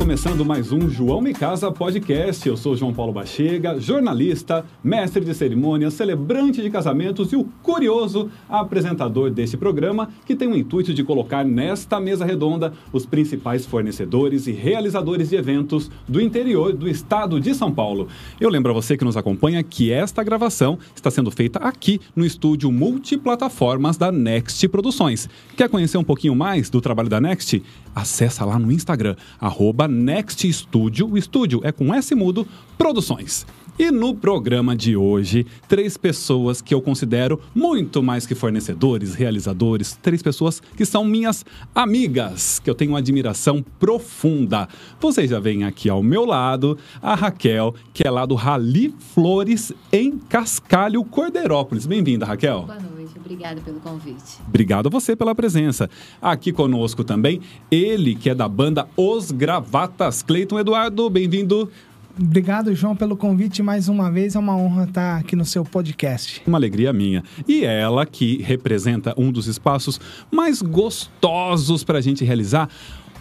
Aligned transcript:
começando 0.00 0.46
mais 0.46 0.72
um 0.72 0.88
João 0.88 1.20
Me 1.20 1.34
Casa 1.34 1.70
Podcast. 1.70 2.48
Eu 2.48 2.56
sou 2.56 2.74
João 2.74 2.90
Paulo 2.92 3.12
Bachega, 3.12 3.78
jornalista, 3.78 4.64
mestre 4.82 5.22
de 5.22 5.34
cerimônias, 5.34 5.92
celebrante 5.92 6.62
de 6.62 6.70
casamentos 6.70 7.30
e 7.32 7.36
o 7.36 7.44
curioso 7.62 8.30
apresentador 8.48 9.30
deste 9.30 9.58
programa, 9.58 10.08
que 10.24 10.34
tem 10.34 10.48
o 10.48 10.56
intuito 10.56 10.94
de 10.94 11.04
colocar 11.04 11.44
nesta 11.44 12.00
mesa 12.00 12.24
redonda 12.24 12.72
os 12.94 13.04
principais 13.04 13.66
fornecedores 13.66 14.46
e 14.46 14.52
realizadores 14.52 15.28
de 15.28 15.36
eventos 15.36 15.90
do 16.08 16.18
interior 16.18 16.72
do 16.72 16.88
estado 16.88 17.38
de 17.38 17.54
São 17.54 17.70
Paulo. 17.70 18.08
Eu 18.40 18.48
lembro 18.48 18.70
a 18.72 18.74
você 18.74 18.96
que 18.96 19.04
nos 19.04 19.18
acompanha 19.18 19.62
que 19.62 19.92
esta 19.92 20.24
gravação 20.24 20.78
está 20.96 21.10
sendo 21.10 21.30
feita 21.30 21.58
aqui 21.58 22.00
no 22.16 22.24
estúdio 22.24 22.72
multiplataformas 22.72 23.98
da 23.98 24.10
Next 24.10 24.66
Produções. 24.68 25.28
Quer 25.54 25.68
conhecer 25.68 25.98
um 25.98 26.04
pouquinho 26.04 26.34
mais 26.34 26.70
do 26.70 26.80
trabalho 26.80 27.10
da 27.10 27.20
Next? 27.20 27.62
Acesse 27.94 28.42
lá 28.42 28.58
no 28.58 28.72
Instagram, 28.72 29.14
arroba 29.38 29.89
Next 29.90 30.50
Studio. 30.52 31.08
O 31.10 31.18
estúdio 31.18 31.60
é 31.64 31.72
com 31.72 31.92
S 31.92 32.14
mudo, 32.14 32.46
Produções. 32.78 33.46
E 33.80 33.90
no 33.90 34.14
programa 34.14 34.76
de 34.76 34.94
hoje, 34.94 35.46
três 35.66 35.96
pessoas 35.96 36.60
que 36.60 36.74
eu 36.74 36.82
considero 36.82 37.40
muito 37.54 38.02
mais 38.02 38.26
que 38.26 38.34
fornecedores, 38.34 39.14
realizadores, 39.14 39.98
três 40.02 40.22
pessoas 40.22 40.60
que 40.76 40.84
são 40.84 41.02
minhas 41.02 41.46
amigas, 41.74 42.60
que 42.60 42.68
eu 42.68 42.74
tenho 42.74 42.92
uma 42.92 42.98
admiração 42.98 43.64
profunda. 43.78 44.68
Vocês 45.00 45.30
já 45.30 45.40
veem 45.40 45.64
aqui 45.64 45.88
ao 45.88 46.02
meu 46.02 46.26
lado 46.26 46.76
a 47.00 47.14
Raquel, 47.14 47.74
que 47.94 48.06
é 48.06 48.10
lá 48.10 48.26
do 48.26 48.34
Rali 48.34 48.94
Flores 49.14 49.72
em 49.90 50.18
Cascalho, 50.18 51.02
Cordeirópolis. 51.02 51.86
Bem-vinda, 51.86 52.26
Raquel. 52.26 52.64
Boa 52.66 52.74
noite, 52.74 52.99
obrigada 53.30 53.60
pelo 53.60 53.78
convite. 53.80 54.40
Obrigado 54.46 54.88
a 54.88 54.90
você 54.90 55.14
pela 55.14 55.34
presença. 55.34 55.88
Aqui 56.20 56.52
conosco 56.52 57.04
também, 57.04 57.40
ele 57.70 58.16
que 58.16 58.28
é 58.28 58.34
da 58.34 58.48
banda 58.48 58.88
Os 58.96 59.30
Gravatas, 59.30 60.22
Cleiton 60.22 60.58
Eduardo, 60.58 61.08
bem-vindo. 61.08 61.70
Obrigado, 62.18 62.74
João, 62.74 62.96
pelo 62.96 63.16
convite 63.16 63.62
mais 63.62 63.88
uma 63.88 64.10
vez. 64.10 64.34
É 64.34 64.38
uma 64.38 64.56
honra 64.56 64.84
estar 64.84 65.16
aqui 65.16 65.36
no 65.36 65.44
seu 65.44 65.64
podcast. 65.64 66.42
Uma 66.46 66.58
alegria 66.58 66.92
minha. 66.92 67.22
E 67.46 67.64
ela 67.64 68.04
que 68.04 68.42
representa 68.42 69.14
um 69.16 69.30
dos 69.30 69.46
espaços 69.46 70.00
mais 70.30 70.60
gostosos 70.60 71.84
para 71.84 71.98
a 71.98 72.00
gente 72.00 72.24
realizar 72.24 72.68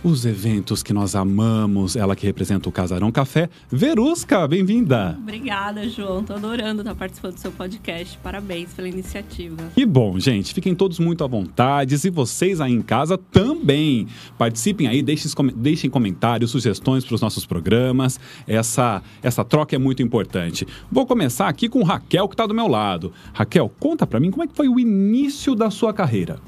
os 0.04 0.26
eventos 0.26 0.82
que 0.82 0.94
nós 0.94 1.16
amamos. 1.16 1.96
Ela 1.96 2.16
que 2.16 2.26
representa 2.26 2.70
o 2.70 2.72
Casarão 2.72 3.12
Café. 3.12 3.50
Verusca, 3.70 4.48
bem-vinda. 4.48 5.18
Obrigada, 5.22 5.88
João. 5.90 6.24
Tô 6.24 6.34
adorando 6.34 6.82
estar 6.82 6.96
participando 6.96 7.34
do 7.34 7.40
seu 7.40 7.52
podcast. 7.52 8.18
Parabéns 8.24 8.74
pela 8.74 8.88
iniciativa. 8.88 9.72
Que 9.76 9.86
bom, 9.86 10.20
gente. 10.20 10.54
Fiquem 10.54 10.74
todos 10.74 11.00
muito 11.00 11.24
à 11.24 11.28
vontade. 11.28 11.96
E 12.02 12.10
vocês 12.10 12.62
aí 12.62 12.74
em 12.74 12.82
casa 12.82 13.18
também. 13.18 14.08
Participem 14.38 14.88
aí, 14.88 15.02
deixem, 15.02 15.32
deixem 15.56 15.90
comentários, 15.90 16.52
sugestões 16.52 17.04
para 17.04 17.16
os 17.16 17.22
nossos 17.22 17.46
programas. 17.46 18.20
Essa, 18.48 19.02
essa 19.22 19.44
troca 19.44 19.76
é 19.76 19.80
muito 19.80 20.02
importante. 20.02 20.66
Vou 20.92 21.06
começar 21.06 21.48
aqui 21.48 21.68
com 21.68 21.84
Raquel, 21.84 22.28
que 22.28 22.34
está 22.34 22.46
do 22.46 22.54
meu 22.54 22.68
lado. 22.68 23.12
Raquel, 23.34 23.72
conta 23.80 24.08
para 24.08 24.20
mim 24.20 24.32
como 24.32 24.44
é 24.44 24.48
que 24.48 24.56
foi 24.56 24.70
o 24.70 24.80
início 24.80 25.56
da 25.56 25.70
sua 25.70 25.94
carreira. 25.94 26.40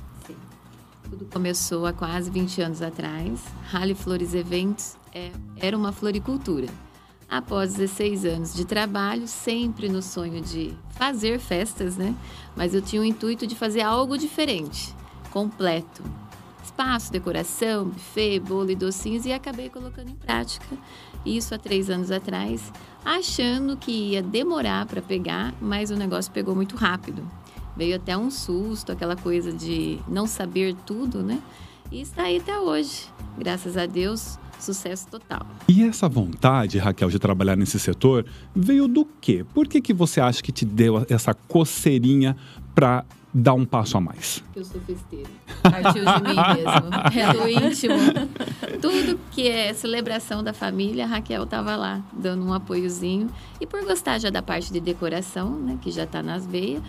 Tudo 1.22 1.33
começou 1.33 1.86
há 1.86 1.94
quase 1.94 2.31
20 2.31 2.61
anos 2.64 2.81
atrás. 2.81 3.44
Rally 3.69 3.94
Flores 3.94 4.33
Eventos 4.33 4.97
é, 5.13 5.29
era 5.56 5.78
uma 5.78 5.91
floricultura. 5.91 6.68
Após 7.29 7.73
16 7.73 8.25
anos 8.25 8.56
de 8.56 8.66
trabalho, 8.66 9.28
sempre 9.28 9.88
no 9.88 10.01
sonho 10.01 10.41
de 10.41 10.73
fazer 10.90 11.40
festas, 11.40 11.95
né? 11.95 12.16
Mas 12.56 12.73
eu 12.73 12.81
tinha 12.81 13.03
o 13.03 13.06
intuito 13.06 13.45
de 13.45 13.53
fazer 13.56 13.81
algo 13.81 14.18
diferente, 14.18 14.95
completo. 15.29 16.01
Espaço, 16.63 17.12
decoração, 17.12 17.90
buffet, 17.90 18.40
bolo 18.40 18.72
e 18.72 18.75
docinhos 18.75 19.24
e 19.24 19.31
acabei 19.31 19.69
colocando 19.69 20.09
em 20.09 20.16
prática 20.16 20.66
isso 21.24 21.53
há 21.53 21.57
três 21.59 21.90
anos 21.90 22.09
atrás, 22.09 22.74
achando 23.06 23.78
que 23.78 23.91
ia 23.91 24.24
demorar 24.24 24.88
para 24.88 25.03
pegar, 25.03 25.53
mas 25.62 25.91
o 25.91 25.95
negócio 25.95 26.31
pegou 26.31 26.56
muito 26.56 26.75
rápido. 26.75 27.24
Veio 27.81 27.96
até 27.96 28.16
um 28.16 28.30
susto, 28.30 28.92
aquela 28.92 29.16
coisa 29.16 29.52
de 29.52 29.97
não 30.08 30.28
saber 30.28 30.75
tudo, 30.86 31.24
né? 31.24 31.42
E 31.92 32.00
está 32.00 32.25
aí 32.25 32.38
até 32.38 32.59
hoje. 32.59 33.08
Graças 33.36 33.75
a 33.75 33.88
Deus, 33.88 34.38
sucesso 34.59 35.08
total. 35.08 35.47
E 35.68 35.81
essa 35.81 36.08
vontade, 36.08 36.78
Raquel, 36.78 37.09
de 37.09 37.18
trabalhar 37.18 37.56
nesse 37.56 37.80
setor 37.80 38.24
veio 38.56 38.88
do 38.88 39.03
quê? 39.19 39.44
Por 39.52 39.68
que, 39.68 39.81
que 39.81 39.96
você 39.96 40.22
acha 40.22 40.44
que 40.44 40.52
te 40.52 40.64
deu 40.64 41.03
essa 41.09 41.34
coceirinha 41.34 42.38
para 42.75 43.03
dar 43.34 43.56
um 43.56 43.66
passo 43.66 43.98
a 43.98 44.02
mais? 44.02 44.44
Eu 44.56 44.63
sou 44.63 44.80
festeira. 44.81 45.30
Partiu 45.63 46.06
de 46.06 46.24
mim 46.24 46.36
mesmo. 46.36 47.19
É 47.19 47.34
do 47.34 47.66
íntimo. 47.66 47.96
Tudo 48.80 49.19
que 49.31 49.48
é 49.48 49.74
celebração 49.74 50.44
da 50.44 50.53
família, 50.53 51.06
a 51.06 51.08
Raquel 51.08 51.46
estava 51.46 51.75
lá, 51.75 52.00
dando 52.13 52.46
um 52.46 52.53
apoiozinho. 52.53 53.28
E 53.59 53.66
por 53.66 53.84
gostar 53.86 54.19
já 54.19 54.30
da 54.30 54.44
parte 54.44 54.72
de 54.72 54.80
decoração, 54.80 55.50
né, 55.59 55.80
que 55.81 55.90
já 55.90 56.03
está 56.03 56.22
nas 56.22 56.46
veias, 56.46 56.84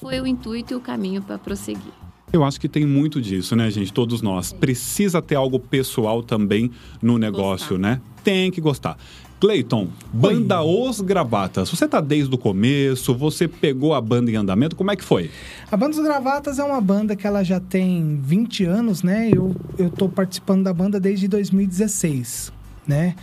foi 0.00 0.20
o 0.20 0.26
intuito 0.26 0.72
e 0.72 0.76
o 0.76 0.80
caminho 0.80 1.22
para 1.22 1.38
prosseguir. 1.38 1.92
Eu 2.32 2.44
acho 2.44 2.60
que 2.60 2.68
tem 2.68 2.84
muito 2.84 3.22
disso, 3.22 3.56
né, 3.56 3.70
gente? 3.70 3.92
Todos 3.92 4.20
nós. 4.20 4.52
Precisa 4.52 5.22
ter 5.22 5.34
algo 5.34 5.58
pessoal 5.58 6.22
também 6.22 6.70
no 7.00 7.16
negócio, 7.16 7.76
gostar. 7.76 7.78
né? 7.78 8.00
Tem 8.22 8.50
que 8.50 8.60
gostar. 8.60 8.98
Cleiton, 9.40 9.88
banda 10.12 10.60
Oi. 10.60 10.88
Os 10.88 11.00
Gravatas. 11.00 11.70
Você 11.70 11.86
tá 11.86 12.00
desde 12.00 12.34
o 12.34 12.36
começo? 12.36 13.14
Você 13.14 13.46
pegou 13.46 13.94
a 13.94 14.00
banda 14.00 14.30
em 14.30 14.34
andamento? 14.34 14.74
Como 14.74 14.90
é 14.90 14.96
que 14.96 15.04
foi? 15.04 15.30
A 15.70 15.76
banda 15.76 15.96
Os 15.96 16.02
Gravatas 16.02 16.58
é 16.58 16.64
uma 16.64 16.80
banda 16.80 17.14
que 17.14 17.26
ela 17.26 17.44
já 17.44 17.60
tem 17.60 18.20
20 18.22 18.64
anos, 18.64 19.02
né? 19.02 19.30
Eu, 19.32 19.54
eu 19.78 19.88
tô 19.90 20.08
participando 20.08 20.64
da 20.64 20.74
banda 20.74 20.98
desde 20.98 21.28
2016, 21.28 22.52
né? 22.86 23.14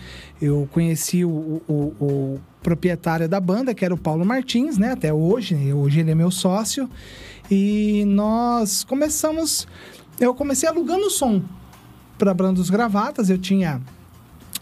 Eu 0.42 0.68
conheci 0.72 1.26
o, 1.26 1.62
o, 1.68 1.74
o 2.00 2.40
proprietário 2.66 3.30
da 3.30 3.40
banda, 3.40 3.76
que 3.76 3.86
era 3.86 3.94
o 3.94 3.98
Paulo 3.98 4.26
Martins, 4.26 4.76
né? 4.76 4.94
Até 4.94 5.14
hoje, 5.14 5.54
né? 5.54 5.72
hoje 5.72 6.00
ele 6.00 6.10
é 6.10 6.16
meu 6.16 6.32
sócio. 6.32 6.90
E 7.50 8.04
nós 8.08 8.84
começamos. 8.84 9.68
Eu 10.20 10.34
comecei 10.34 10.68
alugando 10.68 11.08
som 11.12 11.44
para 12.18 12.32
a 12.32 12.34
banda 12.34 12.54
dos 12.54 12.72
gravatas. 12.72 13.30
Eu 13.30 13.38
tinha 13.38 13.80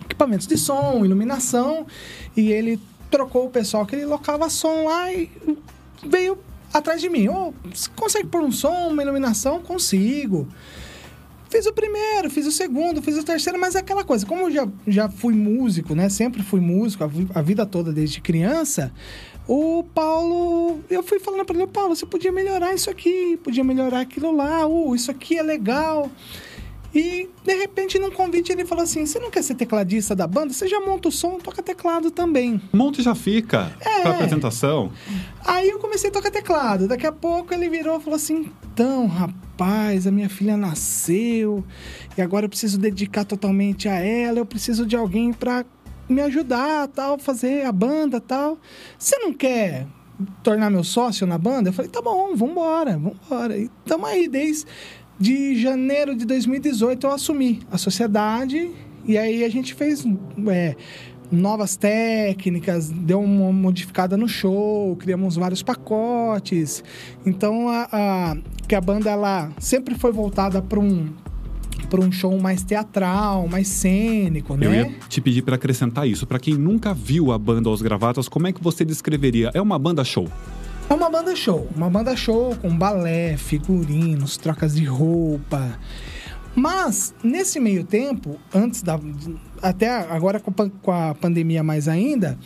equipamentos 0.04 0.46
de 0.46 0.58
som, 0.58 1.06
iluminação, 1.06 1.88
e 2.36 2.52
ele 2.52 2.78
trocou 3.10 3.46
o 3.46 3.50
pessoal 3.50 3.86
que 3.86 3.96
ele 3.96 4.06
locava 4.06 4.50
som 4.50 4.84
lá 4.84 5.10
e 5.14 5.32
veio 6.06 6.38
atrás 6.74 7.00
de 7.00 7.08
mim. 7.08 7.30
Oh, 7.30 7.54
consegue 7.96 8.28
pôr 8.28 8.42
um 8.42 8.52
som, 8.52 8.90
uma 8.90 9.02
iluminação? 9.02 9.62
Consigo. 9.62 10.46
Fiz 11.54 11.68
o 11.68 11.72
primeiro, 11.72 12.32
fiz 12.32 12.48
o 12.48 12.52
segundo, 12.52 13.00
fiz 13.00 13.16
o 13.16 13.24
terceiro, 13.24 13.60
mas 13.60 13.76
é 13.76 13.78
aquela 13.78 14.04
coisa, 14.04 14.26
como 14.26 14.42
eu 14.48 14.52
já, 14.52 14.68
já 14.88 15.08
fui 15.08 15.36
músico, 15.36 15.94
né? 15.94 16.10
Sempre 16.10 16.42
fui 16.42 16.60
músico 16.60 17.04
a, 17.04 17.40
a 17.40 17.44
vida 17.44 17.64
toda 17.64 17.94
desde 17.94 18.20
criança. 18.22 18.92
O 19.48 19.84
Paulo, 19.94 20.80
eu 20.90 21.04
fui 21.04 21.20
falando 21.20 21.46
para 21.46 21.56
ele, 21.56 21.68
Paulo, 21.68 21.96
você 21.96 22.08
podia 22.08 22.32
melhorar 22.32 22.74
isso 22.74 22.90
aqui, 22.90 23.38
podia 23.44 23.64
melhorar 23.64 24.00
aquilo 24.00 24.36
lá, 24.36 24.66
uh, 24.66 24.96
isso 24.96 25.12
aqui 25.12 25.38
é 25.38 25.44
legal. 25.44 26.10
E 26.96 27.30
de 27.44 27.56
repente, 27.56 28.00
num 28.00 28.10
convite, 28.10 28.52
ele 28.52 28.66
falou 28.66 28.84
assim: 28.84 29.06
Você 29.06 29.20
não 29.20 29.32
quer 29.32 29.44
ser 29.44 29.56
tecladista 29.56 30.16
da 30.16 30.28
banda? 30.28 30.54
Você 30.54 30.68
já 30.68 30.80
monta 30.80 31.10
o 31.10 31.12
som, 31.12 31.40
toca 31.40 31.62
teclado 31.62 32.12
também. 32.12 32.62
Monta 32.72 33.02
e 33.02 33.04
já 33.04 33.16
fica. 33.16 33.76
É. 33.80 34.02
Pra 34.02 34.12
apresentação. 34.12 34.92
Aí 35.44 35.70
eu 35.70 35.80
comecei 35.80 36.10
a 36.10 36.14
tocar 36.14 36.30
teclado. 36.30 36.88
Daqui 36.88 37.08
a 37.08 37.12
pouco 37.12 37.52
ele 37.52 37.68
virou 37.68 38.00
e 38.00 38.04
falou 38.04 38.16
assim: 38.16 38.52
Então, 38.74 39.06
rapaz, 39.06 40.08
a 40.08 40.12
minha 40.12 40.28
filha 40.28 40.58
nasceu 40.58 41.64
e 42.18 42.22
agora 42.24 42.46
eu 42.46 42.50
preciso 42.50 42.80
dedicar 42.80 43.24
totalmente 43.24 43.88
a 43.88 44.00
ela. 44.00 44.40
Eu 44.40 44.48
preciso 44.48 44.84
de 44.84 44.96
alguém 44.96 45.32
para 45.32 45.64
me 46.10 46.20
ajudar, 46.22 46.88
tal, 46.88 47.20
fazer 47.20 47.68
a 47.68 47.72
banda, 47.72 48.20
tal. 48.20 48.58
Você 48.98 49.16
não 49.20 49.32
quer 49.32 49.86
tornar 50.42 50.72
meu 50.72 50.84
sócio 50.84 51.28
na 51.28 51.38
banda? 51.38 51.70
Eu 51.70 51.74
falei: 51.74 51.92
Tá 51.92 52.02
bom, 52.02 52.36
vambora, 52.36 52.98
vambora. 52.98 53.56
E 53.60 53.70
tamo 53.86 54.08
aí 54.08 54.28
desde 54.28 54.66
de 55.20 55.62
janeiro 55.62 56.16
de 56.16 56.26
2018 56.26 57.06
eu 57.06 57.12
assumi 57.12 57.62
a 57.72 57.78
sociedade 57.78 58.72
e 59.06 59.20
aí 59.20 59.44
a 59.44 59.50
gente 59.50 59.76
fez 59.76 60.04
é, 60.48 60.76
novas 61.34 61.76
técnicas, 61.76 62.90
deu 62.90 63.22
uma 63.22 63.52
modificada 63.52 64.16
no 64.16 64.28
show, 64.28 64.96
criamos 64.98 65.36
vários 65.36 65.64
pacotes. 65.64 66.84
Então 67.26 67.70
a, 67.70 67.88
a 67.92 68.38
que 68.68 68.76
a 68.76 68.82
banda 68.82 69.10
ela 69.10 69.52
sempre 69.60 69.96
foi 69.96 70.12
voltada 70.12 70.62
para 70.62 70.80
um 70.80 71.10
para 71.90 72.02
um 72.02 72.12
show 72.12 72.40
mais 72.40 72.64
teatral, 72.64 73.48
mais 73.48 73.68
cênico, 73.68 74.56
né? 74.56 74.66
Eu 74.66 74.74
ia 74.74 74.92
te 75.08 75.22
pedir 75.22 75.44
para 75.44 75.56
acrescentar 75.56 76.08
isso. 76.08 76.26
Para 76.26 76.40
quem 76.40 76.56
nunca 76.56 76.92
viu 76.94 77.32
a 77.32 77.38
banda 77.38 77.70
Os 77.70 77.84
Gravatas, 77.84 78.28
como 78.28 78.48
é 78.48 78.54
que 78.54 78.64
você 78.64 78.84
descreveria? 78.84 79.52
É 79.54 79.62
uma 79.62 79.78
banda 79.78 80.04
show? 80.04 80.28
Uma 80.90 81.10
banda 81.10 81.36
show, 81.36 81.68
uma 81.76 81.90
banda 81.90 82.16
show 82.16 82.56
com 82.56 82.76
balé, 82.76 83.38
figurinos, 83.38 84.38
trocas 84.38 84.76
de 84.76 84.84
roupa. 84.84 85.78
Mas, 86.56 87.14
nesse 87.24 87.60
meio 87.60 87.84
tempo, 87.84 88.40
antes 88.54 88.84
da. 88.84 89.00
Até 89.64 89.90
agora 89.90 90.42
com 90.42 90.92
a, 90.92 91.16
pandemia 91.16 91.64
mais 91.64 91.88
ainda, 91.88 92.38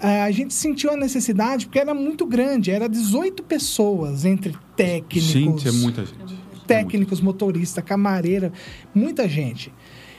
eh, 0.00 0.22
a 0.22 0.30
gente 0.32 0.52
sentiu 0.52 0.90
a 0.90 0.96
necessidade, 0.96 1.66
porque 1.66 1.78
era 1.78 1.94
muito 1.94 2.26
grande, 2.26 2.72
era 2.72 2.88
18 2.88 3.44
pessoas 3.44 4.24
entre 4.24 4.52
técnicos. 4.74 5.22
Gente, 5.22 5.68
é 5.68 5.70
muita 5.70 6.04
gente. 6.04 6.36
Técnicos, 6.66 7.20
motorista, 7.20 7.80
camareira, 7.80 8.52
muita 8.92 9.28
gente. 9.28 9.72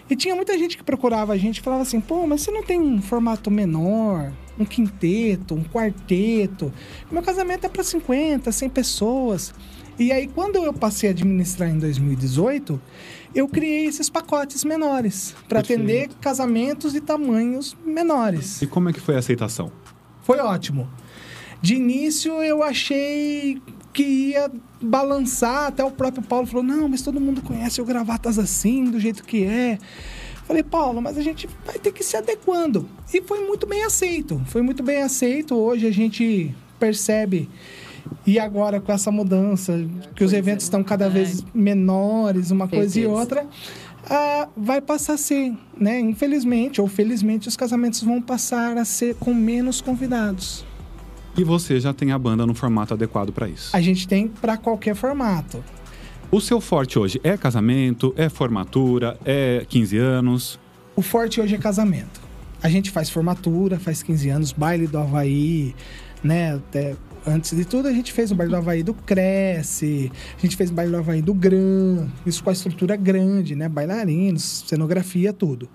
E 0.10 0.16
tinha 0.16 0.34
muita 0.34 0.58
gente 0.58 0.78
que 0.78 0.84
procurava 0.84 1.34
a 1.34 1.38
gente 1.38 1.58
e 1.58 1.62
falava 1.62 1.82
assim: 1.82 2.00
pô, 2.00 2.26
mas 2.26 2.42
você 2.42 2.52
não 2.52 2.64
tem 2.64 2.80
um 2.80 3.02
formato 3.02 3.52
menor, 3.52 4.32
um 4.58 4.64
quinteto, 4.64 5.54
um 5.54 5.66
quarteto? 5.66 6.72
Meu 7.12 7.22
casamento 7.22 7.66
é 7.66 7.70
para 7.70 7.84
50, 7.84 8.50
100 8.50 8.70
pessoas. 8.70 9.54
E 10.00 10.12
aí, 10.12 10.28
quando 10.28 10.58
eu 10.58 10.72
passei 10.72 11.10
a 11.10 11.12
administrar 11.12 11.70
em 11.70 11.80
2018, 11.80 12.80
eu 13.38 13.48
criei 13.48 13.86
esses 13.86 14.10
pacotes 14.10 14.64
menores 14.64 15.36
para 15.48 15.60
atender 15.60 16.10
casamentos 16.20 16.96
e 16.96 17.00
tamanhos 17.00 17.78
menores. 17.86 18.64
E 18.64 18.66
como 18.66 18.90
é 18.90 18.94
que 18.94 19.00
foi 19.00 19.16
a 19.16 19.20
aceitação? 19.20 19.72
Foi 20.24 20.40
ótimo. 20.40 20.90
De 21.62 21.76
início 21.76 22.42
eu 22.42 22.64
achei 22.64 23.62
que 23.94 24.04
ia 24.04 24.52
balançar, 24.82 25.68
até 25.68 25.84
o 25.84 25.92
próprio 25.92 26.24
Paulo 26.24 26.48
falou: 26.48 26.64
"Não, 26.64 26.90
mas 26.90 27.04
todo 27.04 27.22
mundo 27.22 27.44
conhece 27.44 27.80
o 27.80 27.86
gravatas 27.86 28.40
assim, 28.40 28.86
do 28.86 29.00
jeito 29.00 29.24
que 29.24 29.44
é". 29.44 29.78
Falei: 30.48 30.64
"Paulo, 30.64 31.00
mas 31.00 31.16
a 31.16 31.22
gente 31.22 31.48
vai 31.64 31.78
ter 31.78 31.92
que 31.92 32.04
se 32.04 32.18
adequando". 32.18 32.90
E 33.14 33.22
foi 33.22 33.46
muito 33.46 33.68
bem 33.68 33.84
aceito. 33.84 34.42
Foi 34.48 34.64
muito 34.64 34.82
bem 34.82 35.04
aceito. 35.04 35.56
Hoje 35.56 35.86
a 35.86 35.92
gente 35.92 36.56
percebe 36.80 37.48
e 38.26 38.40
agora 38.40 38.80
com 38.80 38.92
essa 38.92 39.12
mudança, 39.12 39.86
que 40.16 40.24
os 40.24 40.34
eventos 40.34 40.66
estão 40.66 40.84
cada 40.84 41.10
vez 41.10 41.44
menores, 41.54 42.52
uma 42.52 42.68
coisa 42.68 43.00
e 43.00 43.06
outra, 43.06 43.46
ah, 44.10 44.48
vai 44.56 44.82
passar 44.82 45.14
a 45.14 45.18
ser, 45.18 45.54
né? 45.78 46.00
Infelizmente 46.00 46.80
ou 46.80 46.88
felizmente, 46.88 47.48
os 47.48 47.56
casamentos 47.56 48.02
vão 48.02 48.22
passar 48.22 48.78
a 48.78 48.86
ser 48.86 49.16
com 49.16 49.34
menos 49.34 49.82
convidados. 49.82 50.66
E 51.38 51.44
você 51.44 51.80
já 51.80 51.94
tem 51.94 52.12
a 52.12 52.18
banda 52.18 52.46
no 52.46 52.54
formato 52.54 52.94
adequado 52.94 53.32
para 53.32 53.48
isso. 53.48 53.70
A 53.76 53.82
gente 53.82 54.08
tem 54.08 54.28
para 54.28 54.58
qualquer 54.58 54.96
formato. 54.96 55.64
O 56.32 56.42
seu 56.42 56.60
forte 56.60 56.98
hoje 56.98 57.22
é 57.24 57.38
casamento, 57.38 58.14
é 58.18 58.28
formatura, 58.28 59.18
é 59.24 59.66
15 59.70 59.98
anos. 59.98 60.60
O 60.96 61.02
forte 61.02 61.40
hoje 61.40 61.56
é 61.56 61.58
casamento. 61.58 62.20
A 62.62 62.70
gente 62.70 62.90
faz 62.90 63.10
formatura, 63.10 63.80
faz 63.80 64.02
15 64.02 64.30
anos, 64.30 64.52
baile 64.52 64.88
do 64.88 64.98
Havaí, 64.98 65.76
né? 66.24 66.56
Até 66.56 66.96
antes 67.28 67.56
de 67.56 67.66
tudo, 67.66 67.88
a 67.88 67.94
gente 67.94 68.14
fez 68.14 68.32
o 68.32 68.36
baile 68.36 68.52
do 68.52 68.58
Havaí 68.58 68.84
do 68.84 68.94
Cresce, 68.94 70.12
a 70.38 70.42
gente 70.42 70.56
fez 70.56 70.70
o 70.70 70.74
baile 70.74 70.92
do 70.92 70.98
Havaí 70.98 71.22
do 71.22 71.34
Gran, 71.34 72.08
isso 72.26 72.44
com 72.44 72.50
a 72.50 72.54
estrutura 72.54 72.96
grande, 72.96 73.56
né? 73.56 73.68
Bailarinos, 73.68 74.64
cenografia, 74.66 75.34
tudo. 75.34 75.70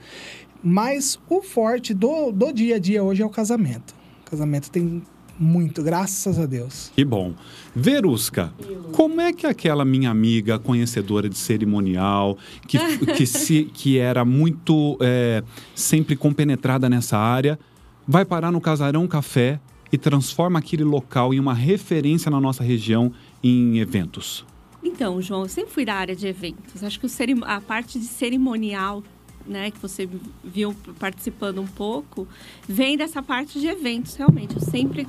Mas 0.64 1.19
o 1.28 1.43
forte 1.43 1.93
do, 1.93 2.32
do 2.32 2.52
dia 2.52 2.76
a 2.76 2.78
dia 2.78 3.02
hoje 3.02 3.22
é 3.22 3.26
o 3.26 3.31
casamento. 3.31 3.94
O 4.26 4.31
casamento 4.31 4.70
tem 4.70 5.02
muito, 5.38 5.82
graças 5.82 6.38
a 6.38 6.46
Deus. 6.46 6.90
Que 6.94 7.04
bom. 7.04 7.34
Verusca, 7.75 8.52
como 8.93 9.20
é 9.20 9.32
que 9.32 9.46
aquela 9.46 9.84
minha 9.84 10.10
amiga 10.10 10.58
conhecedora 10.58 11.28
de 11.28 11.37
cerimonial, 11.37 12.38
que, 12.66 12.78
que, 13.16 13.26
se, 13.26 13.64
que 13.64 13.98
era 13.98 14.25
muito 14.25 14.96
é, 15.00 15.43
sempre 15.75 16.14
compenetrada 16.16 16.88
nessa 16.88 17.19
área, 17.19 17.58
vai 18.06 18.25
parar 18.25 18.52
no 18.52 18.60
Casarão 18.60 19.06
Café 19.06 19.60
e 19.93 19.99
transforma 19.99 20.59
aquele 20.59 20.83
local 20.83 21.35
em 21.35 21.39
uma 21.39 21.53
referência 21.53 22.31
na 22.31 22.41
nossa 22.41 22.65
região 22.65 23.12
em 23.44 23.79
eventos? 23.79 24.44
Então, 24.83 25.21
João, 25.21 25.43
eu 25.43 25.49
sempre 25.49 25.71
fui 25.71 25.85
da 25.85 25.94
área 25.94 26.17
de 26.17 26.27
eventos. 26.27 26.83
Acho 26.83 26.99
que 26.99 27.06
a 27.44 27.61
parte 27.61 28.00
de 28.00 28.06
cerimonial, 28.06 29.05
né, 29.47 29.71
que 29.71 29.79
você 29.79 30.09
viu 30.43 30.75
participando 30.99 31.61
um 31.61 31.67
pouco, 31.67 32.27
vem 32.67 32.97
dessa 32.97 33.23
parte 33.23 33.61
de 33.61 33.69
eventos, 33.69 34.17
realmente. 34.17 34.56
Eu 34.56 34.62
sempre 34.62 35.06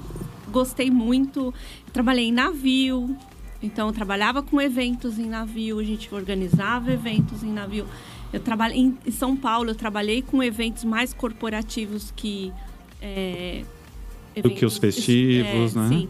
gostei 0.52 0.92
muito. 0.92 1.54
Trabalhei 1.92 2.26
em 2.26 2.32
navio, 2.32 3.16
então 3.64 3.92
trabalhava 3.92 4.44
com 4.44 4.62
eventos 4.62 5.18
em 5.18 5.26
navio, 5.26 5.80
a 5.80 5.84
gente 5.84 6.14
organizava 6.14 6.92
eventos 6.92 7.44
em 7.44 7.52
navio. 7.52 7.88
Eu 8.32 8.40
trabalhei 8.40 8.80
em 8.80 8.98
em 9.06 9.12
São 9.12 9.36
Paulo, 9.36 9.72
eu 9.72 9.76
trabalhei 9.76 10.22
com 10.22 10.44
eventos 10.44 10.84
mais 10.84 11.14
corporativos 11.14 12.12
que 12.16 12.52
é, 13.02 13.64
Do 14.42 14.50
que 14.50 14.66
os 14.66 14.78
festivos, 14.78 15.76
é, 15.76 15.80
né? 15.80 15.88
Sim. 15.90 16.10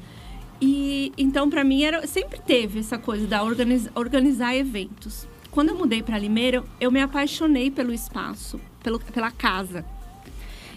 E 0.61 1.11
então 1.17 1.49
para 1.49 1.63
mim 1.63 1.83
era 1.83 2.05
sempre 2.07 2.39
teve 2.39 2.79
essa 2.79 2.97
coisa 2.97 3.27
da 3.27 3.43
organiz- 3.43 3.89
organizar 3.95 4.55
eventos. 4.55 5.27
Quando 5.51 5.69
eu 5.69 5.77
mudei 5.77 6.01
para 6.01 6.17
Limeira, 6.17 6.63
eu 6.79 6.91
me 6.91 7.01
apaixonei 7.01 7.69
pelo 7.69 7.93
espaço, 7.93 8.59
pelo, 8.81 8.99
pela 8.99 9.29
casa. 9.29 9.85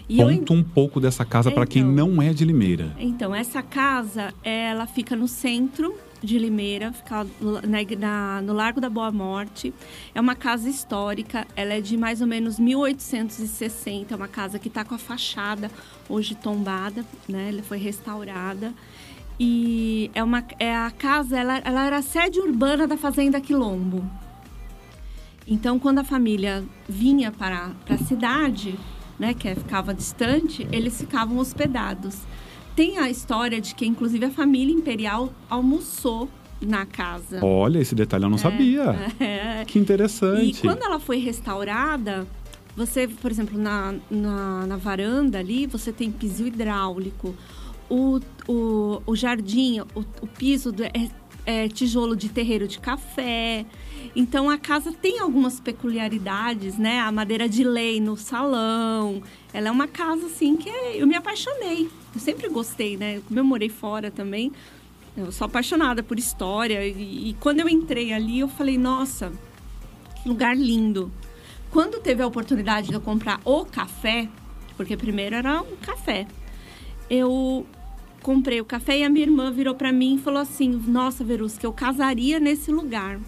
E 0.09 0.19
eu, 0.19 0.27
Conta 0.29 0.53
um 0.53 0.63
pouco 0.63 0.99
dessa 0.99 1.25
casa 1.25 1.51
para 1.51 1.65
quem 1.65 1.81
Então. 1.81 2.07
não 2.07 2.21
é 2.21 2.31
de 2.33 2.45
Limeira. 2.45 2.95
então, 2.99 3.33
essa 3.35 3.61
casa, 3.61 4.33
ela 4.43 4.85
fica 4.87 5.15
no 5.15 5.27
centro 5.27 5.93
de 6.21 6.39
Limeira, 6.39 6.91
fica 6.93 7.25
ig- 7.79 7.95
na- 7.95 8.41
no 8.41 8.53
Largo 8.53 8.81
da 8.81 8.89
Boa 8.89 9.11
Morte. 9.11 9.73
É 10.15 10.19
uma 10.21 10.35
casa 10.35 10.67
histórica, 10.69 11.45
ela 11.55 11.73
é 11.73 11.81
de 11.81 11.95
mais 11.97 12.21
ou 12.21 12.27
menos 12.27 12.59
1860. 12.59 14.13
É 14.13 14.17
uma 14.17 14.27
casa 14.27 14.57
que 14.59 14.67
está 14.67 14.83
com 14.83 14.95
a 14.95 14.97
fachada 14.97 15.69
hoje 16.09 16.33
tombada, 16.35 17.05
né? 17.29 17.49
Ela 17.49 17.61
foi 17.63 17.77
restaurada. 17.77 18.73
E 19.39 20.09
é 20.15 20.23
uma, 20.23 20.43
é 20.57 20.75
a 20.75 20.89
casa, 20.89 21.37
ela, 21.37 21.59
ela 21.59 21.85
era 21.85 21.97
a 21.97 22.01
sede 22.01 22.39
urbana 22.39 22.87
da 22.87 22.97
Fazenda 22.97 23.39
Quilombo. 23.39 24.03
Então, 25.47 25.77
quando 25.79 25.99
a 25.99 26.03
família 26.03 26.63
vinha 26.89 27.31
para, 27.31 27.69
para 27.85 27.95
a 27.95 27.99
cidade, 27.99 28.77
né, 29.19 29.33
que 29.33 29.47
é- 29.47 29.55
ficava 29.55 29.93
distante, 29.93 30.67
eles 30.71 30.97
ficavam 30.97 31.37
hospedados. 31.37 32.17
Tem 32.77 32.99
a 32.99 33.09
história 33.09 33.59
de 33.59 33.73
que, 33.73 33.87
inclusive, 33.87 34.23
a 34.23 34.29
família 34.29 34.71
imperial 34.73 35.33
almoçou 35.49 36.29
na 36.61 36.85
casa. 36.85 37.43
Olha, 37.43 37.79
esse 37.79 37.95
detalhe 37.95 38.23
eu 38.23 38.29
não 38.29 38.37
sabia. 38.37 38.95
É. 39.19 39.65
Que 39.65 39.79
interessante. 39.79 40.59
E 40.59 40.61
quando 40.61 40.83
ela 40.83 40.99
foi 40.99 41.17
restaurada, 41.17 42.27
você, 42.75 43.07
por 43.07 43.31
exemplo, 43.31 43.57
na, 43.59 43.95
na, 44.11 44.67
na 44.67 44.77
varanda 44.77 45.39
ali, 45.39 45.65
você 45.65 45.91
tem 45.91 46.11
piso 46.11 46.45
hidráulico. 46.45 47.35
O, 47.89 48.19
o, 48.47 49.01
o 49.07 49.15
jardim, 49.15 49.79
o, 49.79 50.01
o 50.21 50.27
piso 50.27 50.71
do- 50.71 50.83
é, 50.83 51.09
é 51.47 51.67
tijolo 51.67 52.15
de 52.15 52.29
terreiro 52.29 52.67
de 52.67 52.77
café. 52.79 53.65
Então 54.15 54.49
a 54.51 54.57
casa 54.59 54.91
tem 54.91 55.19
algumas 55.19 55.59
peculiaridades, 55.59 56.77
né? 56.77 56.99
A 56.99 57.11
madeira 57.11 57.49
de 57.49 57.63
lei 57.63 57.99
no 57.99 58.15
salão. 58.15 59.23
Ela 59.53 59.69
é 59.69 59.71
uma 59.71 59.87
casa 59.87 60.27
assim 60.27 60.55
que 60.57 60.69
é- 60.69 61.01
eu 61.01 61.07
me 61.07 61.15
apaixonei. 61.15 61.89
Eu 62.13 62.21
sempre 62.21 62.49
gostei, 62.49 62.97
né? 62.97 63.21
Como 63.27 63.39
eu 63.39 63.43
morei 63.43 63.69
fora 63.69 64.09
também, 64.09 64.51
eu 65.15 65.31
sou 65.31 65.45
apaixonada 65.45 66.03
por 66.03 66.19
história. 66.19 66.85
E, 66.85 67.29
e 67.29 67.33
quando 67.39 67.59
eu 67.59 67.69
entrei 67.69 68.13
ali, 68.13 68.39
eu 68.39 68.47
falei, 68.47 68.77
nossa, 68.77 69.31
que 70.21 70.29
lugar 70.29 70.55
lindo. 70.55 71.11
Quando 71.71 71.99
teve 71.99 72.21
a 72.21 72.27
oportunidade 72.27 72.87
de 72.87 72.93
eu 72.93 73.01
comprar 73.01 73.39
o 73.43 73.65
café, 73.65 74.29
porque 74.75 74.95
primeiro 74.95 75.35
era 75.35 75.61
um 75.61 75.75
café, 75.77 76.27
eu 77.09 77.65
comprei 78.21 78.59
o 78.61 78.65
café 78.65 78.99
e 78.99 79.03
a 79.03 79.09
minha 79.09 79.25
irmã 79.25 79.51
virou 79.51 79.75
para 79.75 79.91
mim 79.91 80.15
e 80.15 80.17
falou 80.17 80.41
assim: 80.41 80.69
Nossa, 80.87 81.23
Verusca, 81.23 81.65
eu 81.65 81.73
casaria 81.73 82.39
nesse 82.39 82.71
lugar. 82.71 83.19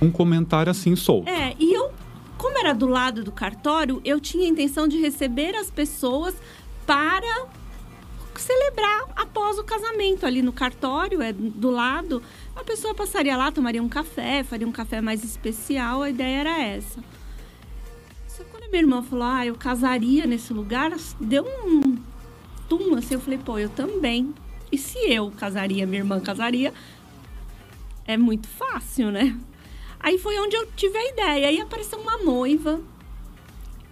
Um 0.00 0.10
comentário 0.10 0.70
assim 0.70 0.94
solto. 0.96 1.28
É, 1.28 1.54
e 1.58 1.72
eu, 1.72 1.90
como 2.36 2.58
era 2.58 2.72
do 2.72 2.86
lado 2.86 3.24
do 3.24 3.32
cartório, 3.32 4.00
eu 4.04 4.20
tinha 4.20 4.44
a 4.44 4.48
intenção 4.48 4.86
de 4.86 4.98
receber 4.98 5.54
as 5.54 5.70
pessoas 5.70 6.34
para 6.84 7.46
celebrar 8.40 9.04
após 9.16 9.58
o 9.58 9.64
casamento 9.64 10.26
ali 10.26 10.42
no 10.42 10.52
cartório, 10.52 11.22
é 11.22 11.32
do 11.32 11.70
lado. 11.70 12.22
A 12.54 12.64
pessoa 12.64 12.94
passaria 12.94 13.36
lá, 13.36 13.50
tomaria 13.52 13.82
um 13.82 13.88
café, 13.88 14.42
faria 14.42 14.66
um 14.66 14.72
café 14.72 15.00
mais 15.00 15.24
especial, 15.24 16.02
a 16.02 16.10
ideia 16.10 16.40
era 16.40 16.62
essa. 16.62 17.02
Só 18.28 18.44
quando 18.44 18.64
a 18.64 18.68
minha 18.68 18.82
irmã 18.82 19.02
falou, 19.02 19.24
ah, 19.24 19.46
eu 19.46 19.54
casaria 19.54 20.26
nesse 20.26 20.52
lugar, 20.52 20.92
deu 21.20 21.44
um 21.44 21.96
tum 22.68 22.94
assim, 22.96 23.14
eu 23.14 23.20
falei, 23.20 23.38
pô, 23.38 23.58
eu 23.58 23.68
também. 23.68 24.34
E 24.70 24.78
se 24.78 24.98
eu 24.98 25.30
casaria, 25.30 25.86
minha 25.86 26.00
irmã 26.00 26.20
casaria, 26.20 26.72
é 28.06 28.16
muito 28.16 28.48
fácil, 28.48 29.10
né? 29.10 29.38
Aí 29.98 30.18
foi 30.18 30.38
onde 30.38 30.56
eu 30.56 30.66
tive 30.76 30.96
a 30.96 31.08
ideia. 31.08 31.48
Aí 31.48 31.60
apareceu 31.60 31.98
uma 31.98 32.18
noiva 32.18 32.80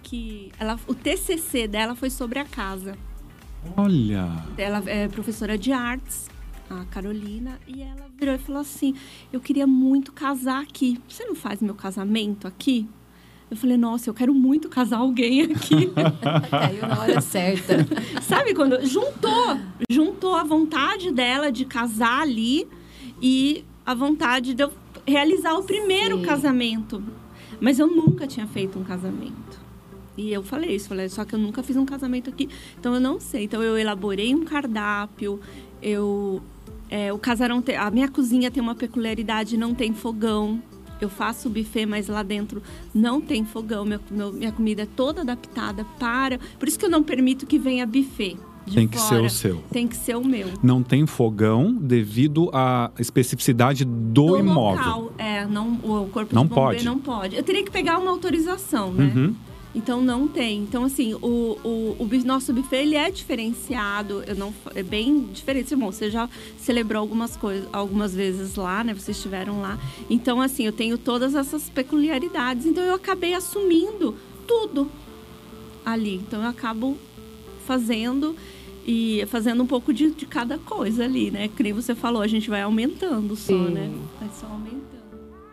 que 0.03 0.51
ela, 0.59 0.79
o 0.87 0.93
TCC 0.93 1.67
dela 1.67 1.95
foi 1.95 2.09
sobre 2.09 2.39
a 2.39 2.45
casa. 2.45 2.97
Olha. 3.77 4.43
Ela 4.57 4.83
é 4.87 5.07
professora 5.07 5.57
de 5.57 5.71
artes, 5.71 6.29
a 6.69 6.85
Carolina, 6.85 7.59
e 7.67 7.81
ela 7.81 8.07
virou 8.17 8.35
e 8.35 8.37
falou 8.37 8.61
assim: 8.61 8.95
"Eu 9.31 9.39
queria 9.39 9.67
muito 9.67 10.11
casar 10.11 10.61
aqui. 10.61 10.99
Você 11.07 11.25
não 11.25 11.35
faz 11.35 11.61
meu 11.61 11.75
casamento 11.75 12.47
aqui?" 12.47 12.87
Eu 13.49 13.55
falei, 13.55 13.77
nossa, 13.77 14.09
eu 14.09 14.13
quero 14.13 14.33
muito 14.33 14.67
casar 14.67 14.97
alguém 14.97 15.43
aqui. 15.43 15.91
Caiu 16.49 16.81
na 16.87 16.99
hora 16.99 17.21
certa. 17.21 17.85
Sabe 18.21 18.55
quando 18.55 18.83
juntou, 18.85 19.59
juntou 19.89 20.35
a 20.35 20.43
vontade 20.43 21.11
dela 21.11 21.51
de 21.51 21.63
casar 21.63 22.21
ali 22.21 22.67
e 23.21 23.63
a 23.85 23.93
vontade 23.93 24.55
de 24.55 24.63
eu 24.63 24.73
realizar 25.07 25.53
o 25.53 25.63
primeiro 25.63 26.17
Sim. 26.17 26.23
casamento. 26.25 27.03
Mas 27.61 27.77
eu 27.77 27.87
nunca 27.87 28.25
tinha 28.25 28.47
feito 28.47 28.79
um 28.79 28.83
casamento. 28.83 29.54
E 30.17 30.31
eu 30.31 30.41
falei 30.43 30.75
isso, 30.75 30.87
falei, 30.87 31.09
só 31.09 31.25
que 31.25 31.35
eu 31.35 31.39
nunca 31.39 31.61
fiz 31.61 31.75
um 31.75 31.85
casamento 31.85 32.29
aqui, 32.29 32.47
então 32.79 32.93
eu 32.93 33.01
não 33.01 33.19
sei. 33.19 33.43
Então 33.43 33.61
eu 33.61 33.77
elaborei 33.77 34.33
um 34.33 34.45
cardápio, 34.45 35.39
eu 35.81 36.41
é, 36.89 37.11
o 37.11 37.17
casarão 37.17 37.61
tem, 37.61 37.75
a 37.75 37.89
minha 37.91 38.07
cozinha 38.07 38.49
tem 38.51 38.61
uma 38.61 38.75
peculiaridade, 38.75 39.57
não 39.57 39.73
tem 39.73 39.93
fogão. 39.93 40.61
Eu 41.01 41.09
faço 41.09 41.49
buffet, 41.49 41.85
mas 41.85 42.07
lá 42.07 42.23
dentro 42.23 42.63
não 42.93 43.19
tem 43.19 43.43
fogão. 43.43 43.83
Minha, 43.83 43.99
meu- 44.09 44.31
minha 44.31 44.51
comida 44.53 44.83
é 44.83 44.85
toda 44.85 45.21
adaptada 45.21 45.83
para. 45.99 46.39
Por 46.57 46.67
isso 46.69 46.79
que 46.79 46.85
eu 46.85 46.89
não 46.89 47.03
permito 47.03 47.45
que 47.45 47.59
venha 47.59 47.85
buffet. 47.85 48.37
de 48.65 48.75
Tem 48.75 48.87
que 48.87 48.97
ser 48.97 49.09
fora. 49.09 49.23
o 49.23 49.29
seu. 49.29 49.57
Tem 49.71 49.87
que 49.87 49.95
ser 49.97 50.15
o 50.15 50.23
meu. 50.25 50.47
Não 50.63 50.81
tem 50.81 51.05
fogão 51.05 51.73
devido 51.73 52.49
à 52.53 52.89
especificidade 52.97 53.83
do, 53.83 54.27
Do 54.27 54.37
imóvel. 54.37 54.77
local. 54.85 55.11
É, 55.17 55.45
não, 55.45 55.73
o 55.83 56.07
corpo 56.09 56.33
Não 56.33 56.43
de 56.43 56.49
bombeiro 56.49 56.71
pode. 56.75 56.85
não 56.85 56.97
pode. 56.99 57.35
Eu 57.35 57.43
teria 57.43 57.63
que 57.63 57.69
pegar 57.71 57.97
uma 57.99 58.11
autorização, 58.11 58.93
né? 58.93 59.11
Uhum. 59.13 59.35
Então 59.75 60.01
não 60.01 60.25
tem. 60.27 60.59
Então 60.59 60.85
assim, 60.85 61.13
o, 61.15 61.57
o, 61.63 61.97
o 61.99 62.25
nosso 62.25 62.53
buffet 62.53 62.77
ele 62.77 62.95
é 62.95 63.11
diferenciado. 63.11 64.23
Eu 64.25 64.35
não 64.35 64.53
é 64.73 64.81
bem 64.81 65.25
diferente. 65.25 65.75
Bom, 65.75 65.91
você 65.91 66.09
já 66.09 66.29
celebrou 66.57 67.01
algumas 67.01 67.35
coisas, 67.35 67.67
algumas 67.73 68.15
vezes 68.15 68.55
lá, 68.55 68.83
né? 68.83 68.93
Vocês 68.93 69.17
estiveram 69.17 69.61
lá. 69.61 69.77
Então 70.09 70.41
assim, 70.41 70.65
eu 70.65 70.71
tenho 70.71 70.97
todas 70.97 71.35
essas 71.35 71.69
peculiaridades. 71.69 72.65
Então 72.65 72.83
eu 72.83 72.95
acabei 72.95 73.33
assumindo 73.33 74.15
tudo 74.47 74.89
ali. 75.85 76.15
Então 76.15 76.41
eu 76.41 76.47
acabo 76.47 76.97
fazendo 77.67 78.35
e 78.87 79.25
fazendo 79.27 79.63
um 79.63 79.67
pouco 79.67 79.91
de, 79.91 80.11
de 80.11 80.25
cada 80.25 80.57
coisa 80.57 81.03
ali, 81.03 81.31
né? 81.31 81.47
Que 81.49 81.63
nem 81.63 81.73
você 81.73 81.93
falou, 81.93 82.21
a 82.21 82.27
gente 82.27 82.49
vai 82.49 82.61
aumentando 82.61 83.35
só, 83.35 83.47
Sim. 83.47 83.71
né? 83.71 83.91
Vai 84.19 84.29
só 84.29 84.45
aumentando. 84.45 84.94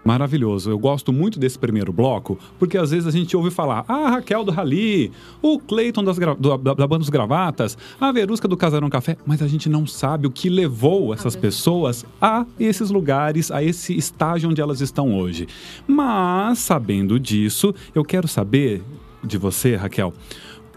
Maravilhoso. 0.05 0.69
Eu 0.69 0.79
gosto 0.79 1.13
muito 1.13 1.39
desse 1.39 1.57
primeiro 1.59 1.93
bloco, 1.93 2.37
porque 2.59 2.77
às 2.77 2.91
vezes 2.91 3.07
a 3.07 3.11
gente 3.13 3.37
ouve 3.37 3.51
falar: 3.53 3.85
ah, 3.87 4.11
Raquel 4.11 4.43
do 4.45 4.51
Rally, 4.51 5.13
o 5.41 5.61
Cleiton 5.61 6.03
das 6.03 6.19
gra- 6.19 6.35
do- 6.35 6.57
da, 6.59 6.75
da 6.75 6.87
Banda 6.87 6.99
dos 7.01 7.09
Gravatas, 7.09 7.79
a 8.01 8.11
Verusca 8.11 8.49
do 8.49 8.57
Casarão 8.57 8.91
Café, 8.91 9.17
mas 9.25 9.41
a 9.41 9.47
gente 9.47 9.69
não 9.69 9.87
sabe 9.87 10.27
o 10.27 10.31
que 10.31 10.49
levou 10.49 11.15
essas 11.15 11.37
pessoas 11.37 12.05
a 12.21 12.45
esses 12.59 12.91
lugares, 12.91 13.51
a 13.53 13.63
esse 13.63 13.97
estágio 13.97 14.51
onde 14.51 14.61
elas 14.61 14.81
estão 14.81 15.17
hoje. 15.17 15.47
Mas, 15.87 16.59
sabendo 16.59 17.21
disso, 17.21 17.73
eu 17.95 18.05
quero 18.05 18.27
saber 18.27 18.83
de 19.23 19.39
você, 19.39 19.77
Raquel. 19.77 20.13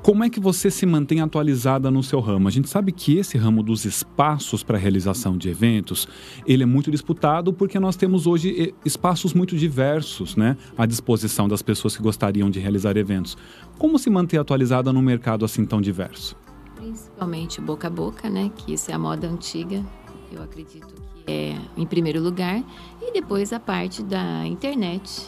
Como 0.05 0.23
é 0.23 0.29
que 0.29 0.39
você 0.39 0.69
se 0.69 0.85
mantém 0.85 1.19
atualizada 1.19 1.89
no 1.89 2.03
seu 2.03 2.19
ramo? 2.19 2.47
A 2.47 2.51
gente 2.51 2.69
sabe 2.69 2.91
que 2.91 3.17
esse 3.17 3.39
ramo 3.39 3.63
dos 3.63 3.85
espaços 3.85 4.61
para 4.61 4.77
realização 4.77 5.35
de 5.35 5.49
eventos, 5.49 6.07
ele 6.45 6.61
é 6.61 6.65
muito 6.67 6.91
disputado 6.91 7.51
porque 7.51 7.79
nós 7.79 7.95
temos 7.95 8.27
hoje 8.27 8.69
eh, 8.69 8.73
espaços 8.85 9.33
muito 9.33 9.57
diversos, 9.57 10.35
né, 10.35 10.57
à 10.77 10.85
disposição 10.85 11.47
das 11.47 11.63
pessoas 11.63 11.97
que 11.97 12.03
gostariam 12.03 12.51
de 12.51 12.59
realizar 12.59 12.95
eventos. 12.97 13.35
Como 13.79 13.97
se 13.97 14.11
manter 14.11 14.37
atualizada 14.37 14.93
num 14.93 15.01
mercado 15.01 15.43
assim 15.43 15.65
tão 15.65 15.81
diverso? 15.81 16.37
Principalmente 16.75 17.59
boca 17.59 17.87
a 17.87 17.89
boca, 17.89 18.29
né? 18.29 18.51
Que 18.55 18.75
isso 18.75 18.91
é 18.91 18.93
a 18.93 18.99
moda 18.99 19.27
antiga. 19.27 19.83
Eu 20.31 20.43
acredito 20.43 20.85
que 20.85 21.23
é 21.25 21.57
em 21.75 21.87
primeiro 21.87 22.21
lugar. 22.21 22.63
E 23.01 23.11
depois 23.11 23.51
a 23.51 23.59
parte 23.59 24.03
da 24.03 24.45
internet, 24.45 25.25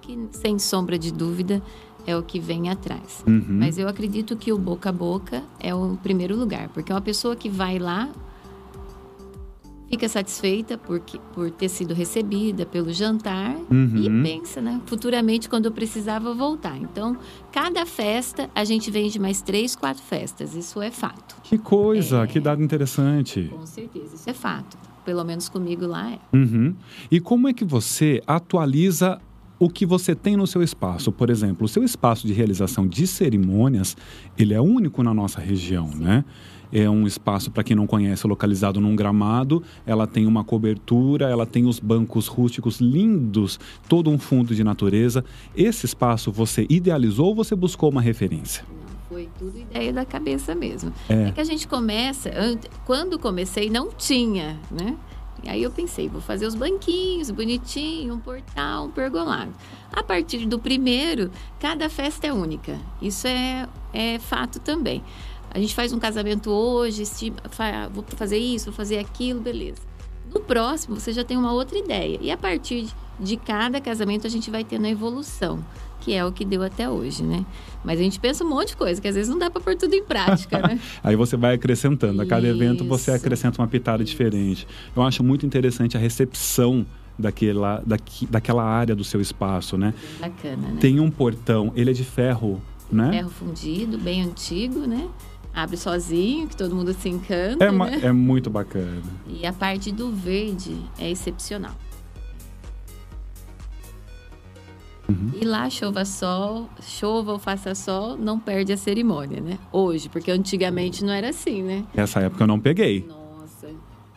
que 0.00 0.18
sem 0.32 0.58
sombra 0.58 0.98
de 0.98 1.12
dúvida 1.12 1.62
é 2.06 2.16
o 2.16 2.22
que 2.22 2.38
vem 2.40 2.68
atrás. 2.70 3.22
Uhum. 3.26 3.44
Mas 3.48 3.78
eu 3.78 3.88
acredito 3.88 4.36
que 4.36 4.52
o 4.52 4.58
boca 4.58 4.88
a 4.88 4.92
boca 4.92 5.42
é 5.60 5.74
o 5.74 5.96
primeiro 6.02 6.36
lugar, 6.36 6.68
porque 6.70 6.90
é 6.92 6.94
uma 6.94 7.00
pessoa 7.00 7.34
que 7.36 7.48
vai 7.48 7.78
lá 7.78 8.08
fica 9.88 10.08
satisfeita 10.08 10.78
porque, 10.78 11.18
por 11.34 11.50
ter 11.50 11.68
sido 11.68 11.92
recebida 11.92 12.64
pelo 12.64 12.90
jantar 12.94 13.54
Uhum. 13.70 13.92
e 13.96 14.22
pensa, 14.22 14.58
né? 14.58 14.80
Futuramente, 14.86 15.50
quando 15.50 15.66
eu 15.66 15.70
precisava 15.72 16.32
voltar. 16.34 16.78
Então, 16.78 17.14
cada 17.52 17.84
festa, 17.84 18.48
a 18.54 18.64
gente 18.64 18.90
vende 18.90 19.18
mais 19.18 19.42
três, 19.42 19.76
quatro 19.76 20.02
festas. 20.02 20.54
Isso 20.54 20.80
é 20.80 20.90
fato. 20.90 21.36
Que 21.42 21.58
coisa, 21.58 22.22
É. 22.22 22.26
que 22.26 22.40
dado 22.40 22.62
interessante. 22.62 23.50
Com 23.54 23.66
certeza, 23.66 24.14
isso 24.14 24.30
é 24.30 24.32
fato. 24.32 24.78
Pelo 25.04 25.22
menos 25.24 25.50
comigo 25.50 25.86
lá 25.86 26.10
é. 26.12 26.18
Uhum. 26.34 26.74
E 27.10 27.20
como 27.20 27.46
é 27.48 27.52
que 27.52 27.64
você 27.64 28.22
atualiza 28.26 29.20
o 29.62 29.70
que 29.70 29.86
você 29.86 30.12
tem 30.12 30.36
no 30.36 30.44
seu 30.44 30.60
espaço? 30.60 31.12
Por 31.12 31.30
exemplo, 31.30 31.66
o 31.66 31.68
seu 31.68 31.84
espaço 31.84 32.26
de 32.26 32.32
realização 32.32 32.84
de 32.84 33.06
cerimônias, 33.06 33.96
ele 34.36 34.54
é 34.54 34.60
único 34.60 35.04
na 35.04 35.14
nossa 35.14 35.40
região, 35.40 35.88
né? 35.94 36.24
É 36.72 36.90
um 36.90 37.06
espaço, 37.06 37.48
para 37.48 37.62
quem 37.62 37.76
não 37.76 37.86
conhece, 37.86 38.26
localizado 38.26 38.80
num 38.80 38.96
gramado. 38.96 39.62
Ela 39.86 40.04
tem 40.04 40.26
uma 40.26 40.42
cobertura, 40.42 41.30
ela 41.30 41.46
tem 41.46 41.64
os 41.64 41.78
bancos 41.78 42.26
rústicos 42.26 42.80
lindos, 42.80 43.60
todo 43.88 44.10
um 44.10 44.18
fundo 44.18 44.52
de 44.52 44.64
natureza. 44.64 45.24
Esse 45.54 45.86
espaço 45.86 46.32
você 46.32 46.66
idealizou 46.68 47.26
ou 47.26 47.34
você 47.36 47.54
buscou 47.54 47.88
uma 47.88 48.02
referência? 48.02 48.64
Foi 49.08 49.28
tudo 49.38 49.60
ideia 49.60 49.92
da 49.92 50.04
cabeça 50.04 50.56
mesmo. 50.56 50.92
É. 51.08 51.28
É, 51.28 51.30
que 51.30 51.40
a 51.40 51.44
gente 51.44 51.68
começa, 51.68 52.32
quando 52.84 53.16
comecei 53.16 53.70
não 53.70 53.92
tinha, 53.92 54.58
né? 54.72 54.96
E 55.44 55.48
aí 55.48 55.62
eu 55.62 55.70
pensei, 55.70 56.08
vou 56.08 56.20
fazer 56.20 56.46
os 56.46 56.54
banquinhos, 56.54 57.30
bonitinho, 57.30 58.14
um 58.14 58.18
portal, 58.20 58.86
um 58.86 58.90
pergolado. 58.90 59.52
A 59.92 60.02
partir 60.02 60.46
do 60.46 60.58
primeiro, 60.58 61.30
cada 61.58 61.88
festa 61.88 62.26
é 62.28 62.32
única. 62.32 62.78
Isso 63.00 63.26
é, 63.26 63.68
é 63.92 64.18
fato 64.18 64.60
também. 64.60 65.02
A 65.50 65.58
gente 65.58 65.74
faz 65.74 65.92
um 65.92 65.98
casamento 65.98 66.50
hoje, 66.50 67.02
estima, 67.02 67.36
fa- 67.50 67.88
vou 67.92 68.04
fazer 68.16 68.38
isso, 68.38 68.66
vou 68.66 68.74
fazer 68.74 68.98
aquilo, 68.98 69.40
beleza. 69.40 69.80
No 70.32 70.40
próximo, 70.40 70.98
você 70.98 71.12
já 71.12 71.22
tem 71.24 71.36
uma 71.36 71.52
outra 71.52 71.76
ideia. 71.76 72.18
E 72.22 72.30
a 72.30 72.36
partir 72.36 72.88
de 73.20 73.36
cada 73.36 73.80
casamento, 73.80 74.26
a 74.26 74.30
gente 74.30 74.50
vai 74.50 74.64
tendo 74.64 74.86
a 74.86 74.90
evolução, 74.90 75.62
que 76.02 76.12
é 76.14 76.24
o 76.24 76.32
que 76.32 76.44
deu 76.44 76.62
até 76.62 76.88
hoje, 76.90 77.22
né? 77.22 77.44
Mas 77.84 77.98
a 77.98 78.02
gente 78.02 78.18
pensa 78.18 78.44
um 78.44 78.48
monte 78.48 78.68
de 78.68 78.76
coisa, 78.76 79.00
que 79.00 79.06
às 79.08 79.14
vezes 79.14 79.28
não 79.30 79.38
dá 79.38 79.50
para 79.50 79.60
pôr 79.60 79.76
tudo 79.76 79.94
em 79.94 80.02
prática, 80.04 80.58
né? 80.58 80.78
Aí 81.02 81.14
você 81.16 81.36
vai 81.36 81.54
acrescentando. 81.54 82.20
A 82.20 82.26
cada 82.26 82.46
evento 82.46 82.84
você 82.84 83.12
Isso. 83.12 83.24
acrescenta 83.24 83.60
uma 83.62 83.68
pitada 83.68 84.02
diferente. 84.04 84.66
Eu 84.94 85.02
acho 85.02 85.22
muito 85.22 85.46
interessante 85.46 85.96
a 85.96 86.00
recepção 86.00 86.84
daquela, 87.18 87.82
daqui, 87.86 88.26
daquela 88.26 88.64
área 88.64 88.94
do 88.94 89.04
seu 89.04 89.20
espaço, 89.20 89.76
né? 89.76 89.94
Bacana, 90.20 90.68
né? 90.68 90.76
Tem 90.80 90.98
um 90.98 91.10
portão, 91.10 91.72
ele 91.76 91.90
é 91.90 91.92
de 91.92 92.04
ferro, 92.04 92.60
né? 92.90 93.10
Ferro 93.10 93.30
fundido, 93.30 93.98
bem 93.98 94.22
antigo, 94.22 94.80
né? 94.80 95.08
Abre 95.54 95.76
sozinho, 95.76 96.48
que 96.48 96.56
todo 96.56 96.74
mundo 96.74 96.92
se 96.94 97.08
encanta, 97.10 97.64
É, 97.64 97.70
né? 97.70 98.00
é 98.02 98.10
muito 98.12 98.48
bacana. 98.48 99.02
E 99.28 99.46
a 99.46 99.52
parte 99.52 99.92
do 99.92 100.10
verde 100.10 100.74
é 100.98 101.10
excepcional. 101.10 101.74
Uhum. 105.12 105.30
E 105.40 105.44
lá, 105.44 105.68
chova 105.68 106.04
sol, 106.04 106.68
chova 106.80 107.32
ou 107.32 107.38
faça 107.38 107.74
sol, 107.74 108.16
não 108.16 108.38
perde 108.38 108.72
a 108.72 108.76
cerimônia, 108.76 109.40
né? 109.40 109.58
Hoje, 109.70 110.08
porque 110.08 110.30
antigamente 110.30 111.04
não 111.04 111.12
era 111.12 111.28
assim, 111.28 111.62
né? 111.62 111.84
Essa 111.94 112.20
época 112.20 112.42
eu 112.42 112.46
não 112.46 112.58
peguei. 112.58 113.06
Nossa. 113.06 113.68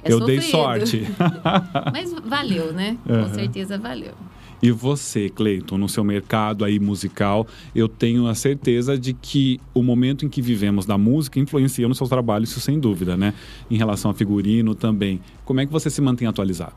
é 0.04 0.12
eu 0.12 0.20
dei 0.22 0.42
sofrido. 0.42 0.52
sorte. 0.52 1.08
Mas 1.92 2.14
valeu, 2.14 2.74
né? 2.74 2.98
Uhum. 3.08 3.24
Com 3.24 3.34
certeza 3.34 3.78
valeu. 3.78 4.14
E 4.62 4.72
você, 4.72 5.30
Cleiton, 5.30 5.78
no 5.78 5.90
seu 5.90 6.04
mercado 6.04 6.64
aí 6.64 6.80
musical, 6.80 7.46
eu 7.75 7.88
tenho 7.88 8.28
a 8.28 8.34
certeza 8.34 8.98
de 8.98 9.14
que 9.14 9.60
o 9.74 9.84
momento 9.84 10.25
em 10.25 10.30
que 10.30 10.42
vivemos 10.42 10.86
da 10.86 10.98
música 10.98 11.40
influencia 11.40 11.88
no 11.88 11.94
seu 11.94 12.08
trabalho, 12.08 12.46
isso 12.46 12.60
sem 12.60 12.80
dúvida, 12.80 13.18
né? 13.18 13.34
Em 13.70 13.78
relação 13.78 14.10
a 14.10 14.14
figurino 14.14 14.74
também. 14.74 15.20
Como 15.44 15.60
é 15.60 15.66
que 15.66 15.72
você 15.72 15.90
se 15.90 16.02
mantém 16.02 16.28
atualizado? 16.28 16.75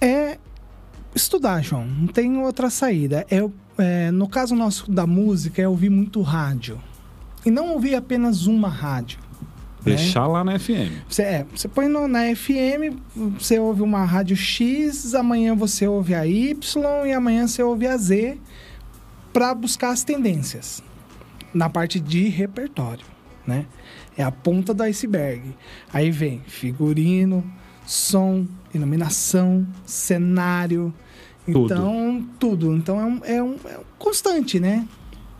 É 0.00 0.38
estudar, 1.14 1.62
João. 1.62 1.84
Não 1.86 2.06
tem 2.06 2.36
outra 2.38 2.70
saída. 2.70 3.26
Eu, 3.30 3.52
é, 3.78 4.10
no 4.10 4.28
caso 4.28 4.54
nosso 4.54 4.90
da 4.90 5.06
música, 5.06 5.60
é 5.62 5.68
ouvir 5.68 5.90
muito 5.90 6.20
rádio. 6.22 6.80
E 7.44 7.50
não 7.50 7.72
ouvir 7.72 7.94
apenas 7.94 8.46
uma 8.46 8.68
rádio. 8.68 9.18
né? 9.84 9.94
Deixar 9.96 10.26
lá 10.26 10.44
na 10.44 10.58
FM. 10.58 10.92
Você, 11.08 11.22
é, 11.22 11.46
você 11.54 11.66
põe 11.66 11.88
no- 11.88 12.06
na 12.06 12.24
FM, 12.36 12.98
você 13.38 13.58
ouve 13.58 13.80
uma 13.80 14.04
rádio 14.04 14.36
X, 14.36 15.14
amanhã 15.14 15.54
você 15.54 15.86
ouve 15.86 16.14
a 16.14 16.26
Y 16.26 17.06
e 17.06 17.12
amanhã 17.12 17.46
você 17.46 17.62
ouve 17.62 17.86
a 17.86 17.96
Z 17.96 18.36
para 19.32 19.54
buscar 19.54 19.90
as 19.90 20.04
tendências 20.04 20.82
na 21.54 21.70
parte 21.70 21.98
de 21.98 22.28
repertório, 22.28 23.06
né? 23.46 23.64
É 24.18 24.22
a 24.22 24.30
ponta 24.30 24.74
do 24.74 24.82
iceberg. 24.82 25.54
Aí 25.92 26.10
vem 26.10 26.42
figurino, 26.46 27.42
som, 27.86 28.46
iluminação, 28.74 29.66
cenário, 29.86 30.92
Tudo. 31.46 31.64
então 31.72 32.24
tudo. 32.38 32.74
Então 32.74 33.00
é 33.00 33.04
um, 33.04 33.20
é 33.24 33.42
um- 33.42 33.56
é 33.64 33.78
um 33.78 33.82
constante, 33.98 34.58
né? 34.60 34.86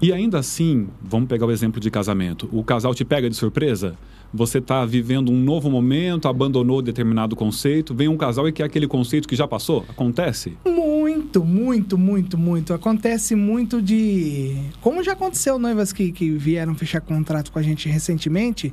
E 0.03 0.13
ainda 0.13 0.39
assim, 0.39 0.89
vamos 1.03 1.29
pegar 1.29 1.47
o 1.47 1.51
exemplo 1.51 1.79
de 1.81 1.91
casamento. 1.91 2.49
O 2.53 2.65
casal 2.65 2.95
te 2.95 3.05
pega 3.05 3.29
de 3.29 3.37
surpresa? 3.37 3.97
Você 4.33 4.59
está 4.59 4.85
vivendo 4.85 5.31
um 5.33 5.37
novo 5.37 5.69
momento, 5.71 6.29
abandonou 6.29 6.81
determinado 6.81 7.35
conceito, 7.35 7.95
vem 7.95 8.09
um 8.09 8.17
casal 8.17 8.49
e 8.49 8.53
quer 8.53 8.65
aquele 8.65 8.87
conceito 8.87 9.27
que 9.27 9.35
já 9.35 9.47
passou? 9.47 9.85
Acontece? 9.89 10.57
Muito, 10.65 11.45
muito, 11.45 11.99
muito, 11.99 12.39
muito. 12.39 12.73
Acontece 12.73 13.35
muito 13.35 13.83
de. 13.83 14.57
Como 14.81 15.03
já 15.03 15.13
aconteceu, 15.13 15.59
noivas 15.59 15.93
que, 15.93 16.13
que 16.13 16.31
vieram 16.31 16.75
fechar 16.75 17.01
contrato 17.01 17.51
com 17.51 17.59
a 17.59 17.63
gente 17.63 17.89
recentemente. 17.89 18.73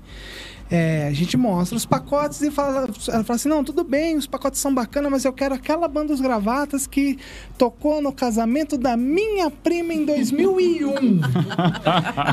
É, 0.69 1.07
a 1.07 1.13
gente 1.13 1.37
mostra 1.37 1.77
os 1.77 1.85
pacotes 1.85 2.41
e 2.41 2.51
fala, 2.51 2.89
ela 3.07 3.23
fala 3.23 3.35
assim: 3.35 3.47
não, 3.47 3.63
tudo 3.63 3.85
bem, 3.85 4.17
os 4.17 4.27
pacotes 4.27 4.59
são 4.59 4.73
bacanas, 4.73 5.09
mas 5.09 5.23
eu 5.23 5.31
quero 5.31 5.55
aquela 5.55 5.87
banda 5.87 6.07
dos 6.07 6.19
gravatas 6.19 6.85
que 6.85 7.17
tocou 7.57 8.01
no 8.01 8.11
casamento 8.11 8.77
da 8.77 8.97
minha 8.97 9.49
prima 9.49 9.93
em 9.93 10.05
2001. 10.05 11.21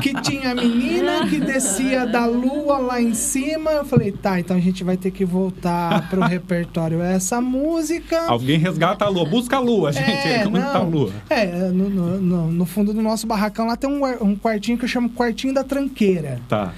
que 0.03 0.21
tinha 0.21 0.51
a 0.51 0.55
menina 0.55 1.27
que 1.29 1.39
descia 1.39 2.05
da 2.05 2.25
lua 2.25 2.77
lá 2.77 3.01
em 3.01 3.13
cima. 3.15 3.71
Eu 3.71 3.85
falei: 3.85 4.11
tá, 4.11 4.39
então 4.39 4.55
a 4.55 4.59
gente 4.59 4.83
vai 4.83 4.95
ter 4.97 5.09
que 5.11 5.25
voltar 5.25 6.09
pro 6.09 6.21
repertório 6.27 7.01
essa 7.01 7.41
música. 7.41 8.27
Alguém 8.27 8.59
resgata 8.59 9.05
a 9.05 9.09
lua, 9.09 9.25
busca 9.25 9.57
a 9.57 9.59
lua, 9.59 9.91
gente. 9.91 10.09
É, 10.09 10.43
Como 10.43 10.57
não, 10.57 10.71
tá 10.71 10.79
a 10.79 10.83
lua? 10.83 11.11
É, 11.29 11.45
no, 11.69 11.89
no- 11.89 12.51
no- 12.51 12.65
fundo 12.65 12.93
do 12.93 13.01
nosso 13.01 13.25
barracão 13.25 13.65
lá 13.67 13.75
tem 13.75 13.89
um, 13.89 14.03
um 14.23 14.35
quartinho 14.35 14.77
que 14.77 14.83
eu 14.85 14.89
chamo 14.89 15.09
quartinho 15.09 15.53
da 15.53 15.63
tranqueira. 15.63 16.39
Tá. 16.49 16.73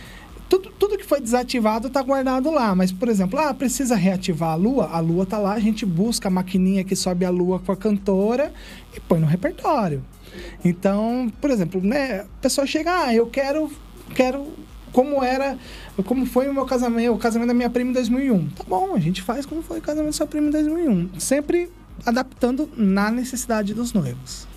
Tudo, 0.49 0.69
tudo 0.79 0.97
que 0.97 1.03
foi 1.05 1.19
desativado 1.19 1.89
tá 1.89 2.01
guardado 2.01 2.49
lá. 2.51 2.73
Mas, 2.73 2.91
por 2.91 3.09
exemplo, 3.09 3.37
ah, 3.39 3.53
precisa 3.53 3.95
reativar 3.97 4.51
a 4.51 4.55
lua? 4.55 4.85
A 4.91 4.99
lua 4.99 5.25
tá 5.25 5.37
lá, 5.37 5.53
a 5.53 5.59
gente 5.59 5.85
busca 5.85 6.29
a 6.29 6.31
maquininha 6.31 6.83
que 6.85 6.95
sobe 6.95 7.25
a 7.25 7.29
lua 7.29 7.59
com 7.59 7.71
a 7.71 7.75
cantora 7.75 8.53
e 8.95 8.99
põe 9.01 9.19
no 9.19 9.25
repertório. 9.27 10.01
Então, 10.63 11.31
por 11.41 11.49
exemplo, 11.49 11.81
né, 11.81 12.21
a 12.21 12.41
pessoa 12.41 12.65
chega, 12.67 12.91
ah, 13.05 13.13
eu 13.13 13.25
quero, 13.27 13.71
quero 14.15 14.45
como 14.97 15.23
era, 15.23 15.59
como 16.07 16.25
foi 16.25 16.49
o 16.49 16.53
meu 16.55 16.65
casamento, 16.65 17.13
o 17.13 17.19
casamento 17.19 17.49
da 17.49 17.53
minha 17.53 17.69
prima 17.69 17.91
em 17.91 17.93
2001. 17.93 18.47
Tá 18.49 18.63
bom, 18.67 18.95
a 18.95 18.99
gente 18.99 19.21
faz 19.21 19.45
como 19.45 19.61
foi 19.61 19.77
o 19.77 19.81
casamento 19.81 20.07
da 20.07 20.13
sua 20.13 20.25
prima 20.25 20.47
em 20.47 20.49
2001. 20.49 21.19
Sempre 21.19 21.69
adaptando 22.03 22.67
na 22.75 23.11
necessidade 23.11 23.75
dos 23.75 23.93
noivos. 23.93 24.47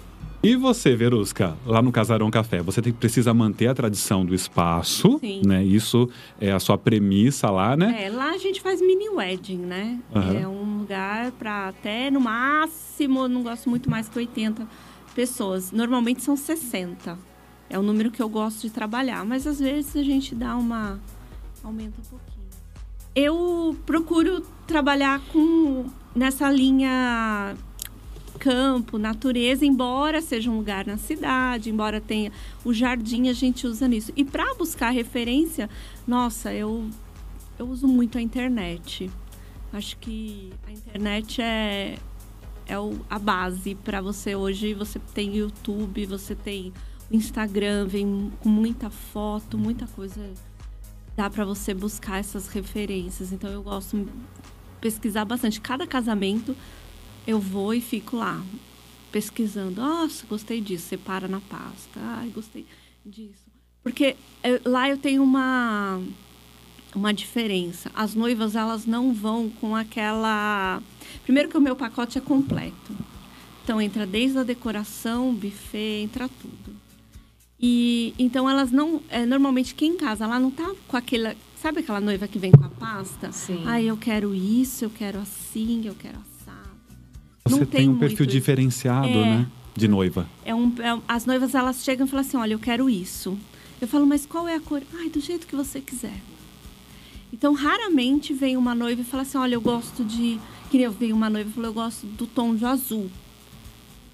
E 0.42 0.56
você, 0.56 0.96
Verusca, 0.96 1.54
lá 1.66 1.82
no 1.82 1.92
Casarão 1.92 2.30
Café, 2.30 2.62
você 2.62 2.80
tem- 2.80 2.90
precisa 2.90 3.34
manter 3.34 3.66
a 3.66 3.74
tradição 3.74 4.24
do 4.24 4.34
espaço, 4.34 5.18
Sim. 5.20 5.42
né? 5.44 5.62
Isso 5.62 6.08
é 6.40 6.50
a 6.50 6.58
sua 6.58 6.78
premissa 6.78 7.50
lá, 7.50 7.76
né? 7.76 8.04
É, 8.06 8.08
lá 8.08 8.30
a 8.30 8.38
gente 8.38 8.62
faz 8.62 8.80
mini 8.80 9.10
wedding, 9.10 9.58
né? 9.58 9.98
Aham. 10.16 10.38
É 10.38 10.48
um 10.48 10.78
lugar 10.78 11.32
para 11.32 11.68
até 11.68 12.10
no 12.10 12.18
máximo, 12.18 13.28
não 13.28 13.42
gosto 13.42 13.68
muito 13.68 13.90
mais 13.90 14.08
que 14.08 14.16
80 14.18 14.66
pessoas. 15.14 15.70
Normalmente 15.70 16.22
são 16.22 16.34
60. 16.34 17.18
É 17.70 17.78
o 17.78 17.82
número 17.82 18.10
que 18.10 18.20
eu 18.20 18.28
gosto 18.28 18.62
de 18.62 18.70
trabalhar, 18.70 19.24
mas 19.24 19.46
às 19.46 19.60
vezes 19.60 19.96
a 19.96 20.02
gente 20.02 20.34
dá 20.34 20.56
uma 20.56 21.00
aumenta 21.62 22.00
um 22.00 22.04
pouquinho. 22.04 22.48
Eu 23.14 23.76
procuro 23.86 24.44
trabalhar 24.66 25.20
com 25.32 25.86
nessa 26.14 26.50
linha 26.50 27.56
campo, 28.40 28.98
natureza, 28.98 29.64
embora 29.64 30.20
seja 30.20 30.50
um 30.50 30.56
lugar 30.56 30.86
na 30.86 30.96
cidade, 30.96 31.70
embora 31.70 32.00
tenha 32.00 32.32
o 32.64 32.72
jardim, 32.72 33.28
a 33.28 33.32
gente 33.32 33.66
usa 33.66 33.86
nisso. 33.86 34.12
E 34.16 34.24
para 34.24 34.54
buscar 34.54 34.90
referência, 34.90 35.70
nossa, 36.06 36.52
eu 36.52 36.88
eu 37.58 37.68
uso 37.68 37.86
muito 37.86 38.16
a 38.16 38.22
internet. 38.22 39.10
Acho 39.72 39.96
que 39.98 40.50
a 40.66 40.72
internet 40.72 41.42
é, 41.42 41.98
é 42.66 42.74
a 43.08 43.18
base 43.18 43.74
para 43.74 44.00
você 44.00 44.34
hoje. 44.34 44.72
Você 44.72 44.98
tem 45.14 45.36
YouTube, 45.36 46.06
você 46.06 46.34
tem 46.34 46.72
Instagram, 47.10 47.86
vem 47.86 48.32
com 48.40 48.48
muita 48.48 48.90
foto, 48.90 49.58
muita 49.58 49.86
coisa. 49.86 50.32
Dá 51.16 51.28
para 51.28 51.44
você 51.44 51.74
buscar 51.74 52.18
essas 52.18 52.48
referências. 52.48 53.32
Então 53.32 53.50
eu 53.50 53.62
gosto 53.62 53.96
de 53.96 54.10
pesquisar 54.80 55.24
bastante. 55.24 55.60
Cada 55.60 55.86
casamento 55.86 56.56
eu 57.26 57.38
vou 57.38 57.74
e 57.74 57.80
fico 57.80 58.16
lá 58.16 58.42
pesquisando. 59.10 59.80
Nossa, 59.80 60.26
gostei 60.26 60.60
disso. 60.60 60.86
Você 60.88 60.96
para 60.96 61.26
na 61.26 61.40
pasta. 61.40 61.98
Ai, 61.98 62.28
gostei 62.28 62.66
disso. 63.04 63.50
Porque 63.82 64.16
eh, 64.42 64.60
lá 64.64 64.88
eu 64.88 64.98
tenho 64.98 65.22
uma 65.22 66.00
uma 66.94 67.12
diferença. 67.12 67.90
As 67.94 68.14
noivas, 68.14 68.56
elas 68.56 68.86
não 68.86 69.12
vão 69.12 69.48
com 69.48 69.76
aquela... 69.76 70.82
Primeiro 71.22 71.48
que 71.48 71.56
o 71.56 71.60
meu 71.60 71.76
pacote 71.76 72.18
é 72.18 72.20
completo. 72.20 72.96
Então, 73.62 73.80
entra 73.80 74.06
desde 74.06 74.38
a 74.38 74.42
decoração, 74.42 75.32
buffet, 75.32 76.02
entra 76.02 76.28
tudo. 76.28 76.76
E, 77.62 78.14
então, 78.18 78.48
elas 78.48 78.70
não... 78.70 79.02
é, 79.10 79.26
normalmente, 79.26 79.74
quem 79.74 79.96
casa 79.96 80.26
lá 80.26 80.40
não 80.40 80.50
tá 80.50 80.72
com 80.88 80.96
aquela... 80.96 81.34
Sabe 81.56 81.80
aquela 81.80 82.00
noiva 82.00 82.26
que 82.26 82.38
vem 82.38 82.50
com 82.52 82.64
a 82.64 82.70
pasta? 82.70 83.30
Sim. 83.32 83.62
Ai, 83.66 83.84
eu 83.84 83.96
quero 83.96 84.34
isso, 84.34 84.84
eu 84.86 84.90
quero 84.90 85.18
assim, 85.18 85.82
eu 85.84 85.94
quero 85.94 86.16
assado. 86.16 86.70
Você 87.44 87.50
não 87.60 87.66
tem 87.66 87.80
tem 87.80 87.88
um 87.90 87.98
perfil 87.98 88.24
isso. 88.24 88.32
diferenciado, 88.34 89.08
É. 89.08 89.24
né? 89.24 89.46
De 89.76 89.86
noiva. 89.86 90.26
É 90.44 90.54
um, 90.54 90.72
é 90.78 90.98
as 91.06 91.26
noivas 91.26 91.54
elas 91.54 91.84
chegam 91.84 92.06
e 92.06 92.08
falam 92.08 92.24
assim: 92.26 92.36
olha, 92.38 92.54
eu 92.54 92.58
quero 92.58 92.88
isso. 92.88 93.38
Eu 93.80 93.86
falo, 93.86 94.06
mas 94.06 94.24
qual 94.26 94.48
é 94.48 94.56
a 94.56 94.60
cor? 94.60 94.82
Ai, 94.98 95.10
do 95.10 95.20
jeito 95.20 95.46
que 95.46 95.54
você 95.54 95.80
quiser. 95.80 96.18
Então, 97.32 97.54
raramente 97.54 98.32
vem 98.34 98.56
uma 98.56 98.74
noiva 98.74 99.02
e 99.02 99.04
fala 99.04 99.22
assim: 99.22 99.38
olha, 99.38 99.54
eu 99.54 99.60
gosto 99.60 100.02
de. 100.02 100.40
Que 100.70 100.76
nem 100.78 100.86
eu 100.86 100.92
veio 100.92 101.14
uma 101.14 101.28
noiva 101.30 101.48
e 101.48 101.52
falou: 101.52 101.68
eu 101.70 101.74
gosto 101.74 102.06
do 102.06 102.26
tom 102.26 102.54
de 102.54 102.64
azul. 102.64 103.10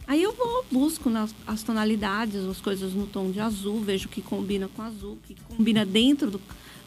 Aí 0.06 0.22
eu 0.22 0.32
vou, 0.32 0.64
busco 0.70 1.10
nas, 1.10 1.34
as 1.46 1.62
tonalidades, 1.62 2.44
as 2.44 2.60
coisas 2.60 2.92
no 2.94 3.06
tom 3.06 3.30
de 3.30 3.40
azul, 3.40 3.80
vejo 3.80 4.06
o 4.06 4.08
que 4.08 4.22
combina 4.22 4.68
com 4.68 4.82
azul, 4.82 5.18
que 5.26 5.36
combina 5.48 5.84
dentro 5.84 6.30
do, 6.30 6.40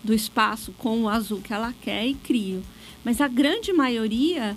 do 0.03 0.13
espaço 0.13 0.71
com 0.77 1.03
o 1.03 1.09
azul 1.09 1.41
que 1.41 1.53
ela 1.53 1.73
quer 1.81 2.05
e 2.05 2.13
crio. 2.13 2.63
Mas 3.03 3.19
a 3.19 3.27
grande 3.27 3.73
maioria 3.73 4.55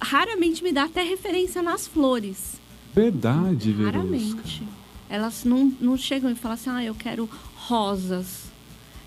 raramente 0.00 0.62
me 0.64 0.72
dá 0.72 0.84
até 0.84 1.02
referência 1.02 1.62
nas 1.62 1.86
flores. 1.86 2.60
Verdade, 2.94 3.72
Verusca. 3.72 3.98
Raramente. 3.98 4.62
Elas 5.08 5.44
não, 5.44 5.72
não 5.80 5.96
chegam 5.96 6.30
e 6.30 6.34
falam 6.34 6.54
assim, 6.54 6.70
ah, 6.70 6.84
eu 6.84 6.94
quero 6.94 7.28
rosas. 7.54 8.50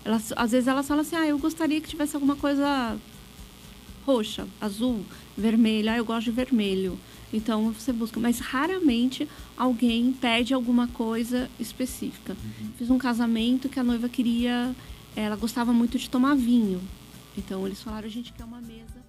Elas, 0.04 0.32
às 0.36 0.52
vezes 0.52 0.68
elas 0.68 0.86
falam 0.86 1.02
assim, 1.02 1.16
ah, 1.16 1.26
eu 1.26 1.38
gostaria 1.38 1.80
que 1.80 1.88
tivesse 1.88 2.14
alguma 2.14 2.36
coisa 2.36 2.96
roxa, 4.06 4.46
azul, 4.60 5.02
vermelho. 5.36 5.90
Ah, 5.90 5.96
eu 5.96 6.04
gosto 6.04 6.24
de 6.24 6.30
vermelho. 6.30 6.98
Então 7.32 7.72
você 7.72 7.92
busca. 7.92 8.20
Mas 8.20 8.38
raramente 8.38 9.28
alguém 9.56 10.12
pede 10.12 10.54
alguma 10.54 10.88
coisa 10.88 11.50
específica. 11.58 12.36
Fiz 12.78 12.90
um 12.90 12.98
casamento 12.98 13.68
que 13.68 13.80
a 13.80 13.84
noiva 13.84 14.08
queria. 14.08 14.74
Ela 15.16 15.36
gostava 15.36 15.72
muito 15.72 15.98
de 15.98 16.08
tomar 16.08 16.34
vinho. 16.34 16.80
Então 17.36 17.66
eles 17.66 17.82
falaram, 17.82 18.06
a 18.06 18.10
gente 18.10 18.32
quer 18.32 18.44
uma 18.44 18.60
mesa 18.60 19.04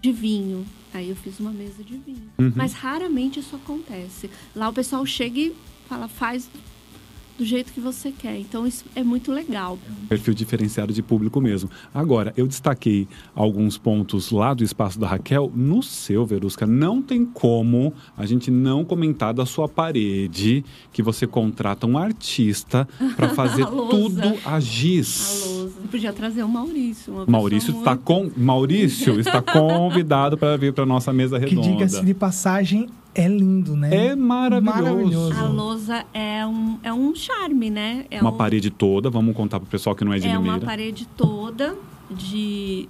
de 0.00 0.10
vinho. 0.12 0.66
Aí 0.92 1.08
eu 1.08 1.16
fiz 1.16 1.38
uma 1.38 1.52
mesa 1.52 1.82
de 1.84 1.96
vinho. 1.96 2.30
Uhum. 2.38 2.52
Mas 2.56 2.72
raramente 2.72 3.38
isso 3.38 3.54
acontece. 3.54 4.28
Lá 4.54 4.68
o 4.68 4.72
pessoal 4.72 5.06
chega 5.06 5.38
e 5.38 5.54
fala, 5.88 6.08
faz 6.08 6.50
do 7.38 7.44
jeito 7.44 7.72
que 7.72 7.80
você 7.80 8.10
quer. 8.12 8.38
Então 8.38 8.66
isso 8.66 8.84
é 8.94 9.02
muito 9.02 9.32
legal. 9.32 9.78
Perfil 10.08 10.34
diferenciado 10.34 10.92
de 10.92 11.02
público 11.02 11.40
mesmo. 11.40 11.68
Agora, 11.94 12.32
eu 12.36 12.46
destaquei 12.46 13.08
alguns 13.34 13.76
pontos 13.78 14.30
lá 14.30 14.54
do 14.54 14.62
espaço 14.62 14.98
da 14.98 15.06
Raquel. 15.08 15.50
No 15.54 15.82
seu, 15.82 16.24
Verusca, 16.26 16.66
não 16.66 17.00
tem 17.02 17.24
como 17.24 17.92
a 18.16 18.26
gente 18.26 18.50
não 18.50 18.84
comentar 18.84 19.32
da 19.34 19.44
sua 19.46 19.68
parede 19.68 20.64
que 20.92 21.02
você 21.02 21.26
contrata 21.26 21.86
um 21.86 21.96
artista 21.98 22.86
para 23.16 23.30
fazer 23.34 23.62
A 23.64 23.66
tudo 23.66 24.20
a 24.44 24.60
giz. 24.60 25.42
A 25.42 25.46
lousa. 25.48 25.72
Podia 25.90 26.12
trazer 26.12 26.42
o 26.42 26.48
Maurício. 26.48 27.24
Maurício 27.26 27.70
está 27.76 27.90
muito- 27.90 28.04
com 28.04 28.30
Maurício 28.36 29.18
está 29.20 29.40
convidado 29.42 30.36
para 30.38 30.56
vir 30.56 30.72
para 30.72 30.86
nossa 30.86 31.12
mesa 31.12 31.38
Que 31.40 31.46
redonda. 31.54 31.68
diga-se 31.68 32.04
de 32.04 32.14
passagem, 32.14 32.88
é 33.14 33.28
lindo, 33.28 33.76
né? 33.76 34.08
É 34.08 34.16
maravilhoso. 34.16 34.82
Maravilhoso. 34.82 35.34
A 35.34 35.48
lousa 35.48 36.06
é 36.14 36.46
um, 36.46 36.78
é 36.82 36.92
um 36.92 37.14
charme, 37.14 37.70
né? 37.70 38.06
É 38.10 38.20
Uma 38.20 38.30
um, 38.30 38.36
parede 38.36 38.70
toda, 38.70 39.10
vamos 39.10 39.36
contar 39.36 39.60
para 39.60 39.66
o 39.66 39.70
pessoal 39.70 39.94
que 39.94 40.04
não 40.04 40.12
é 40.12 40.18
de 40.18 40.26
É 40.26 40.30
uma 40.30 40.40
Limeira. 40.40 40.66
parede 40.66 41.06
toda 41.16 41.76
de 42.10 42.88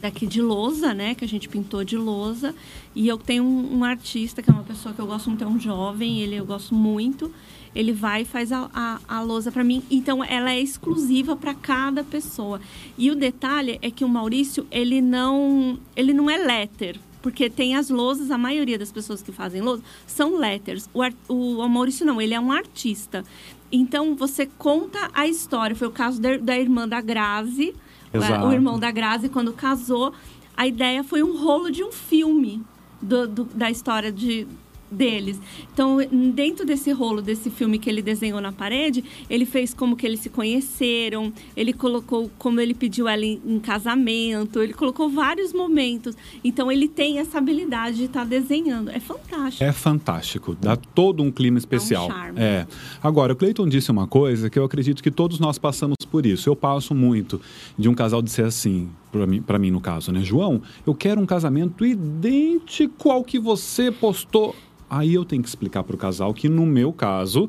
daqui 0.00 0.26
de 0.26 0.40
lousa, 0.40 0.94
né? 0.94 1.14
Que 1.14 1.24
a 1.24 1.28
gente 1.28 1.48
pintou 1.48 1.84
de 1.84 1.96
lousa. 1.96 2.54
E 2.94 3.06
eu 3.06 3.18
tenho 3.18 3.44
um, 3.44 3.78
um 3.78 3.84
artista, 3.84 4.42
que 4.42 4.50
é 4.50 4.52
uma 4.52 4.62
pessoa 4.62 4.94
que 4.94 5.00
eu 5.00 5.06
gosto 5.06 5.28
muito, 5.28 5.44
é 5.44 5.46
um 5.46 5.60
jovem, 5.60 6.20
ele 6.20 6.36
eu 6.36 6.46
gosto 6.46 6.74
muito. 6.74 7.30
Ele 7.72 7.92
vai 7.92 8.22
e 8.22 8.24
faz 8.24 8.50
a, 8.50 8.68
a, 8.74 8.98
a 9.06 9.20
lousa 9.22 9.52
para 9.52 9.62
mim. 9.62 9.82
Então, 9.90 10.24
ela 10.24 10.50
é 10.50 10.58
exclusiva 10.58 11.36
para 11.36 11.54
cada 11.54 12.02
pessoa. 12.02 12.60
E 12.98 13.10
o 13.10 13.14
detalhe 13.14 13.78
é 13.80 13.90
que 13.92 14.04
o 14.04 14.08
Maurício, 14.08 14.66
ele 14.72 15.00
não, 15.00 15.78
ele 15.94 16.12
não 16.12 16.28
é 16.28 16.36
letter. 16.36 16.98
Porque 17.22 17.50
tem 17.50 17.76
as 17.76 17.90
lousas, 17.90 18.30
a 18.30 18.38
maioria 18.38 18.78
das 18.78 18.90
pessoas 18.90 19.20
que 19.22 19.30
fazem 19.32 19.60
lousa 19.60 19.82
são 20.06 20.36
letters. 20.38 20.88
O, 20.94 21.02
o 21.34 21.68
Maurício 21.68 22.06
não, 22.06 22.20
ele 22.20 22.32
é 22.34 22.40
um 22.40 22.50
artista. 22.50 23.24
Então, 23.70 24.16
você 24.16 24.46
conta 24.46 25.10
a 25.12 25.26
história. 25.28 25.76
Foi 25.76 25.86
o 25.88 25.90
caso 25.92 26.20
da, 26.20 26.36
da 26.38 26.58
irmã 26.58 26.88
da 26.88 27.00
Grazi. 27.00 27.74
Exato. 28.12 28.46
O 28.46 28.52
irmão 28.52 28.78
da 28.78 28.90
Grazi, 28.90 29.28
quando 29.28 29.52
casou, 29.52 30.12
a 30.56 30.66
ideia 30.66 31.04
foi 31.04 31.22
um 31.22 31.36
rolo 31.38 31.70
de 31.70 31.84
um 31.84 31.92
filme 31.92 32.62
do- 33.00 33.28
do- 33.28 33.44
da 33.44 33.70
história 33.70 34.10
de, 34.10 34.46
deles. 34.90 35.40
Então, 35.72 35.98
dentro 36.32 36.66
desse 36.66 36.90
rolo 36.90 37.22
desse 37.22 37.50
filme 37.50 37.78
que 37.78 37.88
ele 37.88 38.02
desenhou 38.02 38.40
na 38.40 38.52
parede, 38.52 39.04
ele 39.28 39.44
fez 39.44 39.72
como 39.72 39.96
que 39.96 40.06
eles 40.06 40.20
se 40.20 40.28
conheceram, 40.28 41.32
ele 41.56 41.72
colocou 41.72 42.30
como 42.38 42.60
ele 42.60 42.74
pediu 42.74 43.08
ela 43.08 43.24
em, 43.24 43.40
em 43.46 43.58
casamento, 43.58 44.62
ele 44.62 44.72
colocou 44.72 45.08
vários 45.08 45.52
momentos. 45.52 46.16
Então, 46.42 46.70
ele 46.70 46.88
tem 46.88 47.18
essa 47.18 47.38
habilidade 47.38 47.98
de 47.98 48.04
estar 48.04 48.20
tá 48.20 48.26
desenhando. 48.26 48.90
É 48.90 49.00
fantástico. 49.00 49.64
É 49.64 49.72
fantástico, 49.72 50.56
dá 50.60 50.76
todo 50.76 51.22
um 51.22 51.30
clima 51.30 51.58
especial. 51.58 52.08
Dá 52.08 52.14
um 52.14 52.18
charme. 52.18 52.40
É. 52.40 52.66
Agora, 53.02 53.32
o 53.32 53.36
Cleiton 53.36 53.68
disse 53.68 53.90
uma 53.90 54.06
coisa 54.06 54.50
que 54.50 54.58
eu 54.58 54.64
acredito 54.64 55.02
que 55.02 55.10
todos 55.10 55.38
nós 55.38 55.58
passamos 55.58 55.96
por 56.10 56.26
isso. 56.26 56.48
Eu 56.48 56.56
passo 56.56 56.94
muito 56.94 57.40
de 57.78 57.88
um 57.88 57.94
casal 57.94 58.20
dizer 58.20 58.44
assim, 58.44 58.88
para 59.10 59.26
mim, 59.26 59.42
pra 59.42 59.58
mim 59.58 59.70
no 59.70 59.80
caso, 59.80 60.12
né? 60.12 60.22
João, 60.22 60.62
eu 60.86 60.94
quero 60.94 61.20
um 61.20 61.26
casamento 61.26 61.84
idêntico 61.84 63.10
ao 63.10 63.24
que 63.24 63.38
você 63.38 63.90
postou 63.90 64.54
Aí 64.90 65.14
eu 65.14 65.24
tenho 65.24 65.40
que 65.40 65.48
explicar 65.48 65.84
para 65.84 65.94
o 65.94 65.98
casal 65.98 66.34
que, 66.34 66.48
no 66.48 66.66
meu 66.66 66.92
caso, 66.92 67.48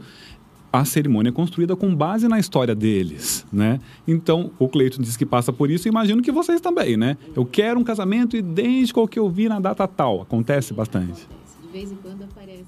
a 0.71 0.85
cerimônia 0.85 1.29
é 1.29 1.31
construída 1.31 1.75
com 1.75 1.93
base 1.93 2.27
na 2.27 2.37
história 2.37 2.75
deles, 2.75 3.47
né? 3.51 3.79
Então, 4.07 4.51
o 4.59 4.69
Cleiton 4.69 5.01
diz 5.01 5.17
que 5.17 5.25
passa 5.25 5.51
por 5.51 5.71
isso 5.71 5.87
e 5.87 5.89
imagino 5.89 6.21
que 6.21 6.31
vocês 6.31 6.61
também, 6.61 6.95
né? 6.95 7.17
Eu 7.35 7.43
quero 7.43 7.79
um 7.79 7.83
casamento 7.83 8.37
idêntico 8.37 8.99
ao 8.99 9.07
que 9.07 9.17
eu 9.17 9.27
vi 9.27 9.49
na 9.49 9.59
data 9.59 9.87
tal. 9.87 10.21
Acontece 10.21 10.71
bastante. 10.71 11.27
De 11.63 11.67
vez 11.73 11.91
em 11.91 11.95
quando 11.95 12.25
aparece. 12.25 12.61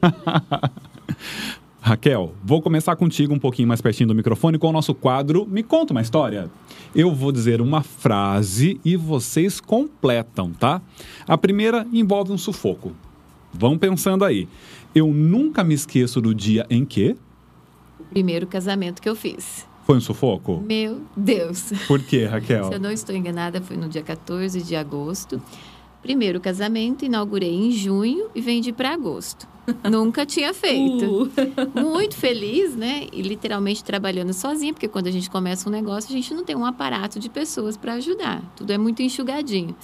Raquel, 1.86 2.32
vou 2.42 2.62
começar 2.62 2.96
contigo 2.96 3.34
um 3.34 3.38
pouquinho 3.38 3.68
mais 3.68 3.82
pertinho 3.82 4.08
do 4.08 4.14
microfone 4.14 4.58
com 4.58 4.70
o 4.70 4.72
nosso 4.72 4.94
quadro 4.94 5.46
Me 5.46 5.62
Conta 5.62 5.92
uma 5.92 6.00
História. 6.00 6.50
Eu 6.96 7.14
vou 7.14 7.30
dizer 7.30 7.60
uma 7.60 7.82
frase 7.82 8.80
e 8.82 8.96
vocês 8.96 9.60
completam, 9.60 10.50
tá? 10.50 10.80
A 11.28 11.36
primeira 11.36 11.86
envolve 11.92 12.32
um 12.32 12.38
sufoco. 12.38 12.96
Vão 13.52 13.76
pensando 13.76 14.24
aí. 14.24 14.48
Eu 14.94 15.08
nunca 15.08 15.62
me 15.62 15.74
esqueço 15.74 16.22
do 16.22 16.34
dia 16.34 16.64
em 16.70 16.86
que. 16.86 17.16
O 18.00 18.04
primeiro 18.04 18.46
casamento 18.46 19.02
que 19.02 19.08
eu 19.10 19.14
fiz. 19.14 19.66
Foi 19.84 19.98
um 19.98 20.00
sufoco? 20.00 20.62
Meu 20.66 21.02
Deus. 21.14 21.70
Por 21.86 22.02
quê, 22.02 22.24
Raquel? 22.24 22.64
Se 22.64 22.74
eu 22.76 22.80
não 22.80 22.90
estou 22.90 23.14
enganada, 23.14 23.60
foi 23.60 23.76
no 23.76 23.90
dia 23.90 24.02
14 24.02 24.62
de 24.62 24.74
agosto. 24.74 25.38
Primeiro 26.04 26.38
casamento, 26.38 27.02
inaugurei 27.02 27.54
em 27.54 27.70
junho 27.70 28.28
e 28.34 28.40
vendi 28.42 28.74
para 28.74 28.92
agosto. 28.92 29.48
Nunca 29.90 30.26
tinha 30.26 30.52
feito. 30.52 31.24
Uh. 31.24 31.30
Muito 31.80 32.14
feliz, 32.14 32.76
né? 32.76 33.06
E 33.10 33.22
literalmente 33.22 33.82
trabalhando 33.82 34.34
sozinha, 34.34 34.74
porque 34.74 34.86
quando 34.86 35.06
a 35.06 35.10
gente 35.10 35.30
começa 35.30 35.66
um 35.66 35.72
negócio, 35.72 36.10
a 36.10 36.12
gente 36.12 36.34
não 36.34 36.44
tem 36.44 36.54
um 36.54 36.66
aparato 36.66 37.18
de 37.18 37.30
pessoas 37.30 37.74
para 37.74 37.94
ajudar. 37.94 38.42
Tudo 38.54 38.70
é 38.70 38.76
muito 38.76 39.00
enxugadinho. 39.00 39.74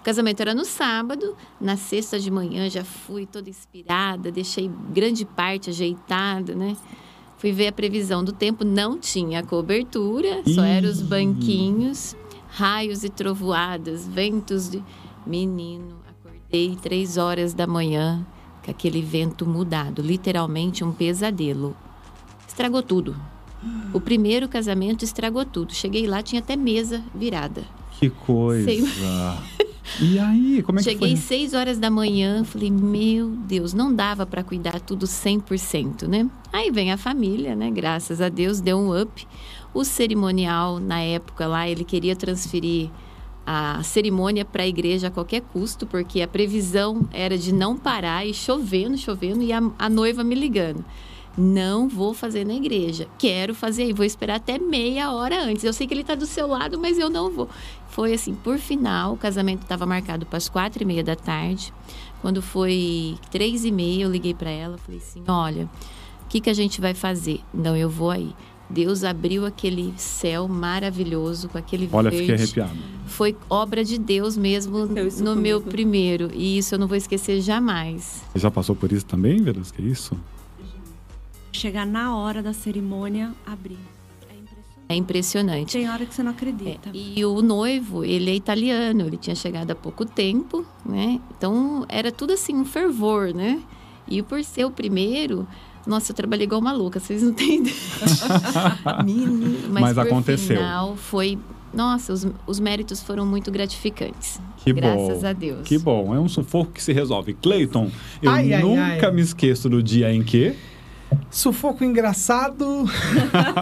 O 0.00 0.02
casamento 0.02 0.40
era 0.40 0.54
no 0.54 0.64
sábado, 0.64 1.36
na 1.60 1.76
sexta 1.76 2.18
de 2.18 2.30
manhã 2.30 2.70
já 2.70 2.82
fui 2.82 3.26
toda 3.26 3.50
inspirada, 3.50 4.32
deixei 4.32 4.70
grande 4.90 5.26
parte 5.26 5.68
ajeitada, 5.68 6.54
né? 6.54 6.74
Fui 7.36 7.52
ver 7.52 7.66
a 7.66 7.72
previsão 7.72 8.24
do 8.24 8.32
tempo, 8.32 8.64
não 8.64 8.98
tinha 8.98 9.42
cobertura, 9.42 10.42
só 10.54 10.64
eram 10.64 10.88
os 10.88 11.02
banquinhos, 11.02 12.16
raios 12.48 13.04
e 13.04 13.10
trovoadas, 13.10 14.08
ventos 14.08 14.70
de. 14.70 14.82
Menino, 15.26 15.96
acordei 16.08 16.76
três 16.80 17.16
horas 17.16 17.54
da 17.54 17.66
manhã 17.66 18.26
com 18.64 18.70
aquele 18.70 19.02
vento 19.02 19.46
mudado, 19.46 20.02
literalmente 20.02 20.82
um 20.84 20.92
pesadelo. 20.92 21.76
Estragou 22.46 22.82
tudo. 22.82 23.16
O 23.92 24.00
primeiro 24.00 24.48
casamento 24.48 25.04
estragou 25.04 25.44
tudo. 25.44 25.74
Cheguei 25.74 26.06
lá, 26.06 26.22
tinha 26.22 26.40
até 26.40 26.56
mesa 26.56 27.02
virada. 27.14 27.64
Que 27.98 28.08
coisa! 28.08 28.64
Sem... 28.64 28.84
E 30.00 30.18
aí, 30.18 30.62
como 30.62 30.78
é 30.78 30.82
Cheguei 30.82 31.14
que 31.14 31.16
foi? 31.16 31.16
Cheguei 31.16 31.40
6 31.48 31.54
horas 31.54 31.78
da 31.78 31.90
manhã, 31.90 32.44
falei, 32.44 32.70
meu 32.70 33.30
Deus, 33.30 33.74
não 33.74 33.92
dava 33.92 34.24
para 34.24 34.42
cuidar 34.42 34.80
tudo 34.80 35.04
100%, 35.04 36.06
né? 36.06 36.30
Aí 36.52 36.70
vem 36.70 36.92
a 36.92 36.96
família, 36.96 37.54
né? 37.54 37.70
Graças 37.70 38.20
a 38.20 38.28
Deus, 38.28 38.60
deu 38.60 38.78
um 38.78 38.98
up. 38.98 39.26
O 39.74 39.84
cerimonial, 39.84 40.78
na 40.78 41.00
época 41.00 41.46
lá, 41.46 41.68
ele 41.68 41.84
queria 41.84 42.16
transferir 42.16 42.88
a 43.52 43.82
cerimônia 43.82 44.44
para 44.44 44.62
a 44.62 44.66
igreja 44.68 45.08
a 45.08 45.10
qualquer 45.10 45.40
custo, 45.40 45.84
porque 45.84 46.22
a 46.22 46.28
previsão 46.28 47.08
era 47.12 47.36
de 47.36 47.52
não 47.52 47.76
parar 47.76 48.24
e 48.24 48.32
chovendo, 48.32 48.96
chovendo, 48.96 49.42
e 49.42 49.52
a, 49.52 49.60
a 49.76 49.88
noiva 49.88 50.22
me 50.22 50.36
ligando. 50.36 50.84
Não 51.36 51.88
vou 51.88 52.14
fazer 52.14 52.46
na 52.46 52.54
igreja. 52.54 53.08
Quero 53.18 53.52
fazer 53.52 53.82
aí. 53.82 53.92
Vou 53.92 54.06
esperar 54.06 54.36
até 54.36 54.56
meia 54.56 55.10
hora 55.12 55.42
antes. 55.42 55.64
Eu 55.64 55.72
sei 55.72 55.88
que 55.88 55.94
ele 55.94 56.02
está 56.02 56.14
do 56.14 56.26
seu 56.26 56.46
lado, 56.46 56.78
mas 56.78 56.96
eu 56.96 57.10
não 57.10 57.28
vou. 57.28 57.48
Foi 57.88 58.12
assim, 58.12 58.36
por 58.36 58.56
final, 58.56 59.14
o 59.14 59.16
casamento 59.16 59.62
estava 59.62 59.84
marcado 59.84 60.26
para 60.26 60.36
as 60.36 60.48
quatro 60.48 60.84
e 60.84 60.86
meia 60.86 61.02
da 61.02 61.16
tarde. 61.16 61.72
Quando 62.22 62.40
foi 62.40 63.16
três 63.32 63.64
e 63.64 63.72
meia, 63.72 64.04
eu 64.04 64.10
liguei 64.10 64.34
para 64.34 64.50
ela, 64.50 64.78
falei 64.78 65.00
assim, 65.00 65.24
olha, 65.26 65.68
o 66.24 66.28
que, 66.28 66.40
que 66.40 66.50
a 66.50 66.54
gente 66.54 66.80
vai 66.80 66.94
fazer? 66.94 67.40
Não, 67.52 67.76
eu 67.76 67.90
vou 67.90 68.10
aí. 68.12 68.32
Deus 68.70 69.04
abriu 69.04 69.44
aquele 69.44 69.92
céu 69.96 70.46
maravilhoso 70.46 71.48
com 71.48 71.58
aquele 71.58 71.88
Olha, 71.92 72.10
verde. 72.10 72.26
fiquei 72.26 72.34
arrepiado. 72.44 72.78
Foi 73.06 73.36
obra 73.48 73.84
de 73.84 73.98
Deus 73.98 74.36
mesmo 74.36 74.86
no 75.20 75.34
meu 75.34 75.60
primeiro. 75.60 76.30
E 76.32 76.56
isso 76.58 76.74
eu 76.74 76.78
não 76.78 76.86
vou 76.86 76.96
esquecer 76.96 77.40
jamais. 77.40 78.22
Você 78.32 78.38
já 78.38 78.50
passou 78.50 78.76
por 78.76 78.92
isso 78.92 79.04
também, 79.04 79.42
Verusca? 79.42 79.82
É 79.82 79.84
isso? 79.84 80.16
chegar 81.52 81.86
na 81.86 82.16
hora 82.16 82.42
da 82.42 82.52
cerimônia, 82.52 83.32
abrir. 83.46 83.78
É 84.88 84.94
impressionante. 84.94 85.72
Tem 85.74 85.88
hora 85.88 86.04
que 86.04 86.12
você 86.12 86.22
não 86.22 86.32
acredita. 86.32 86.88
É, 86.88 86.92
e 86.94 87.24
o 87.24 87.40
noivo, 87.40 88.04
ele 88.04 88.28
é 88.30 88.34
italiano, 88.34 89.02
ele 89.02 89.16
tinha 89.16 89.36
chegado 89.36 89.70
há 89.70 89.74
pouco 89.74 90.04
tempo, 90.04 90.66
né? 90.84 91.20
Então 91.36 91.84
era 91.88 92.10
tudo 92.10 92.32
assim, 92.32 92.56
um 92.56 92.64
fervor, 92.64 93.32
né? 93.32 93.62
E 94.08 94.20
por 94.20 94.42
ser 94.42 94.64
o 94.64 94.70
primeiro, 94.70 95.46
nossa, 95.86 96.12
eu 96.12 96.16
trabalhei 96.16 96.46
igual 96.46 96.60
maluca, 96.60 97.00
vocês 97.00 97.22
não 97.22 97.32
têm 97.32 97.58
ideia. 97.58 97.74
mas, 99.70 99.82
mas 99.82 99.98
aconteceu. 99.98 100.56
final 100.56 100.96
foi. 100.96 101.38
Nossa, 101.72 102.12
os, 102.12 102.26
os 102.46 102.58
méritos 102.58 103.00
foram 103.00 103.24
muito 103.24 103.50
gratificantes. 103.50 104.40
Que 104.56 104.72
graças 104.72 105.20
bom. 105.20 105.26
a 105.26 105.32
Deus. 105.32 105.62
Que 105.62 105.78
bom. 105.78 106.14
É 106.14 106.18
um 106.18 106.28
sufoco 106.28 106.72
que 106.72 106.82
se 106.82 106.92
resolve. 106.92 107.34
Cleiton, 107.34 107.90
eu 108.20 108.30
ai, 108.30 108.60
nunca 108.60 108.82
ai, 108.82 109.00
ai. 109.00 109.12
me 109.12 109.22
esqueço 109.22 109.68
do 109.68 109.82
dia 109.82 110.12
em 110.12 110.22
que 110.22 110.56
Sufoco 111.30 111.84
engraçado. 111.84 112.84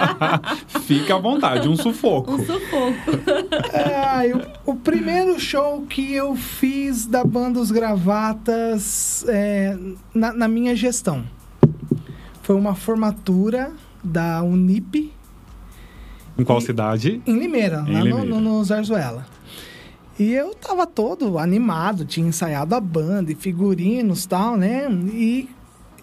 Fica 0.87 1.17
à 1.17 1.19
vontade, 1.19 1.69
um 1.69 1.77
sufoco. 1.77 2.33
Um 2.33 2.45
sufoco. 2.45 3.19
É, 3.73 4.35
o, 4.35 4.73
o, 4.73 4.77
primeiro 4.77 5.39
show 5.39 5.83
que 5.83 6.13
eu 6.13 6.35
fiz 6.35 7.07
da 7.07 7.25
banda 7.25 7.61
Os 7.61 7.71
Gravatas 7.71 9.25
é, 9.29 9.77
na, 10.15 10.33
na, 10.33 10.49
minha 10.49 10.75
gestão 10.75 11.25
foi 12.49 12.57
uma 12.57 12.75
formatura 12.75 13.73
da 14.03 14.43
Unip. 14.43 15.13
Em 16.39 16.43
qual 16.43 16.59
e, 16.61 16.63
cidade? 16.63 17.21
Em 17.27 17.39
Limeira, 17.39 17.85
em 17.87 17.93
lá 17.93 18.01
Limeira. 18.01 18.25
No, 18.25 18.41
no, 18.41 18.57
no 18.57 18.65
Zarzuela. 18.65 19.27
E 20.19 20.33
eu 20.33 20.55
tava 20.55 20.87
todo 20.87 21.39
animado, 21.39 22.07
tinha 22.07 22.27
ensaiado 22.27 22.75
a 22.75 22.81
banda 22.81 23.31
e 23.31 23.35
figurinos 23.35 24.25
e 24.25 24.29
tal, 24.29 24.57
né? 24.57 24.91
E 25.13 25.47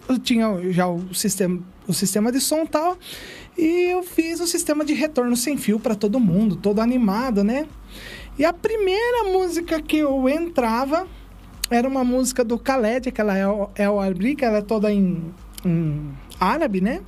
eu 0.08 0.20
tinha 0.20 0.70
já 0.70 0.86
o 0.86 1.12
sistema, 1.12 1.58
o 1.84 1.92
sistema 1.92 2.30
de 2.30 2.40
som 2.40 2.62
e 2.62 2.68
tal. 2.68 2.96
E 3.58 3.90
eu 3.90 4.04
fiz 4.04 4.38
o 4.38 4.46
sistema 4.46 4.84
de 4.84 4.94
retorno 4.94 5.36
sem 5.36 5.56
fio 5.56 5.80
para 5.80 5.96
todo 5.96 6.20
mundo, 6.20 6.54
todo 6.54 6.80
animado, 6.80 7.42
né? 7.42 7.66
E 8.38 8.44
a 8.44 8.52
primeira 8.52 9.32
música 9.32 9.82
que 9.82 9.96
eu 9.96 10.28
entrava 10.28 11.08
era 11.68 11.88
uma 11.88 12.04
música 12.04 12.44
do 12.44 12.54
Khaled, 12.54 13.10
que 13.10 13.20
ela 13.20 13.36
é 13.36 13.48
o, 13.48 13.68
é 13.74 13.90
o 13.90 13.98
que 14.36 14.44
ela 14.44 14.58
é 14.58 14.62
toda 14.62 14.92
em, 14.92 15.34
em 15.64 16.14
árabe, 16.38 16.80
né? 16.80 17.00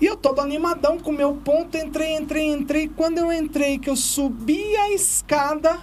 E 0.00 0.06
eu 0.06 0.16
todo 0.16 0.40
animadão 0.40 0.98
com 0.98 1.10
o 1.10 1.14
meu 1.14 1.34
ponto, 1.34 1.76
entrei, 1.76 2.16
entrei, 2.16 2.52
entrei. 2.52 2.88
Quando 2.88 3.18
eu 3.18 3.32
entrei, 3.32 3.78
que 3.78 3.88
eu 3.88 3.94
subi 3.94 4.76
a 4.76 4.90
escada, 4.92 5.78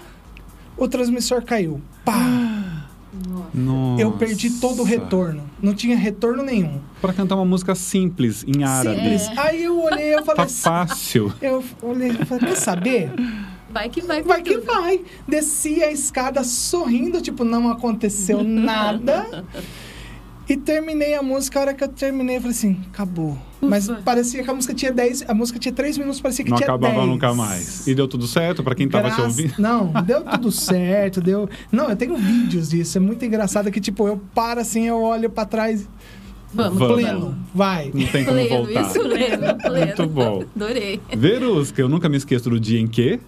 o 0.76 0.88
transmissor 0.88 1.42
caiu. 1.42 1.82
Pá! 2.04 2.50
Nossa. 3.54 4.02
Eu 4.02 4.12
perdi 4.12 4.52
todo 4.60 4.82
o 4.82 4.86
retorno. 4.86 5.50
Não 5.62 5.74
tinha 5.74 5.98
retorno 5.98 6.44
nenhum. 6.44 6.80
Para 7.02 7.14
cantar 7.14 7.36
uma 7.36 7.46
música 7.46 7.74
simples, 7.76 8.46
em 8.48 8.64
árabe. 8.64 8.96
Simples. 8.96 9.28
É. 9.30 9.40
Aí 9.40 9.64
eu 9.64 9.82
olhei 9.82 10.16
eu 10.16 10.24
falei 10.24 10.36
tá 10.36 10.44
assim, 10.44 10.62
fácil. 10.62 11.34
Eu 11.42 11.64
olhei 11.82 12.10
e 12.10 12.26
falei, 12.26 12.50
quer 12.50 12.56
saber? 12.56 13.12
Vai 13.70 13.90
que 13.90 14.02
vai. 14.02 14.22
Vai 14.22 14.42
que 14.42 14.58
tudo. 14.58 14.66
vai. 14.66 15.02
Desci 15.28 15.82
a 15.84 15.92
escada 15.92 16.44
sorrindo, 16.44 17.22
tipo, 17.22 17.44
não 17.44 17.70
aconteceu 17.70 18.44
nada. 18.46 19.46
E 20.50 20.58
terminei 20.58 21.14
a 21.14 21.22
música, 21.22 21.60
a 21.60 21.62
hora 21.62 21.74
que 21.76 21.84
eu 21.84 21.88
terminei, 21.88 22.38
eu 22.38 22.42
falei 22.42 22.58
assim, 22.58 22.82
acabou. 22.92 23.38
Mas 23.62 23.88
parecia 24.04 24.44
que 24.44 24.50
a 24.50 24.54
música 24.54 24.74
tinha 24.74 24.92
10, 24.92 25.30
a 25.30 25.34
música 25.36 25.60
tinha 25.60 25.72
3 25.72 26.00
minutos, 26.00 26.20
parecia 26.20 26.44
que 26.44 26.50
não 26.50 26.58
tinha 26.58 26.68
10. 26.68 26.82
Não 26.82 26.88
acabava 26.88 27.06
nunca 27.06 27.34
mais. 27.36 27.86
E 27.86 27.94
deu 27.94 28.08
tudo 28.08 28.26
certo 28.26 28.64
para 28.64 28.74
quem 28.74 28.88
estava 28.88 29.12
te 29.12 29.22
ouvindo? 29.22 29.54
Não, 29.62 29.92
deu 30.04 30.24
tudo 30.24 30.52
certo, 30.52 31.22
deu. 31.22 31.48
Não, 31.72 31.90
eu 31.90 31.96
tenho 31.96 32.16
vídeos 32.18 32.70
disso, 32.70 32.98
é 32.98 33.02
muito 33.02 33.24
engraçado 33.24 33.70
que 33.70 33.80
tipo, 33.80 34.08
eu 34.08 34.20
paro 34.34 34.60
assim, 34.60 34.88
eu 34.88 35.00
olho 35.00 35.30
para 35.30 35.46
trás 35.46 35.88
Vamos, 36.52 36.80
Vamos. 36.80 36.96
Pleno, 36.96 37.38
vai. 37.54 37.92
Não 37.94 38.08
tem 38.08 38.26
como 38.26 38.38
pleno, 38.38 38.66
voltar. 38.66 38.82
Isso, 38.82 39.00
pleno, 39.02 39.56
pleno. 39.62 39.86
Muito 39.86 40.08
bom. 40.08 40.44
Adorei. 40.56 41.00
Verusca, 41.16 41.80
eu 41.80 41.88
nunca 41.88 42.10
me 42.10 42.18
esqueço 42.18 42.50
do 42.50 42.60
dia 42.60 42.80
em 42.80 42.88
que... 42.88 43.20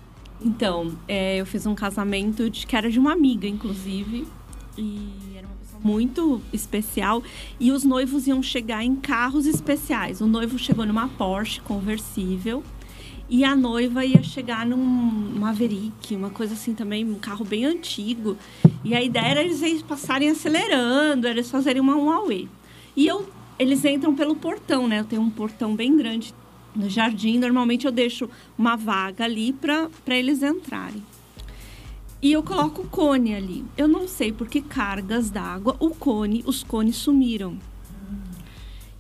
Então, 0.43 0.93
é, 1.07 1.37
eu 1.37 1.45
fiz 1.45 1.67
um 1.67 1.75
casamento 1.75 2.49
de, 2.49 2.65
que 2.65 2.75
era 2.75 2.89
de 2.89 2.97
uma 2.97 3.13
amiga, 3.13 3.47
inclusive. 3.47 4.27
E 4.75 5.09
muito 5.83 6.41
especial. 6.53 7.23
E 7.59 7.71
os 7.71 7.83
noivos 7.83 8.27
iam 8.27 8.41
chegar 8.41 8.83
em 8.83 8.95
carros 8.95 9.45
especiais. 9.45 10.21
O 10.21 10.27
noivo 10.27 10.57
chegou 10.57 10.85
numa 10.85 11.07
Porsche 11.07 11.61
conversível. 11.61 12.63
E 13.29 13.45
a 13.45 13.55
noiva 13.55 14.05
ia 14.05 14.21
chegar 14.21 14.65
num 14.65 14.77
Maverick, 14.77 16.13
uma 16.13 16.29
coisa 16.29 16.53
assim 16.53 16.73
também, 16.73 17.05
um 17.05 17.15
carro 17.15 17.45
bem 17.45 17.63
antigo. 17.63 18.35
E 18.83 18.93
a 18.93 19.01
ideia 19.01 19.27
era 19.27 19.41
eles 19.41 19.81
passarem 19.81 20.29
acelerando, 20.29 21.27
eles 21.27 21.49
fazerem 21.49 21.81
uma 21.81 21.95
Huawei. 21.95 22.49
E 22.93 23.07
eu, 23.07 23.29
eles 23.57 23.85
entram 23.85 24.13
pelo 24.13 24.35
portão, 24.35 24.85
né? 24.85 24.99
Eu 24.99 25.05
tenho 25.05 25.21
um 25.21 25.29
portão 25.29 25.73
bem 25.75 25.95
grande 25.95 26.33
no 26.75 26.89
jardim. 26.89 27.39
Normalmente 27.39 27.85
eu 27.85 27.91
deixo 27.91 28.29
uma 28.57 28.75
vaga 28.75 29.23
ali 29.23 29.53
para 29.53 29.89
eles 30.07 30.43
entrarem. 30.43 31.01
E 32.21 32.31
eu 32.33 32.43
coloco 32.43 32.83
o 32.83 32.87
cone 32.87 33.33
ali. 33.33 33.65
Eu 33.75 33.87
não 33.87 34.07
sei 34.07 34.31
por 34.31 34.47
que 34.47 34.61
cargas 34.61 35.31
d'água, 35.31 35.75
o 35.79 35.89
cone, 35.89 36.43
os 36.45 36.63
cones 36.63 36.95
sumiram. 36.95 37.57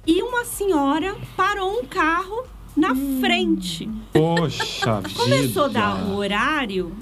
E 0.07 0.23
uma 0.23 0.43
senhora 0.43 1.15
parou 1.37 1.79
um 1.79 1.85
carro 1.85 2.43
na 2.75 2.95
frente. 3.19 3.87
Poxa 4.11 5.01
vida. 5.01 5.13
Começou 5.15 5.65
a 5.65 5.67
dar 5.67 6.07
o 6.07 6.15
horário 6.15 6.95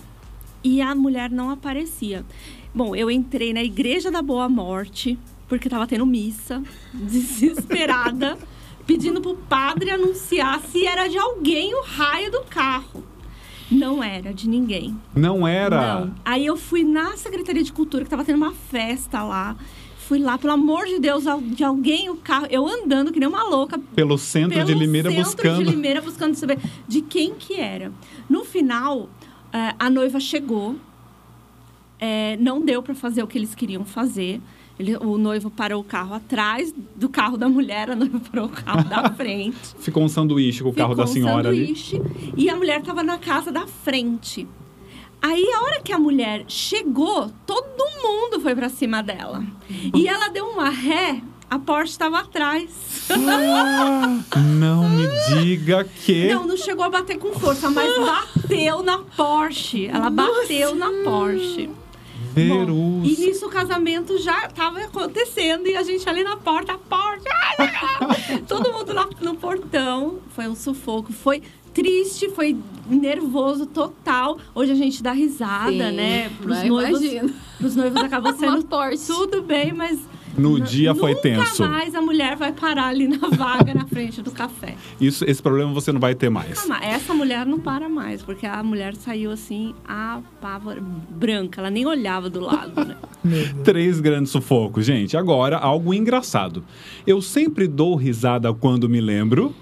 e 0.62 0.82
a 0.82 0.93
mulher 0.93 1.29
não 1.32 1.49
aparecia. 1.49 2.25
Bom, 2.75 2.93
eu 2.95 3.10
entrei 3.10 3.53
na 3.53 3.63
Igreja 3.63 4.12
da 4.12 4.21
Boa 4.21 4.49
Morte, 4.49 5.17
porque 5.47 5.69
tava 5.69 5.88
tendo 5.88 6.05
missa, 6.05 6.62
desesperada, 6.93 8.38
pedindo 8.86 9.21
pro 9.21 9.36
padre 9.36 9.91
anunciar 9.91 10.60
se 10.62 10.86
era 10.86 11.08
de 11.08 11.17
alguém 11.17 11.73
o 11.73 11.82
raio 11.82 12.29
do 12.29 12.41
carro. 12.41 13.03
Não 13.71 14.03
era 14.03 14.34
de 14.34 14.49
ninguém. 14.49 14.95
Não 15.15 15.47
era? 15.47 15.99
Não. 16.05 16.15
Aí 16.25 16.45
eu 16.45 16.58
fui 16.58 16.84
na 16.84 17.15
Secretaria 17.17 17.63
de 17.63 17.71
Cultura, 17.71 18.03
que 18.03 18.10
tava 18.10 18.25
tendo 18.25 18.38
uma 18.38 18.51
festa 18.53 19.23
lá. 19.23 19.55
Fui 19.97 20.17
lá, 20.17 20.39
pelo 20.39 20.53
amor 20.53 20.86
de 20.88 20.97
Deus, 20.99 21.23
de 21.55 21.63
alguém 21.63 22.10
o 22.10 22.15
carro. 22.15 22.47
Eu 22.49 22.67
andando 22.67 23.12
que 23.12 23.19
nem 23.19 23.29
uma 23.29 23.43
louca. 23.43 23.77
Pelo 23.93 24.17
centro 24.17 24.55
pelo 24.55 24.65
de 24.65 24.73
Limeira 24.73 25.12
centro 25.12 25.23
buscando. 25.25 25.63
de 25.63 25.69
Limeira 25.69 26.01
buscando 26.01 26.34
saber 26.36 26.58
de 26.88 27.01
quem 27.01 27.36
que 27.36 27.53
era. 27.60 27.91
No 28.27 28.43
final, 28.43 29.08
eh, 29.53 29.75
a 29.77 29.88
noiva 29.89 30.19
chegou. 30.19 30.75
Eh, 31.99 32.38
não 32.39 32.60
deu 32.62 32.82
para 32.82 32.95
fazer 32.95 33.21
o 33.21 33.27
que 33.27 33.38
eles 33.38 33.53
queriam 33.53 33.86
fazer. 33.86 34.41
Ele, 34.79 34.95
o 34.95 35.17
noivo 35.17 35.49
parou 35.51 35.81
o 35.81 35.83
carro 35.83 36.15
atrás 36.15 36.73
do 36.95 37.09
carro 37.09 37.35
da 37.37 37.49
mulher, 37.49 37.91
a 37.91 37.95
noiva 37.95 38.19
parou 38.31 38.45
o 38.45 38.49
carro 38.49 38.83
da 38.85 39.09
frente. 39.13 39.57
Ficou 39.79 40.03
um 40.03 40.07
sanduíche 40.09 40.63
com 40.63 40.69
o 40.69 40.73
carro 40.73 40.91
Ficou 40.91 41.05
da 41.05 41.11
um 41.11 41.13
senhora 41.13 41.49
ali. 41.49 41.75
sanduíche, 41.75 42.01
E 42.37 42.49
a 42.49 42.55
mulher 42.55 42.79
estava 42.79 43.03
na 43.03 43.17
casa 43.17 43.51
da 43.51 43.67
frente. 43.67 44.47
Aí, 45.21 45.43
a 45.53 45.63
hora 45.63 45.81
que 45.81 45.91
a 45.91 45.99
mulher 45.99 46.45
chegou, 46.47 47.29
todo 47.45 47.83
mundo 48.01 48.39
foi 48.39 48.55
para 48.55 48.69
cima 48.69 49.03
dela. 49.03 49.43
E 49.93 50.07
ela 50.07 50.29
deu 50.29 50.45
uma 50.45 50.69
ré, 50.69 51.21
a 51.49 51.59
Porsche 51.59 51.91
estava 51.91 52.19
atrás. 52.19 52.69
Não 54.57 54.87
me 54.89 55.07
diga 55.33 55.83
que. 55.83 56.33
Não, 56.33 56.47
não 56.47 56.55
chegou 56.55 56.85
a 56.85 56.89
bater 56.89 57.17
com 57.17 57.33
força, 57.33 57.69
mas 57.69 57.91
bateu 57.99 58.81
na 58.81 58.99
Porsche. 58.99 59.87
Ela 59.87 60.09
bateu 60.09 60.73
na 60.75 60.89
Porsche. 61.03 61.69
Bom, 62.33 62.65
Verus. 62.65 63.19
e 63.19 63.25
nisso 63.25 63.47
o 63.47 63.49
casamento 63.49 64.17
já 64.17 64.45
estava 64.45 64.79
acontecendo 64.79 65.67
e 65.67 65.75
a 65.75 65.83
gente 65.83 66.07
ali 66.07 66.23
na 66.23 66.37
porta, 66.37 66.73
a 66.73 66.77
porta. 66.77 67.29
Todo 68.47 68.71
mundo 68.71 68.93
lá 68.93 69.07
no 69.21 69.35
portão. 69.35 70.19
Foi 70.29 70.47
um 70.47 70.55
sufoco. 70.55 71.11
Foi 71.11 71.41
triste, 71.73 72.29
foi 72.29 72.57
nervoso 72.87 73.65
total. 73.65 74.37
Hoje 74.53 74.71
a 74.71 74.75
gente 74.75 75.01
dá 75.01 75.11
risada, 75.11 75.71
Sim, 75.71 75.95
né? 75.95 76.29
Pros 76.41 76.63
noivos, 76.63 77.01
imagino. 77.01 77.33
pros 77.57 77.75
noivos 77.75 78.03
acabou 78.03 78.33
sendo 78.37 78.63
tudo 79.07 79.41
bem, 79.41 79.73
mas 79.73 79.99
No 80.39 80.60
dia 80.60 80.95
foi 80.95 81.12
nunca 81.12 81.21
tenso. 81.21 81.63
mais 81.67 81.93
a 81.93 82.02
mulher 82.02 82.36
vai 82.36 82.52
parar 82.52 82.88
ali 82.88 83.08
na 83.08 83.30
vaga 83.30 83.73
na 83.73 83.86
frente 83.86 84.21
do 84.21 84.32
café. 84.32 84.75
Isso, 84.99 85.25
esse 85.25 85.41
problema 85.41 85.73
você 85.73 85.91
não 85.91 85.99
vai 85.99 86.15
ter 86.15 86.30
mais. 86.30 86.49
Nunca 86.49 86.67
mais. 86.67 86.86
Essa 86.86 87.13
mulher 87.13 87.45
não 87.45 87.60
para 87.60 87.89
mais, 87.89 88.21
porque 88.21 88.45
a 88.45 88.63
mulher 88.63 88.95
saiu 88.95 89.32
assim, 89.32 89.73
apavor... 89.88 90.78
branca. 90.82 91.62
Ela 91.62 91.69
nem 91.69 91.86
olhava 91.86 92.30
do 92.30 92.39
lado, 92.39 92.86
né? 92.86 92.95
Três 93.63 93.99
grandes 93.99 94.32
sufocos. 94.32 94.86
Gente, 94.86 95.17
agora 95.17 95.58
algo 95.58 95.93
engraçado. 95.93 96.63
Eu 97.06 97.21
sempre 97.21 97.67
dou 97.67 97.95
risada 97.95 98.54
quando 98.54 98.89
me 98.89 99.02
lembro. 99.02 99.54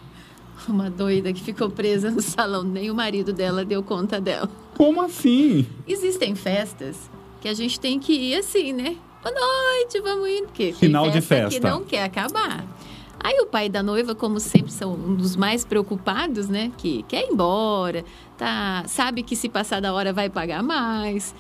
Uma 0.67 0.89
doida 0.89 1.31
que 1.31 1.41
ficou 1.41 1.69
presa 1.69 2.11
no 2.11 2.21
salão, 2.21 2.63
nem 2.63 2.91
o 2.91 2.95
marido 2.95 3.31
dela 3.31 3.63
deu 3.63 3.81
conta 3.81 4.19
dela. 4.19 4.49
Como 4.75 5.01
assim? 5.01 5.65
Existem 5.87 6.35
festas 6.35 7.09
que 7.39 7.47
a 7.47 7.53
gente 7.53 7.79
tem 7.79 7.99
que 7.99 8.11
ir 8.11 8.35
assim, 8.35 8.73
né? 8.73 8.97
Boa 9.27 9.31
noite, 9.31 9.99
vamos 9.99 10.29
indo. 10.29 10.45
Porque 10.47 10.71
Final 10.71 11.09
de 11.09 11.19
que 11.19 11.27
festa. 11.27 11.69
não 11.69 11.83
quer 11.83 12.03
acabar. 12.03 12.65
Aí 13.19 13.37
o 13.41 13.45
pai 13.45 13.67
da 13.67 13.83
noiva, 13.83 14.15
como 14.15 14.39
sempre, 14.39 14.71
são 14.71 14.93
um 14.93 15.15
dos 15.15 15.35
mais 15.35 15.65
preocupados, 15.65 16.47
né? 16.47 16.71
Que 16.77 17.03
quer 17.03 17.23
ir 17.25 17.33
embora, 17.33 18.05
tá, 18.37 18.85
sabe 18.87 19.23
que 19.23 19.35
se 19.35 19.49
passar 19.49 19.81
da 19.81 19.93
hora 19.93 20.13
vai 20.13 20.29
pagar 20.29 20.63
mais. 20.63 21.35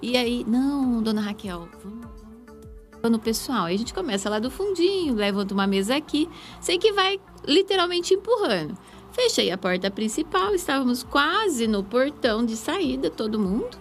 E 0.00 0.16
aí, 0.16 0.46
não, 0.48 1.02
dona 1.02 1.20
Raquel, 1.20 1.68
vamos 3.02 3.18
no 3.18 3.18
pessoal. 3.18 3.66
Aí 3.66 3.74
a 3.74 3.78
gente 3.78 3.92
começa 3.92 4.30
lá 4.30 4.38
do 4.38 4.50
fundinho, 4.50 5.14
levanta 5.14 5.52
uma 5.52 5.66
mesa 5.66 5.94
aqui. 5.94 6.30
Sei 6.58 6.78
que 6.78 6.92
vai 6.92 7.20
literalmente 7.46 8.14
empurrando. 8.14 8.78
Fechei 9.12 9.50
a 9.50 9.58
porta 9.58 9.90
principal, 9.90 10.54
estávamos 10.54 11.02
quase 11.02 11.66
no 11.66 11.84
portão 11.84 12.46
de 12.46 12.56
saída, 12.56 13.10
todo 13.10 13.38
mundo. 13.38 13.76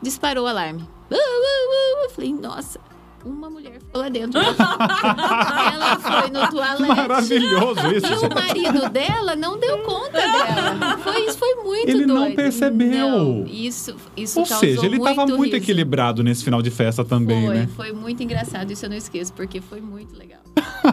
Disparou 0.00 0.44
o 0.44 0.46
alarme. 0.46 0.94
Uh, 1.14 1.18
uh, 1.18 2.00
uh. 2.00 2.04
Eu 2.04 2.10
falei, 2.10 2.32
nossa, 2.32 2.80
uma 3.24 3.48
mulher 3.48 3.78
ficou 3.78 4.00
lá 4.02 4.08
dentro. 4.08 4.38
Ela 4.44 5.98
foi 5.98 6.30
no 6.30 6.50
toalete. 6.50 6.82
Maravilhoso 6.88 7.80
isso, 7.92 8.06
E 8.12 8.26
o 8.26 8.34
marido 8.34 8.88
dela 8.90 9.34
não 9.36 9.58
deu 9.58 9.78
conta 9.78 10.12
dela. 10.12 10.98
Foi, 10.98 11.24
isso 11.26 11.38
foi 11.38 11.54
muito 11.56 11.88
Ele 11.88 12.06
doido. 12.06 12.14
não 12.14 12.34
percebeu. 12.34 12.90
Não, 13.08 13.46
isso, 13.46 13.96
isso 14.16 14.40
Ou 14.40 14.46
seja, 14.46 14.84
ele 14.84 14.96
estava 14.96 15.26
muito 15.26 15.44
riso. 15.54 15.56
equilibrado 15.56 16.22
nesse 16.22 16.44
final 16.44 16.60
de 16.60 16.70
festa 16.70 17.04
também, 17.04 17.46
Foi, 17.46 17.54
né? 17.54 17.68
foi 17.74 17.92
muito 17.92 18.22
engraçado, 18.22 18.70
isso 18.70 18.84
eu 18.84 18.90
não 18.90 18.96
esqueço, 18.96 19.32
porque 19.32 19.60
foi 19.60 19.80
muito 19.80 20.16
legal. 20.16 20.40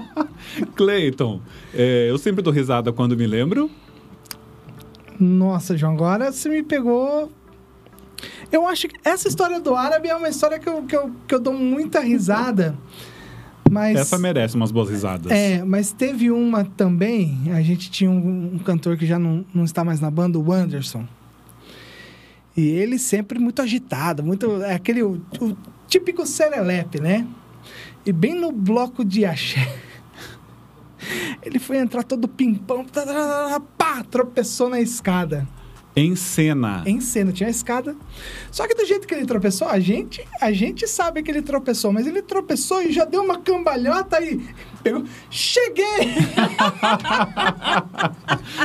Cleiton, 0.76 1.42
é, 1.74 2.08
eu 2.10 2.18
sempre 2.18 2.42
dou 2.42 2.54
risada 2.54 2.92
quando 2.94 3.16
me 3.18 3.28
lembro. 3.28 3.70
Nossa, 5.20 5.78
João, 5.78 5.94
agora 5.94 6.32
você 6.32 6.50
me 6.50 6.64
pegou. 6.64 7.32
Eu 8.52 8.68
acho 8.68 8.88
que 8.88 8.96
essa 9.04 9.28
história 9.28 9.60
do 9.60 9.76
árabe 9.76 10.10
é 10.10 10.16
uma 10.16 10.30
história 10.30 10.60
que 10.60 10.68
eu, 10.68 10.84
que 10.84 10.96
eu, 10.96 11.12
que 11.28 11.36
eu 11.36 11.40
dou 11.40 11.54
muita 11.54 12.00
risada. 12.00 12.78
Mas. 13.70 13.98
Essa 13.98 14.18
merece 14.18 14.56
umas 14.56 14.72
boas 14.72 14.90
risadas. 14.90 15.32
É, 15.32 15.64
mas 15.64 15.92
teve 15.92 16.30
uma 16.30 16.66
também. 16.66 17.42
A 17.54 17.62
gente 17.62 17.90
tinha 17.90 18.12
um, 18.12 18.56
um 18.56 18.60
cantor 18.60 18.98
que 18.98 19.06
já 19.06 19.18
não, 19.18 19.46
não 19.54 19.64
está 19.64 19.84
mais 19.84 20.00
na 20.00 20.12
banda, 20.12 20.38
o 20.38 20.52
Anderson. 20.52 21.08
E 22.56 22.68
ele 22.68 23.00
sempre 23.00 23.40
muito 23.40 23.62
agitado, 23.62 24.22
muito. 24.22 24.62
É 24.64 24.76
aquele. 24.76 25.02
O, 25.04 25.22
o 25.40 25.58
típico 25.88 26.26
serelepe, 26.26 27.00
né? 27.00 27.26
E 28.06 28.12
bem 28.12 28.36
no 28.36 28.52
bloco 28.52 29.06
de 29.06 29.26
axé. 29.26 29.68
Ele 31.44 31.58
foi 31.60 31.78
entrar 31.78 32.04
todo 32.04 32.28
pimpão, 32.28 32.86
tá, 32.86 33.02
tá, 33.04 33.14
tá, 33.14 33.50
tá, 33.50 33.60
pá, 33.78 34.04
tropeçou 34.04 34.70
na 34.70 34.80
escada. 34.80 35.48
Em 35.96 36.16
cena. 36.16 36.84
Em 36.86 37.02
cena, 37.02 37.32
tinha 37.32 37.48
a 37.48 37.52
escada. 37.52 37.96
Só 38.50 38.66
que 38.68 38.74
do 38.74 38.86
jeito 38.86 39.06
que 39.08 39.14
ele 39.14 39.26
tropeçou, 39.26 39.68
a 39.68 39.80
gente, 39.80 40.26
a 40.40 40.52
gente 40.52 40.88
sabe 40.88 41.22
que 41.22 41.30
ele 41.30 41.42
tropeçou, 41.42 41.92
mas 41.92 42.08
ele 42.08 42.22
tropeçou 42.22 42.82
e 42.82 42.92
já 42.94 43.04
deu 43.04 43.22
uma 43.24 43.38
cambalhota 43.40 44.22
e 44.22 44.40
pegou. 44.82 45.04
Cheguei! 45.30 45.86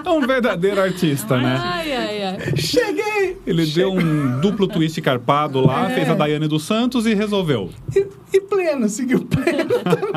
É 0.04 0.10
um 0.10 0.20
verdadeiro 0.26 0.80
artista, 0.80 1.36
né? 1.38 1.56
Ai, 1.60 1.92
ai, 1.92 2.22
ai. 2.24 2.56
Cheguei! 2.56 3.36
Ele 3.46 3.66
deu 3.66 3.92
um 3.92 4.40
duplo 4.40 4.66
twist 4.68 5.00
carpado 5.00 5.60
lá, 5.64 5.90
É. 5.90 5.94
fez 5.94 6.08
a 6.10 6.14
Daiane 6.14 6.46
dos 6.48 6.64
Santos 6.64 7.06
e 7.06 7.14
resolveu. 7.14 7.70
E, 7.94 8.06
e 8.32 8.40
pleno, 8.40 8.88
seguiu 8.88 9.24
pleno. 9.24 9.70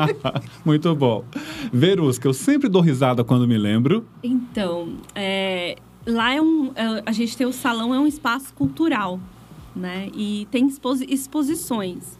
Muito 0.64 0.94
bom. 0.94 1.24
Verusca, 1.72 2.28
eu 2.28 2.32
sempre 2.32 2.68
dou 2.68 2.82
risada 2.82 3.24
quando 3.24 3.46
me 3.48 3.58
lembro. 3.58 4.04
Então, 4.22 4.96
é, 5.14 5.76
lá 6.10 6.32
é 6.34 6.40
um. 6.40 6.72
é, 6.74 7.02
a 7.06 7.12
gente 7.12 7.36
tem 7.36 7.46
o 7.46 7.52
salão, 7.52 7.94
é 7.94 7.98
um 7.98 8.06
espaço 8.06 8.52
cultural, 8.54 9.18
né? 9.74 10.08
E 10.14 10.46
tem 10.50 10.66
exposi- 10.66 11.06
exposições. 11.08 12.18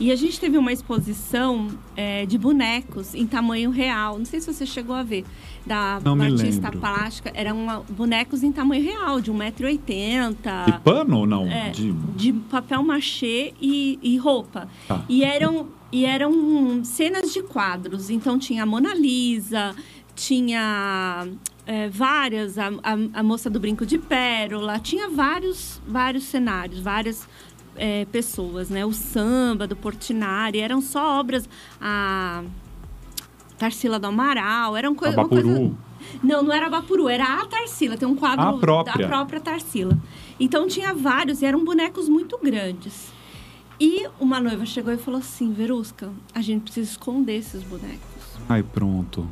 E 0.00 0.10
a 0.10 0.16
gente 0.16 0.40
teve 0.40 0.58
uma 0.58 0.72
exposição 0.72 1.68
é, 1.96 2.26
de 2.26 2.36
bonecos 2.36 3.14
em 3.14 3.26
tamanho 3.28 3.70
real. 3.70 4.18
Não 4.18 4.24
sei 4.24 4.40
se 4.40 4.52
você 4.52 4.66
chegou 4.66 4.94
a 4.96 5.04
ver. 5.04 5.24
Da 5.64 6.00
Não 6.04 6.20
artista 6.20 6.64
lembro. 6.64 6.80
plástica. 6.80 7.30
Eram 7.32 7.84
bonecos 7.88 8.42
em 8.42 8.50
tamanho 8.50 8.82
real, 8.82 9.20
de 9.20 9.30
1,80m. 9.32 10.34
De 10.66 10.78
pano 10.80 11.18
ou 11.18 11.26
não? 11.26 11.46
É, 11.46 11.70
De... 11.70 11.92
de 11.92 12.32
papel 12.32 12.82
machê 12.82 13.54
e, 13.60 13.98
e 14.02 14.16
roupa. 14.16 14.68
Tá. 14.88 15.04
E 15.08 15.22
eram, 15.22 15.68
e 15.92 16.04
eram 16.04 16.84
cenas 16.84 17.32
de 17.32 17.42
quadros. 17.44 18.10
Então 18.10 18.36
tinha 18.36 18.64
a 18.64 18.66
Mona 18.66 18.94
Lisa, 18.94 19.76
tinha 20.16 21.26
é, 21.66 21.88
várias, 21.88 22.58
a, 22.58 22.68
a, 22.82 23.20
a 23.20 23.22
moça 23.22 23.48
do 23.48 23.58
brinco 23.58 23.86
de 23.86 23.98
pérola, 23.98 24.78
tinha 24.78 25.08
vários, 25.08 25.80
vários 25.86 26.24
cenários, 26.24 26.80
várias 26.80 27.26
é, 27.76 28.04
pessoas, 28.06 28.68
né? 28.68 28.84
O 28.84 28.92
samba 28.92 29.66
do 29.66 29.74
Portinari, 29.74 30.60
eram 30.60 30.80
só 30.80 31.18
obras. 31.20 31.48
A 31.80 32.44
Tarsila 33.58 33.98
do 33.98 34.06
Amaral, 34.06 34.76
eram 34.76 34.94
coisas. 34.94 35.18
Abapuru. 35.18 35.76
Não, 36.22 36.42
não 36.42 36.52
era 36.52 36.68
Bapuru, 36.68 37.08
era 37.08 37.40
a 37.40 37.46
Tarsila. 37.46 37.96
Tem 37.96 38.06
um 38.06 38.14
quadro 38.14 38.44
A 38.44 38.58
própria. 38.58 38.94
da 38.96 39.08
própria 39.08 39.40
Tarsila. 39.40 39.98
Então 40.38 40.66
tinha 40.66 40.92
vários 40.92 41.40
e 41.40 41.46
eram 41.46 41.64
bonecos 41.64 42.08
muito 42.08 42.38
grandes. 42.42 43.12
E 43.80 44.06
uma 44.20 44.40
noiva 44.40 44.66
chegou 44.66 44.92
e 44.92 44.98
falou 44.98 45.20
assim: 45.20 45.52
Verusca, 45.52 46.10
a 46.34 46.40
gente 46.40 46.62
precisa 46.62 46.90
esconder 46.90 47.36
esses 47.36 47.62
bonecos. 47.62 47.98
Ai, 48.48 48.62
pronto. 48.62 49.26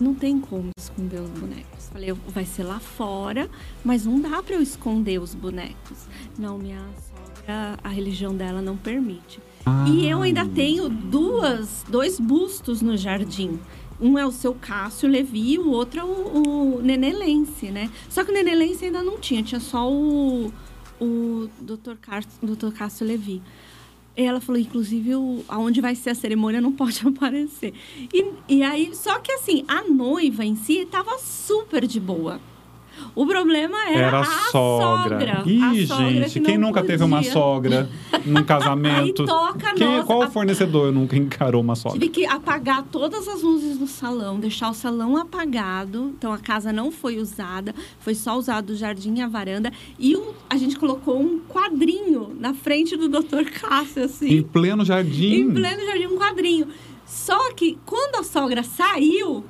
Não 0.00 0.14
tem 0.14 0.40
como 0.40 0.70
esconder 0.78 1.20
os 1.20 1.30
bonecos. 1.30 1.88
Falei, 1.92 2.12
vai 2.12 2.44
ser 2.44 2.64
lá 2.64 2.80
fora, 2.80 3.48
mas 3.84 4.04
não 4.04 4.20
dá 4.20 4.42
para 4.42 4.56
eu 4.56 4.62
esconder 4.62 5.20
os 5.20 5.34
bonecos. 5.34 6.06
Não, 6.38 6.58
minha 6.58 6.80
sogra, 7.08 7.78
a 7.82 7.88
religião 7.88 8.34
dela 8.34 8.60
não 8.60 8.76
permite. 8.76 9.40
Ah. 9.64 9.86
E 9.88 10.08
eu 10.08 10.22
ainda 10.22 10.46
tenho 10.46 10.88
duas, 10.88 11.84
dois 11.88 12.18
bustos 12.18 12.82
no 12.82 12.96
jardim. 12.96 13.58
Um 14.00 14.18
é 14.18 14.26
o 14.26 14.32
seu 14.32 14.54
Cássio 14.54 15.08
Levi 15.08 15.54
e 15.54 15.58
o 15.58 15.70
outro 15.70 16.00
é 16.00 16.04
o, 16.04 16.76
o 16.78 16.82
Nenelense, 16.82 17.70
né? 17.70 17.90
Só 18.08 18.24
que 18.24 18.30
o 18.30 18.34
Nenelense 18.34 18.84
ainda 18.84 19.02
não 19.02 19.18
tinha, 19.18 19.42
tinha 19.42 19.60
só 19.60 19.90
o, 19.90 20.52
o 21.00 21.48
Dr. 21.60 21.94
Cássio, 22.00 22.30
Dr. 22.42 22.72
Cássio 22.72 23.06
Levi. 23.06 23.40
Ela 24.16 24.40
falou, 24.40 24.60
inclusive, 24.60 25.14
o, 25.14 25.44
aonde 25.48 25.80
vai 25.80 25.94
ser 25.94 26.10
a 26.10 26.14
cerimônia 26.14 26.60
não 26.60 26.72
pode 26.72 27.00
aparecer. 27.06 27.74
E, 28.12 28.24
e 28.48 28.62
aí, 28.62 28.94
só 28.94 29.18
que 29.18 29.32
assim, 29.32 29.64
a 29.66 29.82
noiva 29.82 30.44
em 30.44 30.54
si 30.54 30.78
estava 30.78 31.18
super 31.18 31.86
de 31.86 31.98
boa. 31.98 32.40
O 33.14 33.26
problema 33.26 33.76
era, 33.88 34.06
Era 34.06 34.20
a 34.20 34.24
sogra. 34.24 35.42
sogra. 35.42 35.42
Ih, 35.46 35.84
A 35.84 35.86
sogra 35.86 36.10
gente, 36.10 36.30
que 36.32 36.40
quem 36.40 36.58
nunca 36.58 36.82
teve 36.82 37.02
uma 37.04 37.18
podia. 37.18 37.32
sogra 37.32 37.90
num 38.24 38.42
casamento? 38.44 39.22
Aí 39.22 39.26
toca 39.28 39.74
Quem, 39.74 40.02
qual 40.04 40.30
fornecedor 40.30 40.92
nunca 40.92 41.16
encarou 41.16 41.60
uma 41.60 41.74
sogra? 41.74 41.98
Tive 41.98 42.10
que 42.12 42.26
apagar 42.26 42.82
todas 42.90 43.26
as 43.28 43.42
luzes 43.42 43.78
do 43.78 43.86
salão, 43.86 44.38
deixar 44.38 44.70
o 44.70 44.74
salão 44.74 45.16
apagado. 45.16 46.12
Então 46.18 46.32
a 46.32 46.38
casa 46.38 46.72
não 46.72 46.90
foi 46.92 47.18
usada, 47.18 47.74
foi 48.00 48.14
só 48.14 48.36
usado 48.36 48.70
o 48.70 48.76
jardim 48.76 49.18
e 49.18 49.20
a 49.22 49.28
varanda. 49.28 49.72
E 49.98 50.16
um- 50.16 50.32
a 50.50 50.56
gente 50.56 50.76
colocou 50.78 51.20
um 51.20 51.38
quadrinho 51.40 52.36
na 52.38 52.54
frente 52.54 52.96
do 52.96 53.08
Dr. 53.08 53.44
Cássio, 53.60 54.04
assim. 54.04 54.28
Em 54.38 54.42
pleno 54.42 54.84
jardim. 54.84 55.34
Em 55.40 55.50
pleno 55.50 55.84
jardim, 55.84 56.06
um 56.06 56.16
quadrinho. 56.18 56.66
Só 57.06 57.52
que 57.54 57.78
quando 57.84 58.16
a 58.16 58.22
sogra 58.24 58.62
saiu, 58.62 59.44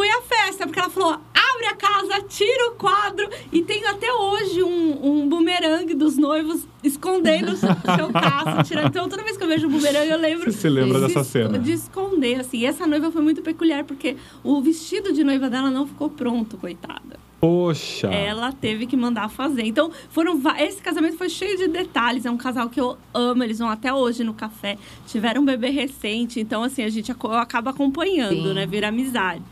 foi 0.00 0.08
a 0.08 0.22
festa, 0.22 0.66
porque 0.66 0.78
ela 0.78 0.88
falou: 0.88 1.10
abre 1.12 1.66
a 1.66 1.74
casa, 1.76 2.22
tira 2.26 2.68
o 2.70 2.74
quadro. 2.76 3.28
E 3.52 3.60
tem 3.62 3.84
até 3.86 4.10
hoje 4.10 4.62
um, 4.62 4.98
um 5.06 5.28
bumerangue 5.28 5.92
dos 5.94 6.16
noivos 6.16 6.66
escondendo 6.82 7.52
o 7.52 7.56
seu, 7.56 7.68
seu 7.68 8.10
caso. 8.10 8.62
Tirando. 8.66 8.86
Então, 8.88 9.08
toda 9.10 9.22
vez 9.22 9.36
que 9.36 9.44
eu 9.44 9.48
vejo 9.48 9.66
o 9.66 9.70
bumerangue, 9.70 10.10
eu 10.10 10.18
lembro. 10.18 10.50
Você 10.50 10.58
se 10.58 10.68
lembra 10.70 10.98
de 11.00 11.06
dessa 11.08 11.20
es- 11.20 11.26
cena? 11.26 11.58
De 11.58 11.72
esconder, 11.72 12.40
assim. 12.40 12.58
E 12.58 12.64
essa 12.66 12.86
noiva 12.86 13.10
foi 13.12 13.20
muito 13.22 13.42
peculiar, 13.42 13.84
porque 13.84 14.16
o 14.42 14.60
vestido 14.62 15.12
de 15.12 15.22
noiva 15.22 15.50
dela 15.50 15.70
não 15.70 15.86
ficou 15.86 16.08
pronto, 16.08 16.56
coitada. 16.56 17.20
Poxa. 17.40 18.08
Ela 18.08 18.52
teve 18.52 18.86
que 18.86 18.96
mandar 18.96 19.28
fazer. 19.30 19.62
Então, 19.64 19.90
foram 20.10 20.38
va- 20.38 20.60
esse 20.62 20.80
casamento 20.82 21.16
foi 21.16 21.30
cheio 21.30 21.56
de 21.56 21.68
detalhes. 21.68 22.26
É 22.26 22.30
um 22.30 22.36
casal 22.36 22.68
que 22.68 22.78
eu 22.78 22.98
amo, 23.14 23.42
eles 23.42 23.58
vão 23.58 23.68
até 23.70 23.92
hoje 23.92 24.22
no 24.24 24.34
café. 24.34 24.76
Tiveram 25.06 25.40
um 25.40 25.44
bebê 25.46 25.70
recente, 25.70 26.38
então 26.38 26.62
assim, 26.62 26.82
a 26.82 26.90
gente 26.90 27.10
aco- 27.10 27.28
acaba 27.32 27.70
acompanhando, 27.70 28.48
Sim. 28.48 28.54
né? 28.54 28.66
Vira 28.66 28.88
amizade. 28.88 29.42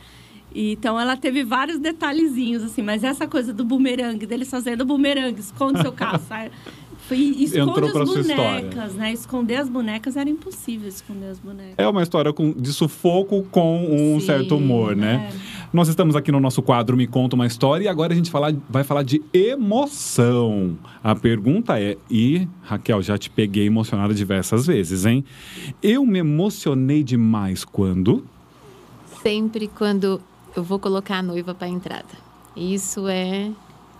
E, 0.55 0.73
então 0.73 0.99
ela 0.99 1.17
teve 1.17 1.45
vários 1.45 1.79
detalhezinhos 1.79 2.63
assim, 2.63 2.83
mas 2.83 3.05
essa 3.05 3.27
coisa 3.27 3.53
do 3.53 3.65
bumerangue, 3.65 4.27
deles 4.27 4.51
fazendo 4.51 4.85
bumerangue, 4.85 5.41
esconde 5.41 5.81
seu 5.81 5.93
carro, 5.93 6.21
sai. 6.29 6.51
Foi, 7.07 7.17
esconde 7.17 7.59
Entrou 7.87 8.03
as 8.03 8.27
bonecas, 8.27 8.95
né? 8.95 9.13
Esconder 9.15 9.57
as 9.57 9.69
bonecas 9.69 10.15
era 10.15 10.29
impossível 10.29 10.87
esconder 10.89 11.29
as 11.31 11.39
bonecas. 11.39 11.75
É 11.79 11.89
uma 11.89 12.03
história 12.03 12.35
com- 12.35 12.53
de 12.53 12.71
sufoco 12.71 13.45
com 13.51 13.87
um 13.87 14.21
Sim, 14.21 14.27
certo 14.27 14.57
humor, 14.57 14.95
né? 14.95 15.33
Nós 15.73 15.89
estamos 15.89 16.15
aqui 16.15 16.31
no 16.31 16.39
nosso 16.39 16.61
quadro 16.61 16.99
Me 16.99 17.07
Conta 17.07 17.35
uma 17.35 17.47
História 17.47 17.85
e 17.85 17.89
agora 17.89 18.13
a 18.13 18.17
gente 18.17 18.31
falar- 18.31 18.55
vai 18.69 18.85
falar 18.85 19.05
de 19.05 19.23
emoção. 19.33 20.77
A 21.03 21.15
pergunta 21.15 21.81
é, 21.81 21.97
e 22.11 22.47
Raquel, 22.63 23.01
já 23.01 23.17
te 23.17 23.31
peguei 23.31 23.67
emocionada 23.67 24.13
diversas 24.13 24.67
vezes, 24.67 25.07
hein? 25.07 25.25
Eu 25.83 26.05
me 26.05 26.19
emocionei 26.19 27.03
demais 27.03 27.65
quando? 27.65 28.23
Sempre 29.23 29.67
quando 29.69 30.21
eu 30.59 30.65
vou 30.65 30.79
colocar 30.79 31.19
a 31.19 31.23
noiva 31.23 31.55
para 31.55 31.67
a 31.67 31.71
entrada. 31.71 32.29
Isso 32.57 33.07
é 33.09 33.51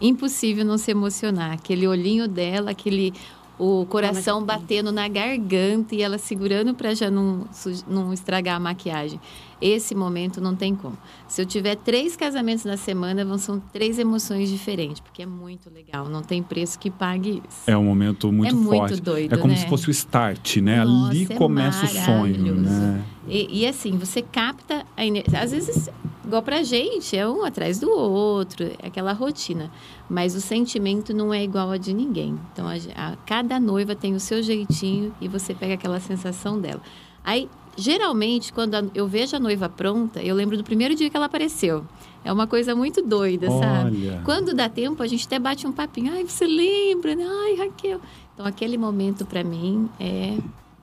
impossível 0.01 0.65
não 0.65 0.77
se 0.77 0.91
emocionar. 0.91 1.53
Aquele 1.53 1.87
olhinho 1.87 2.29
dela, 2.29 2.73
aquele 2.73 3.15
o 3.59 3.85
coração 3.87 4.45
batendo 4.45 4.93
na 4.93 5.09
garganta 5.09 5.95
e 5.95 6.03
ela 6.03 6.17
segurando 6.17 6.75
para 6.75 6.95
já 6.95 7.11
não, 7.11 7.45
não 7.89 8.13
estragar 8.13 8.57
a 8.57 8.61
maquiagem. 8.61 9.21
Esse 9.61 9.95
momento 9.95 10.41
não 10.41 10.55
tem 10.55 10.75
como. 10.75 10.97
Se 11.27 11.43
eu 11.43 11.47
tiver 11.47 11.75
três 11.77 12.15
casamentos 12.17 12.65
na 12.65 12.77
semana, 12.77 13.25
vão 13.25 13.39
são 13.39 13.59
três 13.73 13.99
emoções 13.99 14.49
diferentes, 14.49 15.01
porque 15.01 15.23
é 15.23 15.27
muito 15.27 15.69
legal. 15.69 16.09
Não 16.09 16.23
tem 16.23 16.43
preço 16.43 16.79
que 16.79 16.91
pague 16.91 17.43
isso. 17.49 17.63
É 17.67 17.77
um 17.77 17.83
momento 17.85 18.31
muito 18.33 18.51
É 18.53 18.57
muito 18.57 18.71
forte. 18.77 19.01
doido, 19.01 19.35
é 19.35 19.39
como 19.39 19.53
né? 19.53 19.59
se 19.59 19.67
fosse 19.69 19.89
o 19.89 19.91
start, 19.91 20.57
né? 20.59 20.85
Nossa, 20.85 21.11
Ali 21.11 21.27
é 21.29 21.35
começa 21.35 21.85
o 21.85 21.89
sonho, 21.89 22.55
né? 22.55 23.05
E, 23.27 23.61
e 23.63 23.67
assim, 23.67 23.99
você 23.99 24.23
capta 24.23 24.87
a 24.97 25.05
energia. 25.05 25.41
Às 25.41 25.51
vezes, 25.51 25.91
igual 26.25 26.41
pra 26.43 26.63
gente, 26.63 27.17
é 27.17 27.29
um 27.29 27.45
atrás 27.45 27.79
do 27.81 27.91
outro, 27.91 28.65
é 28.79 28.87
aquela 28.87 29.13
rotina. 29.13 29.71
Mas 30.09 30.35
o 30.35 30.41
sentimento 30.41 31.13
não 31.13 31.35
é 31.35 31.43
igual 31.45 31.71
a 31.71 31.77
de 31.77 31.93
ninguém. 31.93 32.39
Então, 32.53 32.67
a, 32.67 32.75
a- 32.95 33.17
cada 33.27 33.59
noiva 33.61 33.95
tem 33.95 34.15
o 34.15 34.21
seu 34.21 34.43
jeitinho 34.43 35.13
e 35.21 35.29
você 35.29 35.53
pega 35.53 35.75
aquela 35.75 36.01
sensação 36.01 36.59
dela. 36.61 36.81
Aí, 37.23 37.49
geralmente, 37.79 38.53
quando 38.53 38.91
eu 38.95 39.07
vejo 39.07 39.37
a 39.37 39.39
noiva 39.39 39.69
pronta, 39.69 40.21
eu 40.21 40.35
lembro 40.35 40.57
do 40.57 40.65
primeiro 40.65 40.95
dia 40.95 41.09
que 41.09 41.17
ela 41.17 41.27
apareceu. 41.27 41.85
É 42.25 42.33
uma 42.33 42.47
coisa 42.47 42.75
muito 42.75 43.01
doida, 43.01 43.49
sabe? 43.49 44.09
Olha. 44.09 44.21
Quando 44.25 44.53
dá 44.53 44.69
tempo, 44.69 45.03
a 45.03 45.07
gente 45.07 45.25
até 45.27 45.39
bate 45.39 45.67
um 45.67 45.73
papinho. 45.73 46.13
Ai, 46.13 46.25
você 46.25 46.47
lembra? 46.47 47.15
né? 47.15 47.25
Ai, 47.25 47.55
Raquel. 47.55 48.01
Então, 48.35 48.45
aquele 48.45 48.77
momento, 48.77 49.25
pra 49.25 49.43
mim, 49.45 49.89
é 49.99 50.37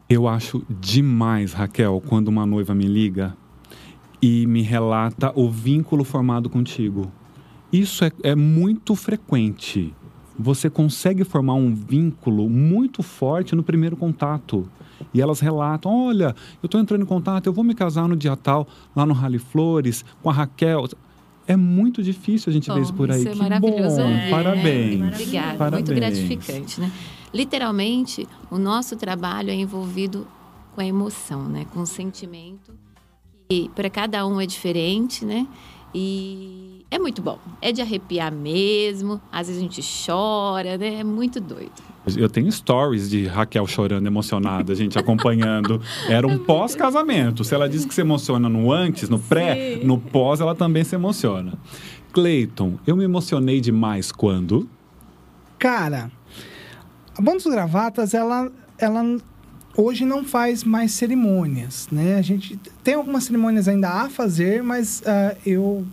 Eu 0.09 0.27
acho 0.27 0.63
demais, 0.69 1.53
Raquel, 1.53 2.01
quando 2.07 2.29
uma 2.29 2.45
noiva 2.45 2.73
me 2.73 2.85
liga 2.85 3.35
e 4.21 4.47
me 4.47 4.61
relata 4.61 5.31
o 5.35 5.49
vínculo 5.49 6.03
formado 6.03 6.49
contigo. 6.49 7.11
Isso 7.71 8.05
é, 8.05 8.11
é 8.23 8.35
muito 8.35 8.95
frequente. 8.95 9.93
Você 10.37 10.69
consegue 10.69 11.23
formar 11.23 11.53
um 11.53 11.73
vínculo 11.73 12.49
muito 12.49 13.03
forte 13.03 13.55
no 13.55 13.63
primeiro 13.63 13.95
contato. 13.95 14.67
E 15.13 15.21
elas 15.21 15.39
relatam: 15.39 16.07
olha, 16.07 16.35
eu 16.61 16.67
estou 16.67 16.79
entrando 16.79 17.01
em 17.01 17.05
contato, 17.05 17.47
eu 17.47 17.53
vou 17.53 17.63
me 17.63 17.73
casar 17.73 18.07
no 18.07 18.15
dia 18.15 18.35
tal, 18.35 18.67
lá 18.95 19.05
no 19.05 19.13
Rally 19.13 19.39
Flores, 19.39 20.03
com 20.21 20.29
a 20.29 20.33
Raquel. 20.33 20.87
É 21.47 21.55
muito 21.55 22.01
difícil 22.01 22.49
a 22.49 22.53
gente 22.53 22.71
ver 22.71 22.81
isso 22.81 22.93
por 22.93 23.11
aí. 23.11 23.19
Isso 23.19 23.29
é 23.29 23.31
que 23.33 23.37
maravilhoso 23.37 23.97
bom, 23.97 24.07
né? 24.07 24.29
parabéns. 24.31 25.13
Obrigada, 25.13 25.57
Parabéns. 25.57 25.89
muito 25.89 25.93
gratificante, 25.93 26.81
né? 26.81 26.91
Literalmente, 27.31 28.27
o 28.49 28.57
nosso 28.57 28.95
trabalho 28.95 29.51
é 29.51 29.53
envolvido 29.53 30.25
com 30.73 30.81
a 30.81 30.85
emoção, 30.85 31.43
né? 31.43 31.65
Com 31.71 31.81
o 31.81 31.85
sentimento 31.85 32.73
que 33.47 33.69
para 33.75 33.89
cada 33.89 34.25
um 34.25 34.41
é 34.41 34.45
diferente, 34.45 35.23
né? 35.23 35.47
E 35.93 36.64
é 36.95 36.99
muito 36.99 37.21
bom. 37.21 37.37
É 37.61 37.71
de 37.71 37.81
arrepiar 37.81 38.31
mesmo. 38.31 39.21
Às 39.31 39.47
vezes 39.47 39.61
a 39.61 39.63
gente 39.63 39.81
chora, 40.05 40.77
né? 40.77 40.99
É 40.99 41.03
muito 41.03 41.39
doido. 41.39 41.71
Eu 42.15 42.29
tenho 42.29 42.51
stories 42.51 43.09
de 43.09 43.25
Raquel 43.25 43.65
chorando 43.67 44.05
emocionada, 44.05 44.73
gente, 44.73 44.97
acompanhando. 44.97 45.81
Era 46.07 46.25
um 46.25 46.37
pós-casamento. 46.37 47.43
Se 47.43 47.53
ela 47.53 47.67
diz 47.67 47.83
que 47.83 47.93
se 47.93 48.01
emociona 48.01 48.47
no 48.47 48.71
antes, 48.71 49.09
no 49.09 49.19
pré, 49.19 49.79
Sim. 49.79 49.85
no 49.85 49.97
pós, 49.97 50.39
ela 50.39 50.55
também 50.55 50.83
se 50.83 50.95
emociona. 50.95 51.53
Cleiton, 52.13 52.75
eu 52.87 52.95
me 52.95 53.03
emocionei 53.03 53.59
demais 53.59 54.11
quando? 54.11 54.69
Cara, 55.59 56.09
a 57.17 57.21
Banda 57.21 57.37
dos 57.37 57.51
Gravatas, 57.51 58.13
ela, 58.13 58.49
ela 58.77 59.17
hoje 59.75 60.05
não 60.05 60.23
faz 60.23 60.63
mais 60.63 60.93
cerimônias, 60.93 61.89
né? 61.91 62.15
A 62.17 62.21
gente 62.21 62.57
tem 62.83 62.93
algumas 62.93 63.25
cerimônias 63.25 63.67
ainda 63.67 63.89
a 63.89 64.09
fazer, 64.09 64.63
mas 64.63 65.03
ah, 65.05 65.35
eu, 65.45 65.85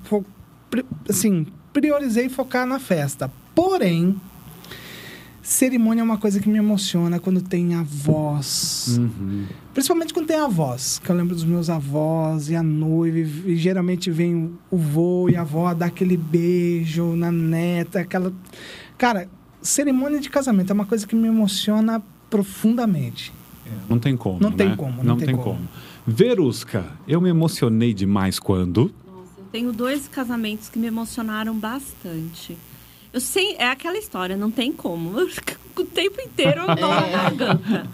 assim, 1.08 1.46
priorizei 1.72 2.28
focar 2.28 2.66
na 2.66 2.78
festa. 2.78 3.30
Porém, 3.54 4.16
cerimônia 5.42 6.00
é 6.00 6.04
uma 6.04 6.18
coisa 6.18 6.40
que 6.40 6.48
me 6.48 6.58
emociona 6.58 7.18
quando 7.18 7.42
tem 7.42 7.74
a 7.74 7.82
voz. 7.82 8.98
Uhum. 8.98 9.46
Principalmente 9.74 10.14
quando 10.14 10.26
tem 10.26 10.36
a 10.36 10.48
voz, 10.48 11.00
que 11.02 11.10
eu 11.10 11.16
lembro 11.16 11.34
dos 11.34 11.44
meus 11.44 11.68
avós 11.68 12.48
e 12.48 12.56
a 12.56 12.62
noiva, 12.62 13.18
e, 13.18 13.52
e 13.52 13.56
geralmente 13.56 14.10
vem 14.10 14.52
o 14.70 14.76
vô 14.76 15.28
e 15.28 15.36
a 15.36 15.40
avó 15.40 15.72
dar 15.74 15.86
aquele 15.86 16.16
beijo 16.16 17.16
na 17.16 17.32
neta, 17.32 18.00
aquela. 18.00 18.32
Cara, 18.96 19.28
cerimônia 19.60 20.20
de 20.20 20.30
casamento 20.30 20.70
é 20.70 20.74
uma 20.74 20.86
coisa 20.86 21.06
que 21.06 21.16
me 21.16 21.28
emociona 21.28 22.02
profundamente. 22.30 23.32
Não 23.88 23.98
tem 23.98 24.16
como. 24.16 24.38
Não 24.40 24.52
tem 24.52 24.68
né? 24.70 24.76
como, 24.76 24.98
Não, 24.98 25.04
não 25.04 25.16
tem, 25.16 25.26
tem 25.28 25.36
como. 25.36 25.56
como. 25.56 25.68
Verusca, 26.06 26.84
eu 27.06 27.20
me 27.20 27.28
emocionei 27.28 27.94
demais 27.94 28.38
quando? 28.38 28.92
Eu 29.52 29.60
tenho 29.60 29.72
dois 29.74 30.08
casamentos 30.08 30.70
que 30.70 30.78
me 30.78 30.86
emocionaram 30.86 31.54
bastante. 31.54 32.56
Eu 33.12 33.20
sei, 33.20 33.54
é 33.58 33.68
aquela 33.68 33.98
história, 33.98 34.34
não 34.34 34.50
tem 34.50 34.72
como. 34.72 35.10
o 35.76 35.84
tempo 35.84 36.22
inteiro 36.22 36.62
nó 36.74 36.74
na 36.74 37.06
garganta. 37.06 37.86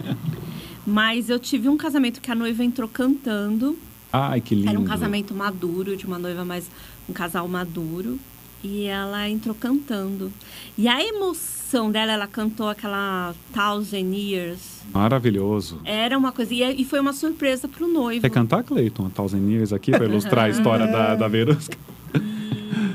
Mas 0.86 1.28
eu 1.28 1.36
tive 1.36 1.68
um 1.68 1.76
casamento 1.76 2.20
que 2.20 2.30
a 2.30 2.34
noiva 2.36 2.62
entrou 2.62 2.88
cantando. 2.88 3.76
Ai, 4.12 4.40
que 4.40 4.54
lindo. 4.54 4.68
Era 4.68 4.78
um 4.78 4.84
casamento 4.84 5.34
maduro, 5.34 5.96
de 5.96 6.06
uma 6.06 6.16
noiva 6.16 6.44
mais. 6.44 6.70
um 7.09 7.12
casal 7.12 7.48
maduro. 7.48 8.20
E 8.62 8.84
ela 8.84 9.28
entrou 9.28 9.54
cantando. 9.54 10.32
E 10.76 10.88
a 10.88 11.02
emoção 11.02 11.90
dela, 11.90 12.12
ela 12.12 12.26
cantou 12.26 12.68
aquela 12.68 13.34
Thousand 13.52 14.14
Years. 14.14 14.82
Maravilhoso. 14.92 15.80
Era 15.84 16.18
uma 16.18 16.32
coisa. 16.32 16.52
E, 16.52 16.82
e 16.82 16.84
foi 16.84 16.98
uma 16.98 17.12
surpresa 17.12 17.68
pro 17.68 17.86
noivo. 17.86 18.22
Quer 18.22 18.30
cantar, 18.30 18.64
Cleiton, 18.64 19.06
a 19.06 19.11
Thousand 19.11 19.48
Years 19.48 19.72
aqui, 19.72 19.92
para 19.92 20.04
ilustrar 20.06 20.46
a 20.46 20.48
história 20.48 20.86
da, 20.86 21.14
da 21.16 21.28
Verusca? 21.28 21.76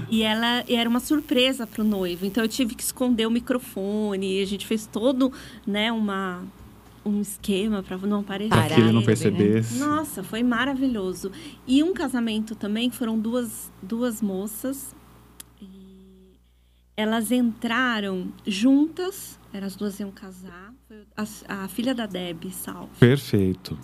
E 0.09 0.21
ela 0.21 0.63
e 0.67 0.75
era 0.75 0.87
uma 0.87 0.99
surpresa 0.99 1.65
pro 1.65 1.83
noivo. 1.83 2.25
Então 2.25 2.43
eu 2.43 2.47
tive 2.47 2.75
que 2.75 2.83
esconder 2.83 3.25
o 3.25 3.31
microfone. 3.31 4.39
E 4.39 4.43
a 4.43 4.45
gente 4.45 4.67
fez 4.67 4.85
todo, 4.85 5.31
né, 5.65 5.91
uma 5.91 6.43
um 7.05 7.21
esquema 7.21 7.83
para 7.83 7.97
não 7.97 8.21
aparecer. 8.21 8.49
Para 8.49 8.75
que 8.75 8.81
ele 8.81 8.91
não 8.91 9.01
né? 9.01 9.05
percebesse. 9.05 9.77
Nossa, 9.77 10.23
foi 10.23 10.41
maravilhoso. 10.43 11.31
E 11.67 11.83
um 11.83 11.93
casamento 11.93 12.55
também, 12.55 12.89
foram 12.89 13.19
duas, 13.19 13.71
duas 13.81 14.21
moças. 14.21 14.95
Elas 16.95 17.31
entraram 17.31 18.27
juntas, 18.45 19.39
eram 19.51 19.65
as 19.67 19.75
duas 19.75 19.99
iam 19.99 20.11
casar. 20.11 20.73
Foi 20.87 20.97
a, 21.47 21.63
a 21.63 21.67
filha 21.67 21.95
da 21.95 22.05
Deb, 22.05 22.51
Sal. 22.51 22.87
Perfeito. 22.99 23.77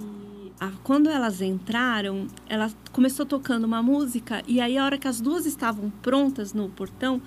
E 0.00 0.52
a- 0.60 0.70
quando 0.84 1.08
elas 1.10 1.40
entraram, 1.42 2.28
ela 2.48 2.70
começou 2.92 3.26
tocando 3.26 3.64
uma 3.64 3.82
música. 3.82 4.42
E 4.46 4.60
aí, 4.60 4.78
a 4.78 4.84
hora 4.84 4.96
que 4.98 5.08
as 5.08 5.20
duas 5.20 5.46
estavam 5.46 5.90
prontas 5.90 6.52
no 6.52 6.68
portão, 6.68 7.20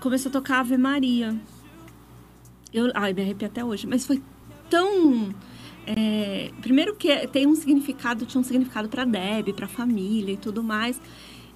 começou 0.00 0.28
a 0.30 0.32
tocar 0.32 0.60
Ave 0.60 0.76
Maria. 0.76 1.36
Eu, 2.72 2.92
ai, 2.94 3.12
me 3.12 3.22
arrepio 3.22 3.48
até 3.48 3.64
hoje. 3.64 3.88
Mas 3.88 4.06
foi 4.06 4.22
tão. 4.68 5.34
é, 5.84 6.52
primeiro 6.60 6.94
que 6.94 7.26
tem 7.26 7.44
um 7.44 7.56
significado, 7.56 8.24
tinha 8.24 8.40
um 8.40 8.44
significado 8.44 8.88
para 8.88 9.04
Deb, 9.04 9.48
para 9.52 9.66
a 9.66 9.68
família 9.68 10.32
e 10.34 10.36
tudo 10.36 10.62
mais. 10.62 11.00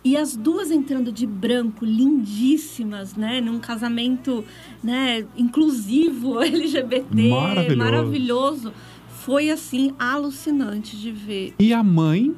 E 0.04 0.16
as 0.18 0.36
duas 0.36 0.70
entrando 0.70 1.10
de 1.10 1.26
branco, 1.26 1.84
lindíssimas, 1.84 3.14
né? 3.16 3.40
Num 3.40 3.58
casamento, 3.58 4.44
né, 4.82 5.24
inclusivo, 5.36 6.40
LGBT, 6.44 7.30
Maravilhoso. 7.30 7.76
maravilhoso. 7.78 8.72
Foi 9.08 9.48
assim 9.50 9.94
alucinante 9.98 10.94
de 10.96 11.10
ver. 11.10 11.54
E 11.58 11.72
a 11.72 11.82
mãe 11.82 12.34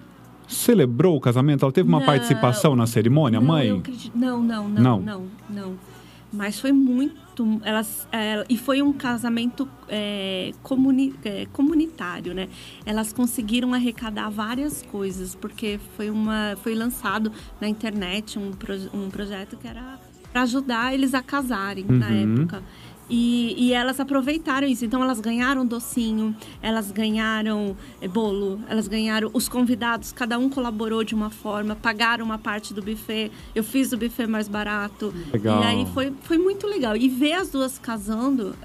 celebrou 0.46 1.16
o 1.16 1.20
casamento? 1.20 1.64
Ela 1.64 1.72
teve 1.72 1.88
uma 1.88 1.98
Não. 1.98 2.06
participação 2.06 2.76
na 2.76 2.86
cerimônia, 2.86 3.40
não, 3.40 3.46
mãe? 3.48 3.66
eu 3.66 3.78
acredito- 3.78 4.16
não, 4.16 4.40
não, 4.40 4.68
não, 4.68 4.82
Não. 4.82 5.00
não, 5.00 5.24
não, 5.50 5.74
Mas 6.32 6.60
foi 6.60 6.70
muito. 6.70 7.25
Elas, 7.64 8.06
é, 8.12 8.44
e 8.48 8.56
foi 8.56 8.80
um 8.82 8.92
casamento 8.92 9.68
é, 9.88 10.52
comuni- 10.62 11.14
é, 11.24 11.46
comunitário, 11.52 12.32
né? 12.34 12.48
Elas 12.84 13.12
conseguiram 13.12 13.74
arrecadar 13.74 14.28
várias 14.30 14.82
coisas, 14.82 15.34
porque 15.34 15.78
foi, 15.96 16.10
uma, 16.10 16.56
foi 16.62 16.74
lançado 16.74 17.32
na 17.60 17.68
internet 17.68 18.38
um, 18.38 18.52
proje- 18.52 18.88
um 18.94 19.10
projeto 19.10 19.56
que 19.56 19.66
era 19.66 19.98
para 20.32 20.42
ajudar 20.42 20.92
eles 20.92 21.14
a 21.14 21.22
casarem 21.22 21.84
na 21.84 22.08
Uhum. 22.10 22.40
época. 22.40 22.62
E, 23.08 23.54
e 23.56 23.72
elas 23.72 24.00
aproveitaram 24.00 24.66
isso. 24.66 24.84
Então, 24.84 25.02
elas 25.02 25.20
ganharam 25.20 25.64
docinho, 25.64 26.34
elas 26.60 26.90
ganharam 26.90 27.76
eh, 28.00 28.08
bolo, 28.08 28.60
elas 28.68 28.88
ganharam 28.88 29.30
os 29.32 29.48
convidados, 29.48 30.10
cada 30.10 30.36
um 30.38 30.48
colaborou 30.50 31.04
de 31.04 31.14
uma 31.14 31.30
forma, 31.30 31.76
pagaram 31.76 32.24
uma 32.24 32.38
parte 32.38 32.74
do 32.74 32.82
buffet. 32.82 33.30
Eu 33.54 33.62
fiz 33.62 33.92
o 33.92 33.96
buffet 33.96 34.26
mais 34.26 34.48
barato. 34.48 35.14
Legal. 35.32 35.62
E 35.62 35.66
aí 35.66 35.86
foi, 35.94 36.12
foi 36.22 36.36
muito 36.38 36.66
legal. 36.66 36.96
E 36.96 37.08
ver 37.08 37.34
as 37.34 37.48
duas 37.50 37.78
casando, 37.78 38.56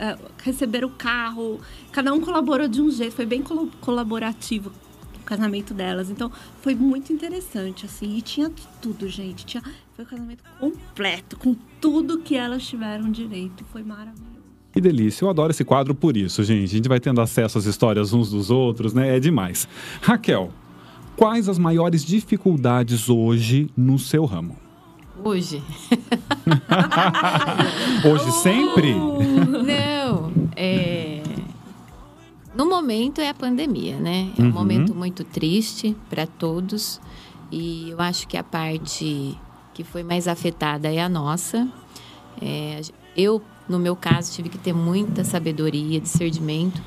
receber 0.44 0.84
o 0.84 0.90
carro, 0.90 1.60
cada 1.92 2.12
um 2.12 2.20
colaborou 2.20 2.68
de 2.68 2.82
um 2.82 2.90
jeito, 2.90 3.14
foi 3.14 3.26
bem 3.28 3.42
colo- 3.44 3.70
colaborativo 3.80 4.72
o 5.20 5.24
casamento 5.24 5.74
delas. 5.74 6.10
Então, 6.10 6.32
foi 6.62 6.74
muito 6.74 7.14
interessante, 7.14 7.86
assim. 7.86 8.18
E 8.18 8.22
tinha 8.24 8.52
tudo, 8.82 9.08
gente. 9.08 9.46
Tinha, 9.46 9.62
foi 9.96 10.04
um 10.04 10.08
casamento 10.08 10.44
completo, 10.60 11.38
com 11.38 11.56
tudo 11.80 12.18
que 12.20 12.36
elas 12.36 12.66
tiveram 12.66 13.12
direito. 13.12 13.64
Foi 13.72 13.84
maravilhoso. 13.84 14.31
Que 14.74 14.80
delícia. 14.80 15.26
Eu 15.26 15.30
adoro 15.30 15.52
esse 15.52 15.64
quadro 15.66 15.94
por 15.94 16.16
isso, 16.16 16.44
gente. 16.44 16.64
A 16.66 16.68
gente 16.78 16.88
vai 16.90 17.00
tendo 17.00 17.20
acesso 17.22 17.58
às 17.58 17.66
histórias 17.66 18.14
uns 18.14 18.30
dos 18.32 18.50
outros, 18.50 18.94
né? 18.94 19.18
É 19.18 19.20
demais. 19.20 19.68
Raquel, 20.02 20.50
quais 21.18 21.50
as 21.50 21.58
maiores 21.60 22.06
dificuldades 22.06 23.10
hoje 23.10 23.70
no 23.76 24.00
seu 24.00 24.24
ramo? 24.26 24.56
Hoje. 25.24 25.62
Hoje 28.04 28.32
sempre? 28.32 28.94
Não, 28.96 30.32
é... 30.56 31.22
No 32.56 32.66
momento 32.68 33.22
é 33.22 33.30
a 33.30 33.34
pandemia, 33.34 33.98
né? 34.00 34.32
É 34.38 34.42
um 34.42 34.46
Uhum. 34.48 34.52
momento 34.52 34.94
muito 34.96 35.24
triste 35.24 35.96
para 36.10 36.26
todos. 36.26 37.00
E 37.52 37.90
eu 37.92 38.00
acho 38.02 38.28
que 38.28 38.36
a 38.36 38.44
parte 38.44 39.38
que 39.74 39.84
foi 39.84 40.04
mais 40.04 40.28
afetada 40.28 40.92
é 40.92 41.00
a 41.02 41.08
nossa. 41.08 41.68
É, 42.42 42.82
eu, 43.16 43.42
no 43.72 43.80
meu 43.80 43.96
caso, 43.96 44.34
tive 44.34 44.50
que 44.50 44.58
ter 44.58 44.74
muita 44.74 45.24
sabedoria, 45.24 46.00
discernimento 46.00 46.82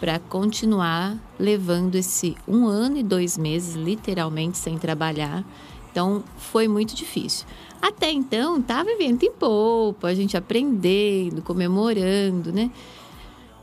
para 0.00 0.18
continuar 0.18 1.16
levando 1.38 1.96
esse 1.96 2.36
um 2.46 2.66
ano 2.66 2.98
e 2.98 3.02
dois 3.02 3.36
meses, 3.36 3.74
literalmente, 3.74 4.56
sem 4.56 4.78
trabalhar. 4.78 5.44
Então, 5.90 6.22
foi 6.36 6.68
muito 6.68 6.94
difícil. 6.94 7.46
Até 7.82 8.10
então, 8.10 8.58
estava 8.58 8.84
vivendo 8.84 9.22
em 9.24 9.32
polpa, 9.32 10.08
a 10.08 10.14
gente 10.14 10.36
aprendendo, 10.36 11.42
comemorando, 11.42 12.52
né? 12.52 12.70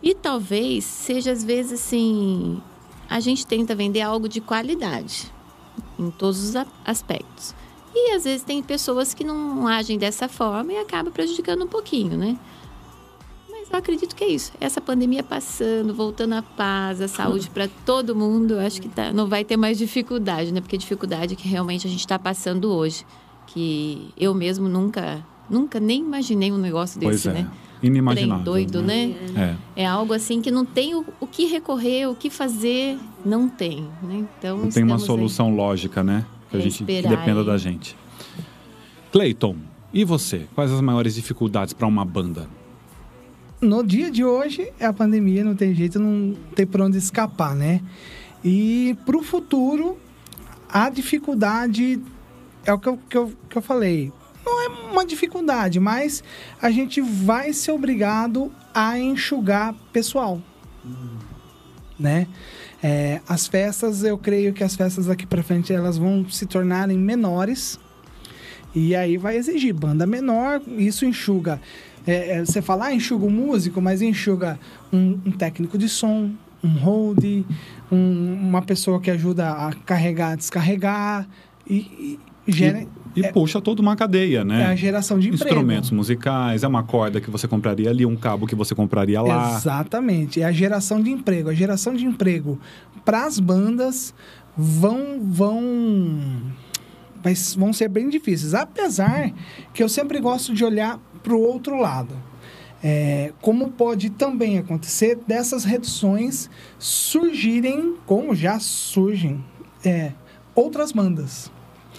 E 0.03 0.13
talvez 0.13 0.83
seja, 0.83 1.31
às 1.31 1.43
vezes, 1.43 1.81
assim, 1.81 2.61
a 3.09 3.19
gente 3.19 3.47
tenta 3.47 3.73
vender 3.73 4.01
algo 4.01 4.27
de 4.27 4.41
qualidade 4.41 5.31
em 5.97 6.11
todos 6.11 6.43
os 6.43 6.55
aspectos. 6.85 7.55
E 7.93 8.11
às 8.11 8.25
vezes 8.25 8.43
tem 8.43 8.61
pessoas 8.61 9.13
que 9.13 9.23
não 9.23 9.65
agem 9.67 9.97
dessa 9.97 10.27
forma 10.27 10.73
e 10.73 10.77
acaba 10.77 11.09
prejudicando 11.09 11.63
um 11.63 11.67
pouquinho, 11.67 12.17
né? 12.17 12.37
Mas 13.65 13.71
eu 13.73 13.79
acredito 13.79 14.15
que 14.15 14.23
é 14.23 14.27
isso. 14.29 14.51
Essa 14.61 14.79
pandemia 14.79 15.23
passando, 15.23 15.93
voltando 15.93 16.33
à 16.33 16.41
paz, 16.41 17.01
a 17.01 17.07
saúde 17.07 17.49
para 17.49 17.67
todo 17.85 18.15
mundo, 18.15 18.57
acho 18.59 18.81
que 18.81 18.87
tá, 18.87 19.11
não 19.11 19.27
vai 19.27 19.43
ter 19.43 19.57
mais 19.57 19.77
dificuldade, 19.77 20.51
né? 20.53 20.61
Porque 20.61 20.77
dificuldade 20.77 21.35
que 21.35 21.47
realmente 21.47 21.87
a 21.87 21.89
gente 21.89 21.99
está 22.01 22.17
passando 22.19 22.71
hoje. 22.71 23.05
Que 23.47 24.09
eu 24.17 24.33
mesmo 24.33 24.67
nunca, 24.67 25.23
nunca 25.49 25.79
nem 25.79 26.01
imaginei 26.01 26.51
um 26.51 26.57
negócio 26.57 26.99
Pois 26.99 27.17
desse, 27.23 27.29
é. 27.29 27.33
né? 27.41 27.51
Inimaginável. 27.81 28.43
Trem 28.43 28.65
doido, 28.67 28.81
né? 28.81 29.15
É. 29.75 29.83
É 29.83 29.85
algo 29.85 30.13
assim 30.13 30.41
que 30.41 30.49
não 30.49 30.65
tem 30.65 30.95
o, 30.95 31.05
o 31.19 31.27
que 31.27 31.45
recorrer, 31.45 32.07
o 32.07 32.15
que 32.15 32.29
fazer, 32.29 32.97
não 33.25 33.47
tem, 33.47 33.81
né? 34.01 34.25
Então 34.39 34.57
Não 34.57 34.69
tem 34.69 34.83
uma 34.83 34.95
estamos 34.95 35.01
aí. 35.01 35.07
solução 35.07 35.55
lógica, 35.55 36.03
né? 36.03 36.25
Que 36.49 36.57
a 36.57 36.59
É 36.59 36.63
gente 36.63 36.83
que 36.83 37.01
dependa 37.01 37.43
da 37.43 37.57
gente. 37.57 37.95
Cleiton, 39.11 39.55
e 39.93 40.03
você? 40.03 40.47
Quais 40.55 40.71
as 40.71 40.81
maiores 40.81 41.15
dificuldades 41.15 41.73
para 41.73 41.87
uma 41.87 42.03
banda? 42.03 42.47
No 43.65 43.83
dia 43.83 44.11
de 44.11 44.23
hoje 44.23 44.71
é 44.79 44.85
a 44.85 44.93
pandemia, 44.93 45.43
não 45.43 45.55
tem 45.55 45.73
jeito, 45.73 45.99
não 45.99 46.35
tem 46.55 46.65
por 46.65 46.81
onde 46.81 46.97
escapar, 46.97 47.55
né? 47.55 47.81
E 48.43 48.95
pro 49.05 49.23
futuro, 49.23 49.97
a 50.69 50.89
dificuldade 50.89 52.01
é 52.65 52.71
o 52.71 52.79
que 52.79 52.87
eu, 52.87 52.99
que 53.09 53.17
eu, 53.17 53.33
que 53.49 53.57
eu 53.57 53.61
falei. 53.61 54.13
Não 54.45 54.63
é 54.63 54.67
uma 54.91 55.05
dificuldade, 55.05 55.79
mas 55.79 56.23
a 56.61 56.69
gente 56.69 57.01
vai 57.01 57.51
ser 57.51 57.71
obrigado 57.71 58.51
a 58.73 58.99
enxugar 58.99 59.73
pessoal, 59.91 60.39
né? 61.99 62.27
É, 62.83 63.19
as 63.27 63.47
festas, 63.47 64.03
eu 64.03 64.17
creio 64.17 64.53
que 64.53 64.63
as 64.63 64.75
festas 64.75 65.07
daqui 65.07 65.25
para 65.25 65.41
frente 65.41 65.73
elas 65.73 65.97
vão 65.97 66.29
se 66.29 66.45
tornarem 66.45 66.97
menores 66.97 67.79
e 68.75 68.93
aí 68.93 69.17
vai 69.17 69.37
exigir 69.37 69.73
banda 69.73 70.05
menor, 70.05 70.61
isso 70.77 71.05
enxuga. 71.05 71.61
É, 72.07 72.37
é, 72.37 72.45
você 72.45 72.61
fala, 72.61 72.85
ah, 72.87 72.93
enxuga 72.93 73.25
o 73.25 73.31
músico, 73.31 73.81
mas 73.81 74.01
enxuga 74.01 74.59
um, 74.91 75.19
um 75.25 75.31
técnico 75.31 75.77
de 75.77 75.89
som, 75.89 76.31
um 76.63 76.69
hold, 76.69 77.23
um- 77.91 78.33
uma 78.41 78.61
pessoa 78.61 78.99
que 78.99 79.09
ajuda 79.11 79.49
a 79.51 79.73
carregar, 79.85 80.35
descarregar 80.37 81.27
e, 81.69 82.19
e 82.47 82.51
gera 82.51 82.85
E 83.15 83.23
É- 83.25 83.31
puxa 83.31 83.61
toda 83.61 83.81
uma 83.81 83.95
cadeia, 83.95 84.39
é 84.39 84.43
né? 84.43 84.65
a 84.65 84.75
geração 84.75 85.17
de 85.17 85.27
emprego. 85.29 85.45
Instrumentos 85.45 85.89
musicais, 85.91 86.63
é 86.63 86.67
uma 86.67 86.83
corda 86.83 87.21
que 87.21 87.29
você 87.31 87.47
compraria 87.47 87.89
ali, 87.89 88.05
um 88.05 88.15
cabo 88.15 88.45
que 88.45 88.53
você 88.55 88.75
compraria 88.75 89.21
lá. 89.21 89.55
Exatamente, 89.55 90.41
é 90.41 90.45
a 90.45 90.51
geração 90.51 91.01
de 91.01 91.11
emprego. 91.11 91.49
A 91.49 91.53
geração 91.53 91.93
de 91.95 92.03
emprego 92.05 92.59
para 93.05 93.25
as 93.25 93.39
bandas 93.39 94.13
vão 94.57 95.19
vão 95.21 96.41
vai- 97.23 97.33
vão 97.57 97.71
ser 97.73 97.87
bem 97.87 98.09
difíceis. 98.09 98.53
Apesar 98.53 99.31
que 99.73 99.81
eu 99.81 99.87
sempre 99.89 100.19
gosto 100.19 100.53
de 100.53 100.63
olhar 100.65 100.99
para 101.25 101.33
o 101.35 101.41
outro 101.41 101.75
lado. 101.79 102.15
É, 102.83 103.33
como 103.41 103.71
pode 103.71 104.11
também 104.11 104.59
acontecer 104.59 105.17
dessas 105.27 105.63
reduções 105.65 106.49
surgirem, 106.77 107.95
como 108.05 108.35
já 108.35 108.59
surgem, 108.59 109.43
é, 109.83 110.11
outras 110.53 110.91
bandas 110.91 111.51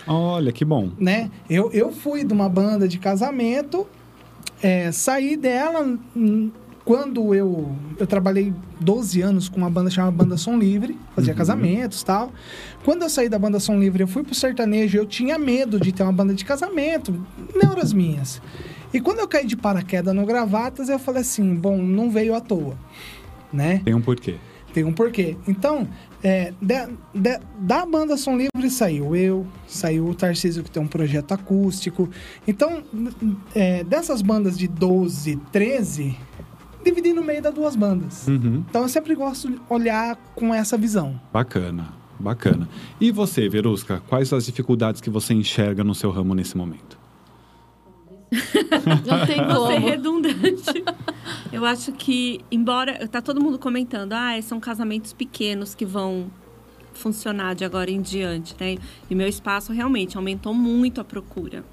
Olha, 0.07 0.53
que 0.53 0.65
bom. 0.65 0.91
né? 0.99 1.29
Eu, 1.51 1.73
eu 1.73 1.91
fui 1.91 2.23
de 2.23 2.33
uma 2.33 2.49
banda 2.49 2.87
de 2.87 2.99
casamento, 2.99 3.85
é, 4.63 4.93
saí 4.93 5.37
dela, 5.37 5.99
quando 6.85 7.35
eu, 7.35 7.75
eu 7.99 8.07
trabalhei 8.07 8.55
12 8.79 9.21
anos 9.23 9.49
com 9.49 9.57
uma 9.57 9.71
banda 9.71 9.91
chamada 9.91 10.13
Banda 10.17 10.37
Som 10.37 10.57
Livre, 10.57 10.97
fazia 11.17 11.33
Uhum. 11.33 11.39
casamentos 11.39 12.03
e 12.03 12.05
tal. 12.05 12.31
Quando 12.85 13.03
eu 13.03 13.11
saí 13.11 13.29
da 13.29 13.39
Banda 13.41 13.59
Som 13.59 13.81
Livre, 13.81 14.03
eu 14.05 14.07
fui 14.07 14.23
pro 14.23 14.35
sertanejo, 14.37 14.97
eu 14.97 15.07
tinha 15.07 15.37
medo 15.37 15.81
de 15.81 15.91
ter 15.91 16.05
uma 16.05 16.13
banda 16.13 16.33
de 16.33 16.45
casamento, 16.45 17.13
neuras 17.61 17.93
minhas. 17.93 18.41
E 18.97 19.01
quando 19.01 19.19
eu 19.19 19.29
caí 19.29 19.45
de 19.47 19.57
paraquedas 19.59 20.15
no 20.15 20.25
Gravatas, 20.25 20.89
eu 20.89 20.99
falei 20.99 21.21
assim, 21.21 21.55
bom, 21.55 21.77
não 21.77 22.11
veio 22.11 22.35
à 22.35 22.41
toa, 22.41 22.79
né? 23.53 23.83
Tem 23.85 23.93
um 23.95 24.01
porquê. 24.01 24.37
Tem 24.73 24.85
um 24.85 24.93
porquê. 24.93 25.37
Então, 25.47 25.87
é, 26.23 26.55
de- 26.63 26.89
de- 27.15 27.41
da 27.59 27.85
banda 27.85 28.17
Som 28.17 28.39
Livre 28.39 28.71
saiu 28.71 29.15
eu, 29.15 29.47
saiu 29.67 30.07
o 30.09 30.15
Tarcísio, 30.15 30.63
que 30.65 30.71
tem 30.71 30.83
um 30.83 30.87
projeto 30.87 31.33
acústico. 31.33 32.09
Então, 32.49 32.83
é, 33.55 33.85
dessas 33.85 34.23
bandas 34.23 34.57
de 34.57 34.67
12, 34.67 35.37
13, 35.53 36.17
dividi 36.83 37.13
no 37.13 37.23
meio 37.23 37.43
das 37.43 37.53
duas 37.53 37.77
bandas. 37.77 38.27
Uhum. 38.27 38.65
Então, 38.69 38.81
eu 38.83 38.89
sempre 38.89 39.15
gosto 39.15 39.51
de 39.51 39.61
olhar 39.69 40.17
com 40.35 40.55
essa 40.55 40.79
visão. 40.79 41.21
Bacana, 41.33 41.89
bacana. 42.19 42.67
E 42.99 43.11
você, 43.13 43.47
Verusca, 43.47 44.03
quais 44.09 44.33
as 44.33 44.47
dificuldades 44.47 45.03
que 45.03 45.11
você 45.11 45.35
enxerga 45.35 45.85
no 45.85 45.95
seu 45.95 46.11
ramo 46.11 46.35
nesse 46.35 46.57
momento? 46.57 46.99
Não 49.07 49.27
tem 49.27 49.37
Vou 49.45 49.67
ser 49.69 49.75
como. 49.75 49.89
redundante. 49.89 50.85
Eu 51.53 51.65
acho 51.65 51.93
que, 51.93 52.41
embora. 52.51 53.07
Tá 53.09 53.21
todo 53.23 53.41
mundo 53.41 53.59
comentando, 53.59 54.13
ah, 54.15 54.41
são 54.43 54.59
casamentos 54.61 55.13
pequenos 55.13 55.75
que 55.75 55.85
vão 55.87 56.27
funcionar 56.93 57.55
de 57.55 57.65
agora 57.65 57.91
em 57.91 58.01
diante, 58.01 58.55
né? 58.59 58.77
E 59.09 59.15
meu 59.15 59.29
espaço 59.29 59.73
realmente 59.73 60.17
aumentou 60.17 60.53
muito 60.55 61.01
a 61.01 61.05
procura. 61.05 61.65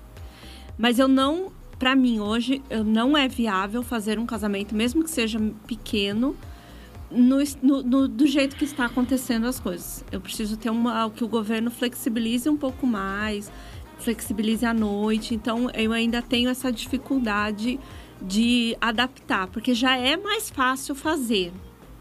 Mas 0.78 1.00
eu 1.00 1.08
não. 1.08 1.52
Pra 1.80 1.96
mim, 1.96 2.20
hoje, 2.20 2.62
não 2.86 3.18
é 3.18 3.28
viável 3.28 3.82
fazer 3.84 4.18
um 4.20 4.26
casamento, 4.26 4.74
mesmo 4.76 5.04
que 5.04 5.10
seja 5.10 5.38
pequeno, 5.68 6.34
no- 7.12 7.40
no- 7.84 8.08
do 8.08 8.26
jeito 8.28 8.56
que 8.56 8.64
está 8.64 8.86
acontecendo 8.86 9.48
as 9.48 9.60
coisas. 9.60 10.06
Eu 10.12 10.22
preciso 10.22 10.56
ter 10.56 10.70
uma, 10.70 11.10
que 11.10 11.24
o 11.24 11.28
governo 11.28 11.70
flexibilize 11.70 12.48
um 12.48 12.56
pouco 12.56 12.88
mais, 12.88 13.52
flexibilize 14.04 14.66
à 14.66 14.74
noite. 14.74 15.34
Então, 15.34 15.70
eu 15.74 15.92
ainda 15.92 16.22
tenho 16.22 16.50
essa 16.50 16.72
dificuldade 16.72 17.80
de 18.22 18.78
adaptar, 18.80 19.48
porque 19.48 19.74
já 19.74 19.98
é 19.98 20.16
mais 20.16 20.50
fácil 20.50 20.96
fazer, 20.96 21.52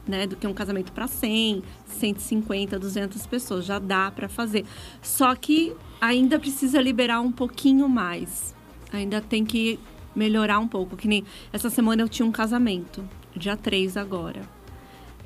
né, 0.07 0.27
do 0.27 0.37
que 0.37 0.47
um 0.47 0.55
casamento 0.55 0.93
para 0.93 1.07
100, 1.07 1.63
150, 1.87 2.79
200 2.79 3.27
pessoas, 3.27 3.65
já 3.65 3.79
dá 3.79 4.11
para 4.11 4.29
fazer. 4.29 4.65
Só 5.01 5.35
que 5.35 5.75
ainda 6.01 6.39
precisa 6.39 6.81
liberar 6.81 7.21
um 7.21 7.33
pouquinho 7.33 7.89
mais. 7.89 8.55
Ainda 8.93 9.21
tem 9.21 9.45
que 9.45 9.79
melhorar 10.15 10.59
um 10.59 10.69
pouco, 10.69 10.97
que 10.97 11.09
nem 11.09 11.25
essa 11.53 11.71
semana 11.71 12.03
eu 12.03 12.09
tinha 12.09 12.27
um 12.27 12.33
casamento, 12.33 13.03
dia 13.35 13.57
3 13.57 13.97
agora. 13.97 14.43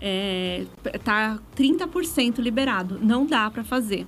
É, 0.01 0.65
tá 1.03 1.39
30% 1.57 2.39
liberado, 2.39 2.99
não 3.03 3.27
dá 3.27 3.51
para 3.51 3.65
fazer. 3.65 4.07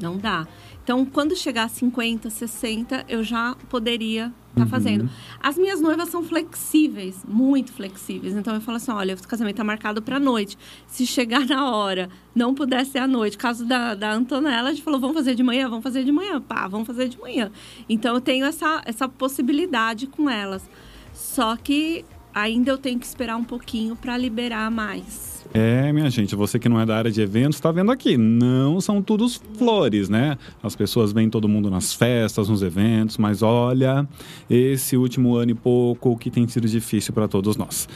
Não 0.00 0.16
dá. 0.16 0.46
Então, 0.82 1.04
quando 1.04 1.36
chegar 1.36 1.64
a 1.64 1.68
50, 1.68 2.30
60, 2.30 3.04
eu 3.08 3.22
já 3.22 3.54
poderia 3.68 4.32
estar 4.50 4.62
Uhum. 4.62 4.68
fazendo. 4.68 5.10
As 5.38 5.56
minhas 5.58 5.80
noivas 5.80 6.08
são 6.08 6.22
flexíveis, 6.22 7.24
muito 7.28 7.72
flexíveis. 7.72 8.34
Então, 8.34 8.54
eu 8.54 8.60
falo 8.60 8.76
assim: 8.76 8.90
olha, 8.90 9.14
o 9.14 9.28
casamento 9.28 9.54
está 9.54 9.64
marcado 9.64 10.00
para 10.00 10.18
noite. 10.18 10.56
Se 10.86 11.06
chegar 11.06 11.44
na 11.46 11.70
hora, 11.74 12.08
não 12.34 12.54
puder 12.54 12.84
ser 12.86 12.98
à 13.00 13.06
noite. 13.06 13.36
Caso 13.36 13.66
da, 13.66 13.94
da 13.94 14.12
Antonella, 14.12 14.70
a 14.70 14.72
gente 14.72 14.82
falou: 14.82 14.98
vamos 14.98 15.16
fazer 15.16 15.34
de 15.34 15.42
manhã, 15.42 15.68
vamos 15.68 15.82
fazer 15.82 16.04
de 16.04 16.10
manhã. 16.12 16.40
Pá, 16.40 16.66
vamos 16.66 16.86
fazer 16.86 17.08
de 17.08 17.18
manhã. 17.18 17.52
Então, 17.88 18.14
eu 18.14 18.20
tenho 18.20 18.46
essa, 18.46 18.80
essa 18.86 19.08
possibilidade 19.08 20.06
com 20.06 20.28
elas. 20.28 20.68
Só 21.12 21.54
que 21.56 22.04
ainda 22.34 22.70
eu 22.70 22.78
tenho 22.78 22.98
que 22.98 23.06
esperar 23.06 23.36
um 23.36 23.44
pouquinho 23.44 23.94
para 23.94 24.16
liberar 24.16 24.70
mais. 24.70 25.37
É, 25.54 25.90
minha 25.92 26.10
gente, 26.10 26.36
você 26.36 26.58
que 26.58 26.68
não 26.68 26.78
é 26.78 26.84
da 26.84 26.96
área 26.96 27.10
de 27.10 27.20
eventos, 27.22 27.56
está 27.56 27.72
vendo 27.72 27.90
aqui, 27.90 28.18
não 28.18 28.80
são 28.80 29.02
todos 29.02 29.40
flores, 29.56 30.08
né? 30.08 30.36
As 30.62 30.76
pessoas 30.76 31.10
veem 31.10 31.30
todo 31.30 31.48
mundo 31.48 31.70
nas 31.70 31.94
festas, 31.94 32.48
nos 32.48 32.62
eventos, 32.62 33.16
mas 33.16 33.42
olha, 33.42 34.06
esse 34.48 34.96
último 34.96 35.36
ano 35.36 35.52
e 35.52 35.54
pouco 35.54 36.18
que 36.18 36.30
tem 36.30 36.46
sido 36.46 36.68
difícil 36.68 37.14
para 37.14 37.26
todos 37.26 37.56
nós. 37.56 37.88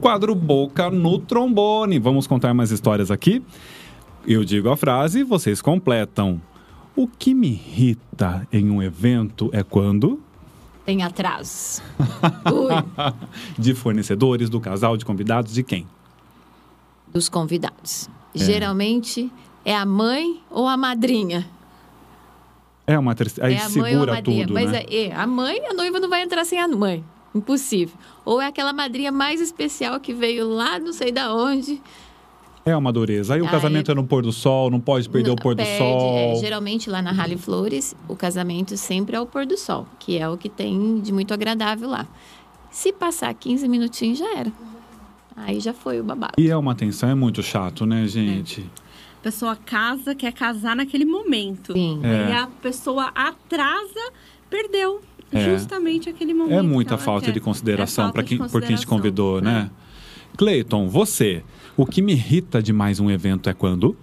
Quadro 0.00 0.34
Boca 0.34 0.88
no 0.88 1.18
trombone. 1.18 1.98
Vamos 1.98 2.26
contar 2.26 2.54
mais 2.54 2.70
histórias 2.70 3.10
aqui? 3.10 3.42
Eu 4.26 4.44
digo 4.44 4.68
a 4.70 4.76
frase, 4.76 5.24
vocês 5.24 5.60
completam. 5.60 6.40
O 6.94 7.08
que 7.08 7.34
me 7.34 7.48
irrita 7.48 8.46
em 8.52 8.70
um 8.70 8.82
evento 8.82 9.50
é 9.52 9.62
quando 9.62 10.20
Tem 10.84 11.02
atrasos. 11.02 11.82
Ui, 12.52 13.14
de 13.58 13.74
fornecedores, 13.74 14.48
do 14.48 14.60
casal, 14.60 14.96
de 14.96 15.04
convidados, 15.04 15.52
de 15.52 15.62
quem? 15.62 15.86
Dos 17.12 17.28
convidados. 17.28 18.08
Geralmente 18.34 19.30
é 19.64 19.74
a 19.76 19.84
mãe 19.84 20.40
ou 20.50 20.66
a 20.68 20.76
madrinha. 20.76 21.46
É 22.86 22.98
uma 22.98 23.14
terceira. 23.14 23.48
Aí 23.48 23.54
é 23.54 23.58
a 23.62 23.68
mãe 23.68 23.78
ou 23.78 23.84
a 23.84 23.90
segura 23.90 24.12
madrinha. 24.14 24.44
tudo, 24.46 24.54
Mas 24.54 24.70
né? 24.72 24.84
é, 24.88 25.06
é, 25.08 25.14
a 25.14 25.26
mãe, 25.26 25.60
a 25.66 25.74
noiva 25.74 26.00
não 26.00 26.08
vai 26.08 26.22
entrar 26.22 26.44
sem 26.44 26.58
a 26.58 26.66
mãe. 26.68 27.04
Impossível. 27.34 27.94
Ou 28.24 28.40
é 28.40 28.46
aquela 28.46 28.72
madrinha 28.72 29.12
mais 29.12 29.40
especial 29.40 30.00
que 30.00 30.12
veio 30.12 30.48
lá, 30.48 30.78
não 30.78 30.92
sei 30.92 31.12
da 31.12 31.32
onde. 31.34 31.80
É 32.64 32.76
uma 32.76 32.92
dureza. 32.92 33.34
Aí 33.34 33.40
o 33.40 33.44
Aí- 33.44 33.50
casamento 33.50 33.90
é 33.90 33.94
no 33.94 34.04
pôr 34.04 34.22
do 34.22 34.32
sol, 34.32 34.70
não 34.70 34.80
pode 34.80 35.08
perder 35.08 35.28
Não, 35.28 35.34
o 35.34 35.40
pôr 35.40 35.54
do 35.54 35.58
perde, 35.62 35.78
sol. 35.78 36.16
é, 36.16 36.34
geralmente 36.36 36.90
lá 36.90 37.00
na 37.00 37.12
Rally 37.12 37.38
Flores, 37.38 37.94
o 38.08 38.16
casamento 38.16 38.76
sempre 38.76 39.16
é 39.16 39.20
o 39.20 39.26
pôr 39.26 39.46
do 39.46 39.56
sol, 39.56 39.86
que 39.98 40.18
é 40.18 40.28
o 40.28 40.36
que 40.36 40.48
tem 40.48 41.00
de 41.00 41.12
muito 41.12 41.32
agradável 41.32 41.88
lá. 41.88 42.06
Se 42.70 42.92
passar 42.92 43.32
15 43.34 43.66
minutinhos, 43.68 44.18
já 44.18 44.36
era. 44.36 44.52
Aí 45.46 45.60
já 45.60 45.72
foi 45.72 46.00
o 46.00 46.04
babado. 46.04 46.34
E 46.38 46.50
é 46.50 46.56
uma 46.56 46.74
tensão, 46.74 47.08
é 47.08 47.14
muito 47.14 47.42
chato, 47.42 47.86
né, 47.86 48.06
gente? 48.06 48.64
A 49.18 49.22
pessoa 49.22 49.56
casa, 49.56 50.14
quer 50.14 50.32
casar 50.32 50.74
naquele 50.76 51.04
momento. 51.04 51.72
Sim. 51.72 52.00
É. 52.02 52.24
Aí 52.26 52.32
a 52.32 52.46
pessoa 52.46 53.10
atrasa, 53.14 54.12
perdeu 54.48 55.00
É. 55.32 55.44
justamente 55.44 56.08
aquele 56.08 56.32
momento. 56.34 56.58
É 56.58 56.62
muita 56.62 56.96
falta 56.98 57.26
quer. 57.26 57.32
de 57.32 57.40
consideração 57.40 58.08
É 58.08 58.12
para 58.12 58.22
de 58.22 58.28
quem, 58.38 58.48
por 58.48 58.62
quem 58.62 58.76
te 58.76 58.86
convidou, 58.86 59.40
né? 59.40 59.70
Cleiton, 60.36 60.88
você, 60.88 61.42
o 61.76 61.84
que 61.84 62.00
me 62.00 62.12
irrita 62.12 62.62
demais 62.62 62.98
um 63.00 63.10
evento 63.10 63.48
é 63.50 63.52
quando? 63.52 63.96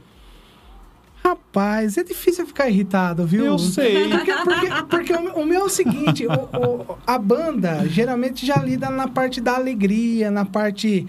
Rapaz, 1.32 1.98
é 1.98 2.04
difícil 2.04 2.48
ficar 2.48 2.70
irritado, 2.70 3.26
viu? 3.28 3.46
Eu 3.46 3.60
sei. 3.60 4.08
Porque, 4.10 4.32
porque- 4.34 4.84
porque 4.90 5.14
o, 5.14 5.42
o 5.42 5.46
meu 5.46 5.62
é 5.62 5.64
o 5.66 5.70
seguinte: 5.70 6.26
o- 6.26 6.32
o- 6.32 6.98
a 7.06 7.18
banda 7.18 7.86
geralmente 7.88 8.46
já 8.46 8.56
lida 8.58 8.90
na 8.90 9.08
parte 9.10 9.42
da 9.42 9.56
alegria, 9.56 10.32
na 10.32 10.46
parte. 10.46 11.06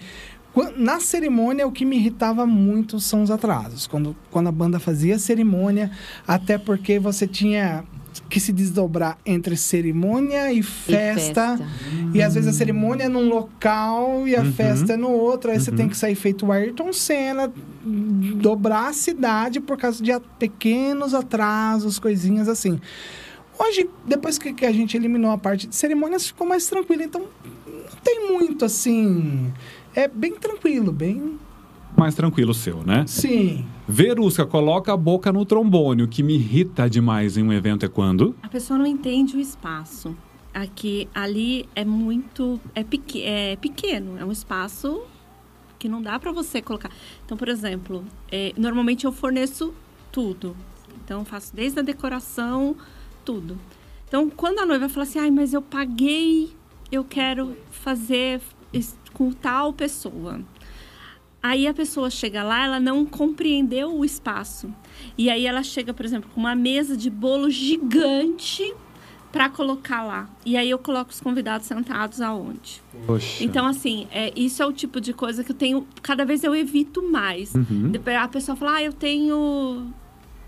Na 0.75 0.99
cerimônia, 0.99 1.65
o 1.65 1.71
que 1.71 1.85
me 1.85 1.95
irritava 1.95 2.45
muito 2.45 2.99
são 2.99 3.21
os 3.23 3.31
atrasos. 3.31 3.87
Quando, 3.87 4.13
quando 4.29 4.47
a 4.47 4.51
banda 4.51 4.77
fazia 4.79 5.17
cerimônia, 5.17 5.89
até 6.27 6.57
porque 6.57 6.99
você 6.99 7.25
tinha 7.25 7.85
que 8.29 8.39
se 8.39 8.51
desdobrar 8.51 9.17
entre 9.25 9.55
cerimônia 9.57 10.51
e 10.53 10.61
festa. 10.61 11.57
festa. 11.57 11.67
E 12.13 12.21
às 12.21 12.33
vezes 12.35 12.49
a 12.49 12.53
cerimônia 12.53 13.05
é 13.05 13.09
num 13.09 13.27
local 13.27 14.27
e 14.27 14.35
a 14.35 14.41
Uhum. 14.41 14.53
festa 14.53 14.93
é 14.93 14.97
no 14.97 15.09
outro. 15.09 15.49
Aí 15.51 15.59
você 15.59 15.71
Uhum. 15.71 15.77
tem 15.77 15.89
que 15.89 15.97
sair 15.97 16.15
feito 16.15 16.45
o 16.45 16.51
Ayrton 16.51 16.93
Senna, 16.93 17.51
dobrar 17.83 18.89
a 18.89 18.93
cidade 18.93 19.59
por 19.59 19.77
causa 19.77 20.03
de 20.03 20.11
pequenos 20.37 21.13
atrasos, 21.13 21.97
coisinhas 21.99 22.47
assim. 22.47 22.79
Hoje, 23.57 23.89
depois 24.07 24.37
que, 24.37 24.53
que 24.53 24.65
a 24.65 24.71
gente 24.71 24.95
eliminou 24.95 25.31
a 25.31 25.37
parte 25.37 25.67
de 25.67 25.75
cerimônias, 25.75 26.27
ficou 26.27 26.47
mais 26.47 26.65
tranquilo. 26.67 27.01
Então, 27.03 27.21
não 27.65 27.97
tem 28.03 28.31
muito 28.31 28.63
assim. 28.63 29.51
É 29.95 30.07
bem 30.07 30.33
tranquilo, 30.35 30.91
bem. 30.91 31.37
Mais 31.99 32.15
tranquilo 32.15 32.51
o 32.51 32.53
seu, 32.53 32.77
né? 32.77 33.05
Sim. 33.05 33.65
Verusca, 33.85 34.45
coloca 34.45 34.93
a 34.93 34.97
boca 34.97 35.33
no 35.33 35.43
trombone. 35.43 36.03
O 36.03 36.07
que 36.07 36.23
me 36.23 36.35
irrita 36.35 36.89
demais 36.89 37.35
em 37.35 37.43
um 37.43 37.51
evento 37.51 37.85
é 37.85 37.89
quando? 37.89 38.33
A 38.41 38.47
pessoa 38.47 38.79
não 38.79 38.85
entende 38.85 39.35
o 39.35 39.39
espaço. 39.39 40.15
Aqui, 40.53 41.09
ali 41.13 41.67
é 41.75 41.83
muito. 41.83 42.57
É, 42.73 42.85
pequ, 42.85 43.21
é 43.21 43.57
pequeno. 43.57 44.17
É 44.17 44.23
um 44.23 44.31
espaço 44.31 45.01
que 45.77 45.89
não 45.89 46.01
dá 46.01 46.17
para 46.17 46.31
você 46.31 46.61
colocar. 46.61 46.89
Então, 47.25 47.37
por 47.37 47.49
exemplo, 47.49 48.05
é, 48.31 48.53
normalmente 48.57 49.05
eu 49.05 49.11
forneço 49.11 49.73
tudo. 50.09 50.55
Então, 51.03 51.19
eu 51.19 51.25
faço 51.25 51.53
desde 51.53 51.79
a 51.79 51.81
decoração, 51.81 52.77
tudo. 53.25 53.57
Então, 54.07 54.29
quando 54.29 54.59
a 54.59 54.65
noiva 54.65 54.87
fala 54.87 55.03
assim, 55.03 55.19
ai, 55.19 55.31
mas 55.31 55.53
eu 55.53 55.61
paguei, 55.61 56.51
eu 56.91 57.03
quero 57.03 57.57
fazer 57.71 58.41
com 59.13 59.31
tal 59.31 59.73
pessoa. 59.73 60.39
Aí 61.41 61.67
a 61.67 61.73
pessoa 61.73 62.09
chega 62.09 62.43
lá, 62.43 62.65
ela 62.65 62.79
não 62.79 63.05
compreendeu 63.05 63.95
o 63.95 64.03
espaço. 64.03 64.73
E 65.17 65.29
aí 65.29 65.45
ela 65.45 65.63
chega, 65.63 65.93
por 65.93 66.05
exemplo, 66.05 66.29
com 66.33 66.39
uma 66.39 66.55
mesa 66.55 66.97
de 66.97 67.09
bolo 67.09 67.49
gigante 67.49 68.73
para 69.31 69.49
colocar 69.49 70.03
lá. 70.03 70.29
E 70.45 70.57
aí 70.57 70.69
eu 70.69 70.77
coloco 70.77 71.11
os 71.11 71.21
convidados 71.21 71.67
sentados 71.67 72.19
aonde? 72.19 72.81
Poxa. 73.05 73.43
Então, 73.43 73.65
assim, 73.65 74.07
é, 74.11 74.33
isso 74.35 74.61
é 74.61 74.65
o 74.65 74.73
tipo 74.73 74.99
de 74.99 75.13
coisa 75.13 75.43
que 75.43 75.51
eu 75.51 75.55
tenho. 75.55 75.87
Cada 76.01 76.25
vez 76.25 76.43
eu 76.43 76.55
evito 76.55 77.01
mais. 77.09 77.53
Uhum. 77.53 77.91
A 78.21 78.27
pessoa 78.27 78.55
fala, 78.55 78.77
ah, 78.77 78.83
eu 78.83 78.91
tenho 78.91 79.93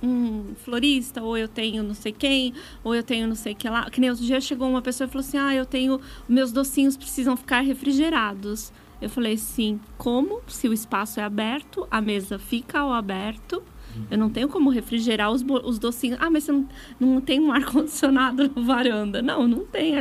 um 0.03 0.55
florista, 0.55 1.21
ou 1.21 1.37
eu 1.37 1.47
tenho 1.47 1.83
não 1.83 1.93
sei 1.93 2.11
quem, 2.11 2.53
ou 2.83 2.95
eu 2.95 3.03
tenho 3.03 3.27
não 3.27 3.35
sei 3.35 3.53
que 3.53 3.69
lá. 3.69 3.89
Que 3.89 4.01
nem 4.01 4.09
outro 4.09 4.25
dia 4.25 4.41
chegou 4.41 4.67
uma 4.67 4.81
pessoa 4.81 5.07
e 5.07 5.09
falou 5.09 5.25
assim: 5.25 5.37
ah, 5.37 5.53
eu 5.53 5.65
tenho. 5.65 6.01
Meus 6.27 6.51
docinhos 6.51 6.97
precisam 6.97 7.37
ficar 7.37 7.61
refrigerados. 7.61 8.73
Eu 9.01 9.09
falei 9.09 9.35
sim, 9.37 9.79
como? 9.97 10.41
Se 10.47 10.67
o 10.67 10.73
espaço 10.73 11.19
é 11.19 11.23
aberto, 11.23 11.87
a 11.89 11.99
mesa 11.99 12.37
fica 12.37 12.79
ao 12.79 12.93
aberto. 12.93 13.63
Eu 14.09 14.17
não 14.17 14.29
tenho 14.29 14.47
como 14.47 14.69
refrigerar 14.69 15.31
os, 15.31 15.43
os 15.63 15.77
docinhos. 15.77 16.17
Ah, 16.21 16.29
mas 16.29 16.45
você 16.45 16.51
não, 16.51 16.67
não 16.99 17.21
tem 17.21 17.39
um 17.39 17.51
ar-condicionado 17.51 18.49
na 18.55 18.61
varanda. 18.61 19.21
Não, 19.21 19.47
não 19.47 19.65
tem 19.65 19.95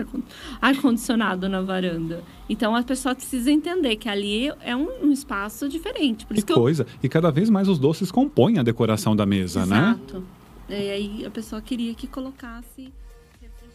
ar-condicionado 0.61 1.49
na 1.49 1.61
varanda. 1.61 2.23
Então 2.49 2.77
a 2.77 2.83
pessoa 2.83 3.15
precisa 3.15 3.51
entender 3.51 3.97
que 3.97 4.09
ali 4.09 4.49
é 4.61 4.77
um, 4.77 5.07
um 5.07 5.13
espaço 5.13 5.69
diferente. 5.69 6.27
Por 6.27 6.35
que, 6.35 6.43
que 6.43 6.53
coisa. 6.53 6.85
Eu... 6.85 6.99
E 7.03 7.09
cada 7.09 7.31
vez 7.31 7.51
mais 7.51 7.69
os 7.69 7.79
doces 7.79 8.11
compõem 8.11 8.59
a 8.59 8.63
decoração 8.63 9.17
da 9.17 9.27
mesa, 9.27 9.63
Exato. 9.63 9.71
né? 9.71 9.99
Exato. 9.99 10.25
E 10.69 10.91
aí 10.91 11.27
a 11.27 11.31
pessoa 11.31 11.61
queria 11.61 11.95
que 11.95 12.07
colocasse 12.07 12.93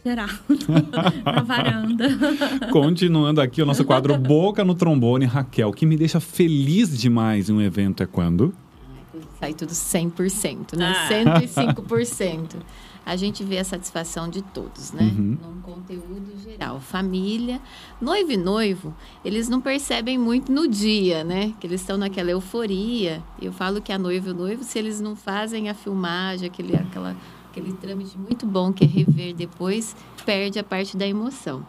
refrigerado 0.06 0.38
na 1.24 1.42
varanda. 1.42 2.08
Continuando 2.70 3.40
aqui 3.40 3.60
o 3.60 3.66
nosso 3.66 3.84
quadro 3.84 4.16
Boca 4.16 4.64
no 4.64 4.74
Trombone, 4.74 5.24
Raquel, 5.24 5.68
o 5.68 5.72
que 5.72 5.84
me 5.84 5.96
deixa 5.96 6.20
feliz 6.20 6.96
demais 6.96 7.50
em 7.50 7.52
um 7.52 7.60
evento 7.60 8.02
é 8.02 8.06
quando? 8.06 8.54
sai 9.38 9.52
tudo 9.52 9.72
100%, 9.72 10.76
né? 10.76 10.94
Ah. 10.96 11.08
105%. 11.40 12.56
A 13.04 13.14
gente 13.14 13.44
vê 13.44 13.58
a 13.58 13.64
satisfação 13.64 14.28
de 14.28 14.42
todos, 14.42 14.92
né? 14.92 15.02
Uhum. 15.02 15.38
Num 15.40 15.60
conteúdo 15.60 16.32
geral. 16.42 16.80
Família, 16.80 17.60
noivo 18.00 18.32
e 18.32 18.36
noivo, 18.36 18.94
eles 19.24 19.48
não 19.48 19.60
percebem 19.60 20.18
muito 20.18 20.50
no 20.50 20.66
dia, 20.66 21.22
né? 21.22 21.54
Que 21.60 21.66
eles 21.68 21.82
estão 21.82 21.96
naquela 21.96 22.30
euforia. 22.30 23.22
Eu 23.40 23.52
falo 23.52 23.80
que 23.80 23.92
a 23.92 23.98
noiva 23.98 24.28
e 24.28 24.32
o 24.32 24.34
noivo, 24.34 24.64
se 24.64 24.78
eles 24.78 25.00
não 25.00 25.14
fazem 25.14 25.68
a 25.68 25.74
filmagem, 25.74 26.48
aquele, 26.48 26.74
aquela, 26.74 27.16
aquele 27.56 27.72
trâmite 27.72 28.18
muito 28.18 28.46
bom 28.46 28.72
que 28.72 28.84
é 28.84 28.86
rever 28.86 29.34
depois, 29.34 29.96
perde 30.26 30.58
a 30.58 30.64
parte 30.64 30.96
da 30.96 31.06
emoção. 31.06 31.66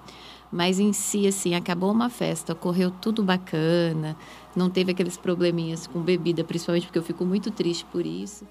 Mas 0.52 0.80
em 0.80 0.94
si, 0.94 1.28
assim, 1.28 1.56
acabou 1.56 1.92
uma 1.92 2.10
festa, 2.10 2.54
ocorreu 2.54 2.92
tudo 2.92 3.24
bacana, 3.24 4.16
não 4.56 4.70
teve 4.70 4.92
aqueles 4.92 5.18
probleminhas 5.18 5.88
com 5.88 6.02
bebida, 6.02 6.44
principalmente 6.44 6.86
porque 6.86 7.00
eu 7.00 7.04
fico 7.04 7.26
muito 7.26 7.52
triste 7.52 7.86
por 7.92 8.06
isso. 8.06 8.46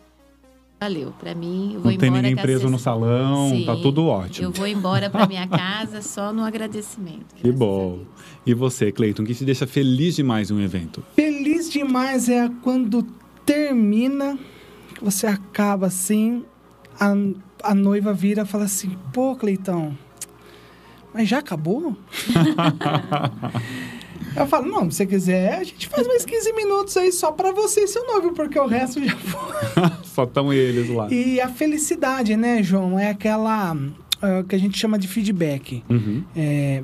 Valeu, 0.78 1.10
para 1.18 1.34
mim, 1.34 1.72
eu 1.72 1.80
vou 1.80 1.84
não 1.84 1.92
embora. 1.92 1.92
Não 1.92 1.98
tem 1.98 2.10
ninguém 2.10 2.36
preso 2.36 2.68
no 2.68 2.78
salão, 2.78 3.50
tá 3.50 3.56
Sim, 3.56 3.64
tá 3.64 3.76
tudo 3.76 4.06
ótimo. 4.06 4.46
Eu 4.46 4.52
vou 4.52 4.66
embora 4.66 5.08
para 5.08 5.26
minha 5.26 5.46
casa 5.48 6.02
só 6.02 6.34
no 6.34 6.44
agradecimento. 6.44 7.34
Que 7.34 7.50
bom. 7.50 8.00
E 8.44 8.52
você, 8.52 8.92
Cleiton, 8.92 9.22
o 9.22 9.26
que 9.26 9.34
te 9.34 9.44
deixa 9.44 9.66
feliz 9.66 10.16
demais 10.16 10.50
em 10.50 10.54
um 10.54 10.60
evento? 10.60 11.02
Feliz 11.14 11.70
demais 11.70 12.28
é 12.28 12.50
quando 12.62 13.06
termina, 13.46 14.38
que 14.94 15.02
você 15.02 15.26
acaba 15.26 15.86
assim, 15.86 16.44
a, 16.98 17.14
a 17.70 17.74
noiva 17.74 18.12
vira 18.12 18.42
e 18.42 18.46
fala 18.46 18.64
assim: 18.64 18.96
pô, 19.12 19.36
Cleitão, 19.36 19.96
mas 21.12 21.28
já 21.28 21.38
acabou? 21.38 21.96
Eu 24.34 24.46
falo, 24.46 24.68
não, 24.68 24.90
se 24.90 24.98
você 24.98 25.06
quiser, 25.06 25.54
a 25.54 25.64
gente 25.64 25.88
faz 25.88 26.06
mais 26.06 26.24
15 26.24 26.52
minutos 26.52 26.94
aí 26.98 27.10
só 27.10 27.32
para 27.32 27.52
você 27.52 27.84
e 27.84 27.88
seu 27.88 28.06
noivo, 28.06 28.32
porque 28.32 28.58
o 28.58 28.66
resto 28.66 29.02
já 29.02 29.16
foi. 29.16 29.82
só 30.04 30.24
estão 30.24 30.52
eles 30.52 30.90
lá. 30.90 31.08
E 31.10 31.40
a 31.40 31.48
felicidade, 31.48 32.36
né, 32.36 32.62
João? 32.62 32.98
É 32.98 33.08
aquela 33.08 33.74
uh, 33.74 34.44
que 34.46 34.54
a 34.54 34.58
gente 34.58 34.76
chama 34.78 34.98
de 34.98 35.08
feedback. 35.08 35.82
Uhum. 35.88 36.22
É, 36.36 36.82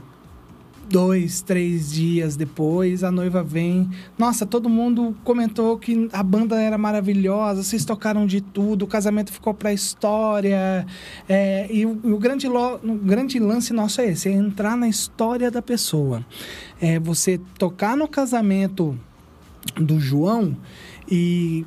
dois, 0.88 1.40
três 1.40 1.92
dias 1.92 2.36
depois, 2.36 3.02
a 3.02 3.10
noiva 3.10 3.42
vem. 3.42 3.88
Nossa, 4.18 4.44
todo 4.44 4.68
mundo 4.68 5.16
comentou 5.24 5.78
que 5.78 6.08
a 6.12 6.22
banda 6.22 6.60
era 6.60 6.76
maravilhosa, 6.76 7.62
vocês 7.62 7.84
tocaram 7.84 8.26
de 8.26 8.40
tudo, 8.40 8.84
o 8.84 8.88
casamento 8.88 9.32
ficou 9.32 9.54
para 9.54 9.70
a 9.70 9.72
história. 9.72 10.86
É, 11.28 11.66
e 11.70 11.86
o, 11.86 11.98
o 12.04 12.18
grande 12.18 12.48
lo, 12.48 12.76
o 12.82 12.94
grande 12.96 13.38
lance 13.38 13.72
nosso 13.72 14.00
é 14.00 14.10
esse: 14.10 14.28
é 14.28 14.32
entrar 14.32 14.76
na 14.76 14.88
história 14.88 15.50
da 15.50 15.62
pessoa. 15.62 16.24
É 16.80 16.98
você 16.98 17.40
tocar 17.58 17.96
no 17.96 18.08
casamento 18.08 18.98
do 19.76 19.98
João 20.00 20.56
e 21.10 21.64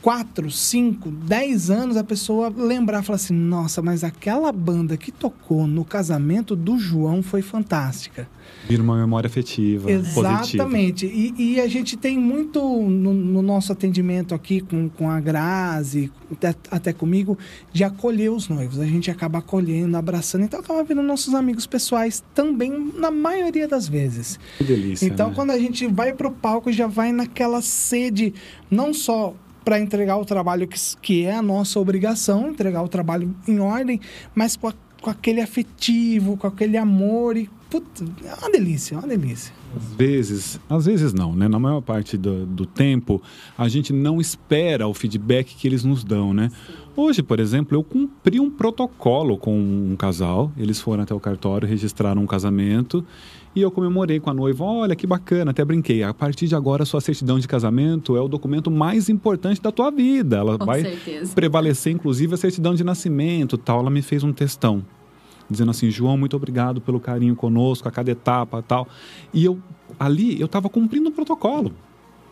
quatro, 0.00 0.50
cinco, 0.50 1.10
dez 1.10 1.70
anos 1.70 1.96
a 1.96 2.04
pessoa 2.04 2.52
lembrar, 2.54 3.02
falar 3.02 3.16
assim, 3.16 3.34
nossa, 3.34 3.82
mas 3.82 4.04
aquela 4.04 4.52
banda 4.52 4.96
que 4.96 5.10
tocou 5.10 5.66
no 5.66 5.84
casamento 5.84 6.54
do 6.54 6.78
João 6.78 7.22
foi 7.22 7.42
fantástica. 7.42 8.28
Vira 8.68 8.82
uma 8.82 8.96
memória 8.96 9.26
afetiva. 9.26 9.90
Exatamente. 9.90 11.06
E, 11.06 11.34
e, 11.54 11.60
a 11.60 11.66
gente 11.66 11.96
tem 11.96 12.18
muito 12.18 12.60
no, 12.60 13.12
no, 13.12 13.42
nosso 13.42 13.72
atendimento 13.72 14.34
aqui 14.34 14.60
com, 14.60 14.88
com 14.88 15.10
a 15.10 15.20
Grazi, 15.20 16.10
até, 16.30 16.54
até, 16.70 16.92
comigo, 16.92 17.38
de 17.72 17.84
acolher 17.84 18.30
os 18.30 18.48
noivos. 18.48 18.78
A 18.78 18.86
gente 18.86 19.10
acaba 19.10 19.38
acolhendo, 19.38 19.96
abraçando, 19.96 20.44
então 20.44 20.60
acaba 20.60 20.82
vendo 20.84 21.02
nossos 21.02 21.34
amigos 21.34 21.66
pessoais 21.66 22.22
também, 22.34 22.92
na 22.94 23.10
maioria 23.10 23.66
das 23.66 23.88
vezes. 23.88 24.38
Que 24.58 24.64
delícia. 24.64 25.06
Então, 25.06 25.28
né? 25.28 25.34
quando 25.34 25.50
a 25.50 25.58
gente 25.58 25.86
vai 25.86 26.12
pro 26.12 26.30
palco, 26.30 26.70
já 26.70 26.86
vai 26.86 27.12
naquela 27.12 27.62
sede, 27.62 28.34
não 28.70 28.92
só 28.92 29.34
para 29.68 29.78
entregar 29.78 30.16
o 30.16 30.24
trabalho 30.24 30.66
que, 30.66 30.78
que 31.02 31.26
é 31.26 31.34
a 31.34 31.42
nossa 31.42 31.78
obrigação, 31.78 32.48
entregar 32.48 32.82
o 32.82 32.88
trabalho 32.88 33.36
em 33.46 33.60
ordem, 33.60 34.00
mas 34.34 34.56
com, 34.56 34.68
a, 34.68 34.72
com 35.02 35.10
aquele 35.10 35.42
afetivo, 35.42 36.38
com 36.38 36.46
aquele 36.46 36.78
amor 36.78 37.36
e 37.36 37.50
puta, 37.68 38.02
é 38.24 38.34
uma 38.40 38.50
delícia, 38.50 38.94
é 38.94 38.98
uma 38.98 39.06
delícia. 39.06 39.52
Às 39.76 39.84
vezes, 39.92 40.60
às 40.70 40.86
vezes 40.86 41.12
não, 41.12 41.36
né? 41.36 41.48
Na 41.48 41.58
maior 41.58 41.82
parte 41.82 42.16
do, 42.16 42.46
do 42.46 42.64
tempo, 42.64 43.20
a 43.58 43.68
gente 43.68 43.92
não 43.92 44.22
espera 44.22 44.88
o 44.88 44.94
feedback 44.94 45.54
que 45.54 45.68
eles 45.68 45.84
nos 45.84 46.02
dão, 46.02 46.32
né? 46.32 46.50
Hoje, 46.96 47.22
por 47.22 47.38
exemplo, 47.38 47.76
eu 47.76 47.84
cumpri 47.84 48.40
um 48.40 48.50
protocolo 48.50 49.36
com 49.36 49.54
um 49.54 49.94
casal. 49.96 50.50
Eles 50.56 50.80
foram 50.80 51.02
até 51.02 51.14
o 51.14 51.20
cartório, 51.20 51.68
registraram 51.68 52.22
um 52.22 52.26
casamento 52.26 53.04
e 53.58 53.62
eu 53.62 53.70
comemorei 53.70 54.20
com 54.20 54.30
a 54.30 54.34
noiva. 54.34 54.64
Olha 54.64 54.94
que 54.94 55.06
bacana, 55.06 55.50
até 55.50 55.64
brinquei. 55.64 56.02
A 56.02 56.14
partir 56.14 56.46
de 56.46 56.54
agora, 56.54 56.84
sua 56.84 57.00
certidão 57.00 57.38
de 57.38 57.48
casamento 57.48 58.16
é 58.16 58.20
o 58.20 58.28
documento 58.28 58.70
mais 58.70 59.08
importante 59.08 59.60
da 59.60 59.72
tua 59.72 59.90
vida. 59.90 60.36
Ela 60.36 60.58
com 60.58 60.64
vai 60.64 60.82
certeza. 60.82 61.34
prevalecer, 61.34 61.92
inclusive, 61.92 62.34
a 62.34 62.36
certidão 62.36 62.74
de 62.74 62.84
nascimento 62.84 63.58
tal. 63.58 63.80
Ela 63.80 63.90
me 63.90 64.02
fez 64.02 64.22
um 64.22 64.32
textão 64.32 64.84
dizendo 65.50 65.70
assim, 65.70 65.90
João, 65.90 66.16
muito 66.18 66.36
obrigado 66.36 66.78
pelo 66.78 67.00
carinho 67.00 67.34
conosco, 67.34 67.88
a 67.88 67.90
cada 67.90 68.10
etapa 68.10 68.62
tal. 68.62 68.86
E 69.32 69.44
eu 69.44 69.58
ali 69.98 70.38
eu 70.38 70.46
estava 70.46 70.68
cumprindo 70.68 71.08
o 71.08 71.12
protocolo. 71.12 71.72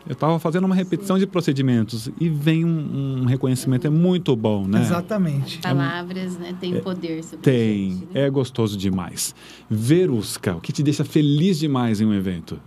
Eu 0.07 0.13
estava 0.13 0.39
fazendo 0.39 0.63
uma 0.63 0.75
repetição 0.75 1.19
de 1.19 1.27
procedimentos 1.27 2.09
e 2.19 2.29
vem 2.29 2.63
um, 2.63 3.23
um, 3.23 3.25
reconhecimento, 3.25 3.85
é 3.87 3.89
muito 3.89 4.35
bom, 4.37 4.65
né? 4.65 4.79
Exatamente. 4.79 5.57
Palavras, 5.59 6.37
né? 6.37 6.55
Tem 6.59 6.77
é, 6.77 6.79
poder 6.79 7.21
sobre 7.23 7.43
Tem, 7.43 7.91
gente, 7.91 8.05
né? 8.13 8.21
é 8.21 8.29
gostoso 8.29 8.77
demais. 8.77 9.35
Verusca, 9.69 10.55
o 10.55 10.61
que 10.61 10.71
te 10.71 10.81
deixa 10.81 11.03
feliz 11.03 11.59
demais 11.59 11.99
em 11.99 12.05
um 12.05 12.13
evento? 12.13 12.57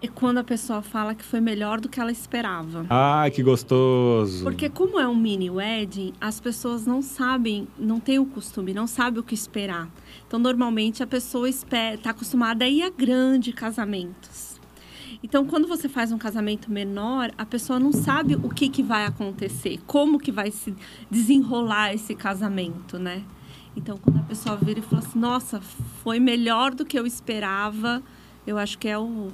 É 0.00 0.06
quando 0.06 0.38
a 0.38 0.44
pessoa 0.44 0.80
fala 0.82 1.14
que 1.14 1.24
foi 1.24 1.40
melhor 1.40 1.80
do 1.80 1.88
que 1.88 1.98
ela 1.98 2.12
esperava. 2.12 2.86
Ah, 2.88 3.28
que 3.34 3.42
gostoso! 3.42 4.44
Porque 4.44 4.68
como 4.68 5.00
é 5.00 5.08
um 5.08 5.16
mini 5.16 5.50
wedding, 5.50 6.12
as 6.20 6.38
pessoas 6.38 6.86
não 6.86 7.02
sabem, 7.02 7.66
não 7.76 7.98
têm 7.98 8.18
o 8.18 8.26
costume, 8.26 8.72
não 8.72 8.86
sabem 8.86 9.18
o 9.18 9.22
que 9.24 9.34
esperar. 9.34 9.88
Então, 10.26 10.38
normalmente, 10.38 11.02
a 11.02 11.06
pessoa 11.06 11.48
está 11.48 12.10
acostumada 12.10 12.64
a 12.64 12.68
ir 12.68 12.82
a 12.82 12.90
grandes 12.90 13.54
casamentos. 13.54 14.55
Então, 15.22 15.46
quando 15.46 15.66
você 15.66 15.88
faz 15.88 16.12
um 16.12 16.18
casamento 16.18 16.70
menor, 16.70 17.30
a 17.36 17.46
pessoa 17.46 17.78
não 17.78 17.92
sabe 17.92 18.34
o 18.34 18.48
que, 18.48 18.68
que 18.68 18.82
vai 18.82 19.04
acontecer, 19.06 19.80
como 19.86 20.18
que 20.18 20.30
vai 20.30 20.50
se 20.50 20.74
desenrolar 21.10 21.94
esse 21.94 22.14
casamento, 22.14 22.98
né? 22.98 23.22
Então, 23.76 23.98
quando 23.98 24.18
a 24.18 24.22
pessoa 24.22 24.56
vira 24.56 24.80
e 24.80 24.82
fala 24.82 25.02
assim, 25.02 25.18
nossa, 25.18 25.60
foi 25.60 26.18
melhor 26.18 26.74
do 26.74 26.84
que 26.84 26.98
eu 26.98 27.06
esperava, 27.06 28.02
eu 28.46 28.56
acho 28.56 28.78
que 28.78 28.88
é 28.88 28.98
o, 28.98 29.28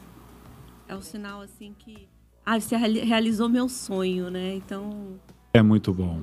é 0.89 0.95
o 0.95 1.03
sinal, 1.03 1.41
assim, 1.43 1.75
que... 1.79 2.09
Ah, 2.45 2.59
você 2.59 2.77
realizou 2.77 3.49
meu 3.49 3.69
sonho, 3.69 4.31
né? 4.31 4.55
Então... 4.57 5.21
É 5.55 5.63
muito 5.63 5.93
bom. 5.93 6.23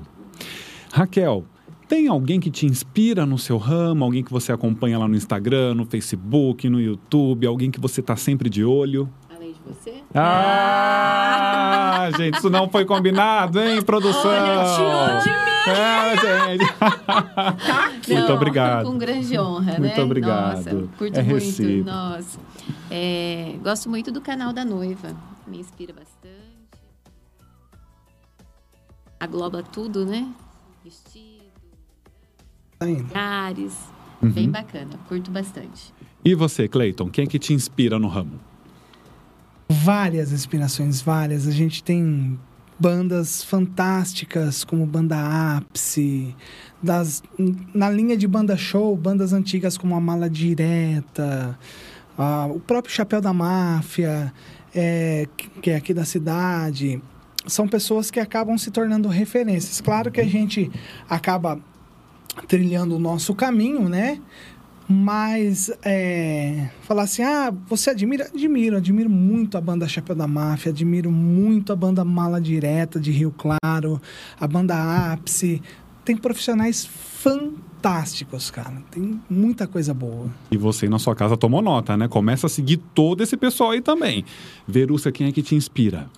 Raquel, 0.91 1.45
tem 1.87 2.07
alguém 2.07 2.39
que 2.39 2.51
te 2.51 2.65
inspira 2.65 3.25
no 3.25 3.37
seu 3.37 3.57
ramo? 3.57 4.03
Alguém 4.03 4.23
que 4.23 4.31
você 4.31 4.51
acompanha 4.51 4.99
lá 4.99 5.07
no 5.07 5.15
Instagram, 5.15 5.75
no 5.75 5.85
Facebook, 5.85 6.69
no 6.69 6.81
YouTube? 6.81 7.47
Alguém 7.47 7.71
que 7.71 7.79
você 7.79 8.01
está 8.01 8.15
sempre 8.17 8.49
de 8.49 8.65
olho? 8.65 9.09
Você? 9.69 10.03
Ah, 10.13 12.09
gente, 12.17 12.37
isso 12.37 12.49
não 12.49 12.69
foi 12.69 12.85
combinado, 12.85 13.59
hein, 13.59 13.81
produção? 13.81 14.31
Olha, 14.31 14.75
tirou 14.75 15.19
de 15.23 15.29
mim. 15.29 15.49
É, 15.69 16.17
gente. 16.57 16.73
Tá 16.73 17.85
aqui. 17.85 18.13
Muito 18.13 18.33
obrigado. 18.33 18.85
Com 18.85 18.97
grande 18.97 19.37
honra, 19.37 19.73
né? 19.73 19.79
Muito 19.79 20.01
obrigado. 20.01 20.55
Nossa, 20.55 20.87
curto 20.97 21.19
é 21.19 21.23
muito. 21.23 21.85
Nossa. 21.85 22.39
É, 22.89 23.55
gosto 23.61 23.89
muito 23.89 24.11
do 24.11 24.21
canal 24.21 24.51
da 24.51 24.65
noiva. 24.65 25.15
Me 25.47 25.59
inspira 25.59 25.93
bastante. 25.93 26.19
Agloba 29.19 29.61
tudo, 29.61 30.05
né? 30.05 30.27
Vestido, 30.83 31.43
lugares. 32.81 33.77
Uhum. 34.21 34.31
Bem 34.31 34.49
bacana. 34.49 34.97
Curto 35.07 35.29
bastante. 35.29 35.93
E 36.23 36.33
você, 36.35 36.67
Cleiton? 36.67 37.09
Quem 37.09 37.25
é 37.25 37.27
que 37.27 37.39
te 37.39 37.53
inspira 37.53 37.99
no 37.99 38.07
ramo? 38.07 38.39
Várias 39.69 40.31
inspirações, 40.31 41.01
várias. 41.01 41.47
A 41.47 41.51
gente 41.51 41.83
tem 41.83 42.39
bandas 42.79 43.43
fantásticas 43.43 44.63
como 44.63 44.85
Banda 44.85 45.57
Ápice, 45.57 46.35
das, 46.81 47.21
na 47.73 47.89
linha 47.89 48.15
de 48.15 48.27
banda 48.27 48.55
show, 48.55 48.95
bandas 48.95 49.33
antigas 49.33 49.77
como 49.77 49.95
a 49.95 49.99
Mala 49.99 50.29
Direta, 50.29 51.59
a, 52.17 52.47
o 52.47 52.59
próprio 52.59 52.93
Chapéu 52.93 53.21
da 53.21 53.33
Máfia, 53.33 54.33
é, 54.73 55.27
que 55.61 55.71
é 55.71 55.75
aqui 55.75 55.93
da 55.93 56.05
cidade. 56.05 57.01
São 57.45 57.67
pessoas 57.67 58.09
que 58.09 58.19
acabam 58.19 58.57
se 58.57 58.71
tornando 58.71 59.07
referências. 59.09 59.81
Claro 59.81 60.11
que 60.11 60.21
a 60.21 60.25
gente 60.25 60.71
acaba 61.09 61.59
trilhando 62.47 62.95
o 62.95 62.99
nosso 62.99 63.35
caminho, 63.35 63.89
né? 63.89 64.19
Mas 64.91 65.69
é, 65.83 66.67
falar 66.81 67.03
assim, 67.03 67.21
ah, 67.21 67.53
você 67.67 67.91
admira? 67.91 68.25
Admiro, 68.25 68.75
admiro 68.75 69.07
muito 69.07 69.55
a 69.55 69.61
banda 69.61 69.87
Chapéu 69.87 70.15
da 70.15 70.25
Máfia, 70.25 70.71
admiro 70.71 71.11
muito 71.11 71.71
a 71.71 71.75
banda 71.75 72.03
Mala 72.03 72.41
Direta 72.41 72.99
de 72.99 73.11
Rio 73.11 73.31
Claro, 73.31 74.01
a 74.39 74.47
banda 74.47 75.13
Ápice. 75.13 75.61
Tem 76.03 76.17
profissionais 76.17 76.85
fantásticos, 76.87 78.49
cara. 78.49 78.81
Tem 78.89 79.21
muita 79.29 79.67
coisa 79.67 79.93
boa. 79.93 80.33
E 80.49 80.57
você 80.57 80.89
na 80.89 80.97
sua 80.97 81.15
casa 81.15 81.37
tomou 81.37 81.61
nota, 81.61 81.95
né? 81.95 82.07
Começa 82.07 82.47
a 82.47 82.49
seguir 82.49 82.77
todo 82.77 83.21
esse 83.21 83.37
pessoal 83.37 83.69
aí 83.69 83.81
também. 83.81 84.25
Verúcia, 84.67 85.11
quem 85.11 85.27
é 85.27 85.31
que 85.31 85.43
te 85.43 85.53
inspira? 85.53 86.09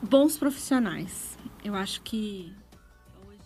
Bons 0.00 0.36
profissionais. 0.36 1.36
Eu 1.64 1.74
acho 1.74 2.00
que 2.02 2.52
hoje 3.28 3.40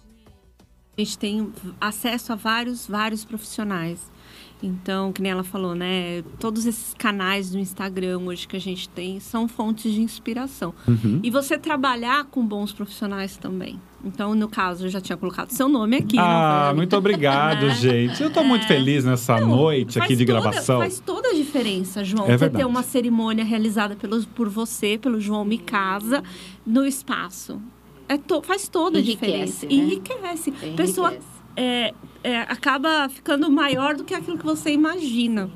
a 0.95 1.01
gente 1.01 1.17
tem 1.19 1.51
acesso 1.81 2.35
a 2.35 2.37
vários, 2.37 2.87
vários 2.87 3.25
profissionais. 3.25 4.15
Então, 4.63 5.13
que 5.13 5.21
nem 5.21 5.31
ela 5.31 5.45
falou, 5.45 5.75
né? 5.75 6.25
Todos 6.41 6.65
esses 6.65 6.95
canais 6.95 7.51
do 7.51 7.59
Instagram 7.59 8.19
hoje 8.21 8.49
que 8.49 8.57
a 8.57 8.61
gente 8.61 8.89
tem 8.89 9.21
são 9.21 9.47
fontes 9.47 9.93
de 9.93 10.01
inspiração. 10.01 10.75
Uhum. 10.89 11.21
E 11.23 11.31
você 11.31 11.59
trabalhar 11.59 12.25
com 12.25 12.45
bons 12.45 12.73
profissionais 12.73 13.37
também. 13.37 13.79
Então, 14.03 14.35
no 14.35 14.49
caso, 14.49 14.87
eu 14.87 14.89
já 14.89 15.01
tinha 15.01 15.17
colocado 15.17 15.51
seu 15.51 15.69
nome 15.69 15.97
aqui. 15.99 16.17
Ah, 16.19 16.73
muito 16.75 16.97
obrigado, 16.97 17.69
gente. 17.77 18.23
Eu 18.23 18.31
tô 18.33 18.43
muito 18.43 18.67
feliz 18.67 19.05
nessa 19.05 19.39
Não, 19.39 19.49
noite 19.49 19.99
aqui 20.01 20.17
de 20.17 20.25
toda- 20.25 20.41
gravação. 20.41 20.79
Faz 20.79 21.01
toda 21.01 21.29
a 21.29 21.35
diferença, 21.35 22.03
João. 22.03 22.25
É 22.25 22.29
você 22.33 22.37
verdade. 22.39 22.57
ter 22.65 22.65
uma 22.67 22.83
cerimônia 22.83 23.45
realizada 23.45 23.95
pelos, 23.95 24.25
por 24.25 24.49
você, 24.49 24.97
pelo 24.97 25.21
João 25.21 25.45
Me 25.45 25.59
Casa, 25.59 26.23
no 26.67 26.87
espaço. 26.87 27.61
É 28.09 28.17
to- 28.17 28.41
faz 28.43 28.69
toda 28.69 28.99
a 28.99 29.01
Enriquece, 29.03 29.27
diferença. 29.27 29.67
né? 29.67 29.73
Enriquece. 29.75 30.51
Enriquece. 30.51 30.77
Pessoa 30.77 31.15
é, 31.57 31.95
é, 32.23 32.41
acaba 32.43 33.09
ficando 33.09 33.51
maior 33.51 33.97
do 33.97 34.05
que 34.05 34.15
aquilo 34.15 34.37
que 34.39 34.45
você 34.45 34.71
imagina. 34.73 35.51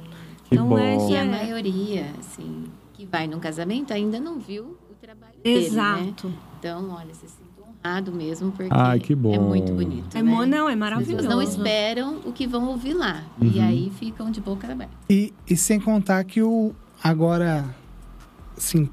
Que 0.44 0.56
Não 0.56 0.76
é, 0.78 0.96
bom. 0.96 1.10
E 1.10 1.16
a 1.16 1.20
É. 1.20 1.24
maioria, 1.24 2.06
assim, 2.18 2.64
que 2.94 3.06
vai 3.06 3.26
num 3.26 3.38
casamento 3.38 3.92
ainda 3.92 4.18
não 4.18 4.38
viu 4.38 4.76
o 4.90 4.94
trabalho 5.00 5.34
dele, 5.42 5.60
né? 5.60 5.66
Exato. 5.66 6.32
Então, 6.58 6.90
olha, 6.90 7.14
se 7.14 7.28
sinto 7.28 7.62
honrado 7.84 8.12
mesmo, 8.12 8.50
porque 8.52 8.68
Ai, 8.72 8.98
que 8.98 9.14
bom. 9.14 9.32
é 9.34 9.38
muito 9.38 9.72
bonito, 9.72 10.16
É, 10.16 10.22
né? 10.22 10.46
não, 10.46 10.68
é 10.68 10.72
As 10.72 10.78
maravilhoso. 10.78 11.16
pessoas 11.16 11.34
não 11.34 11.42
esperam 11.42 12.20
o 12.24 12.32
que 12.32 12.46
vão 12.46 12.68
ouvir 12.68 12.94
lá. 12.94 13.22
Uhum. 13.40 13.50
E 13.54 13.60
aí 13.60 13.92
ficam 13.98 14.30
de 14.30 14.40
boca 14.40 14.70
aberta. 14.70 14.92
E, 15.08 15.32
e 15.48 15.56
sem 15.56 15.78
contar 15.80 16.24
que 16.24 16.42
o 16.42 16.72
agora, 17.02 17.74
assim, 18.56 18.88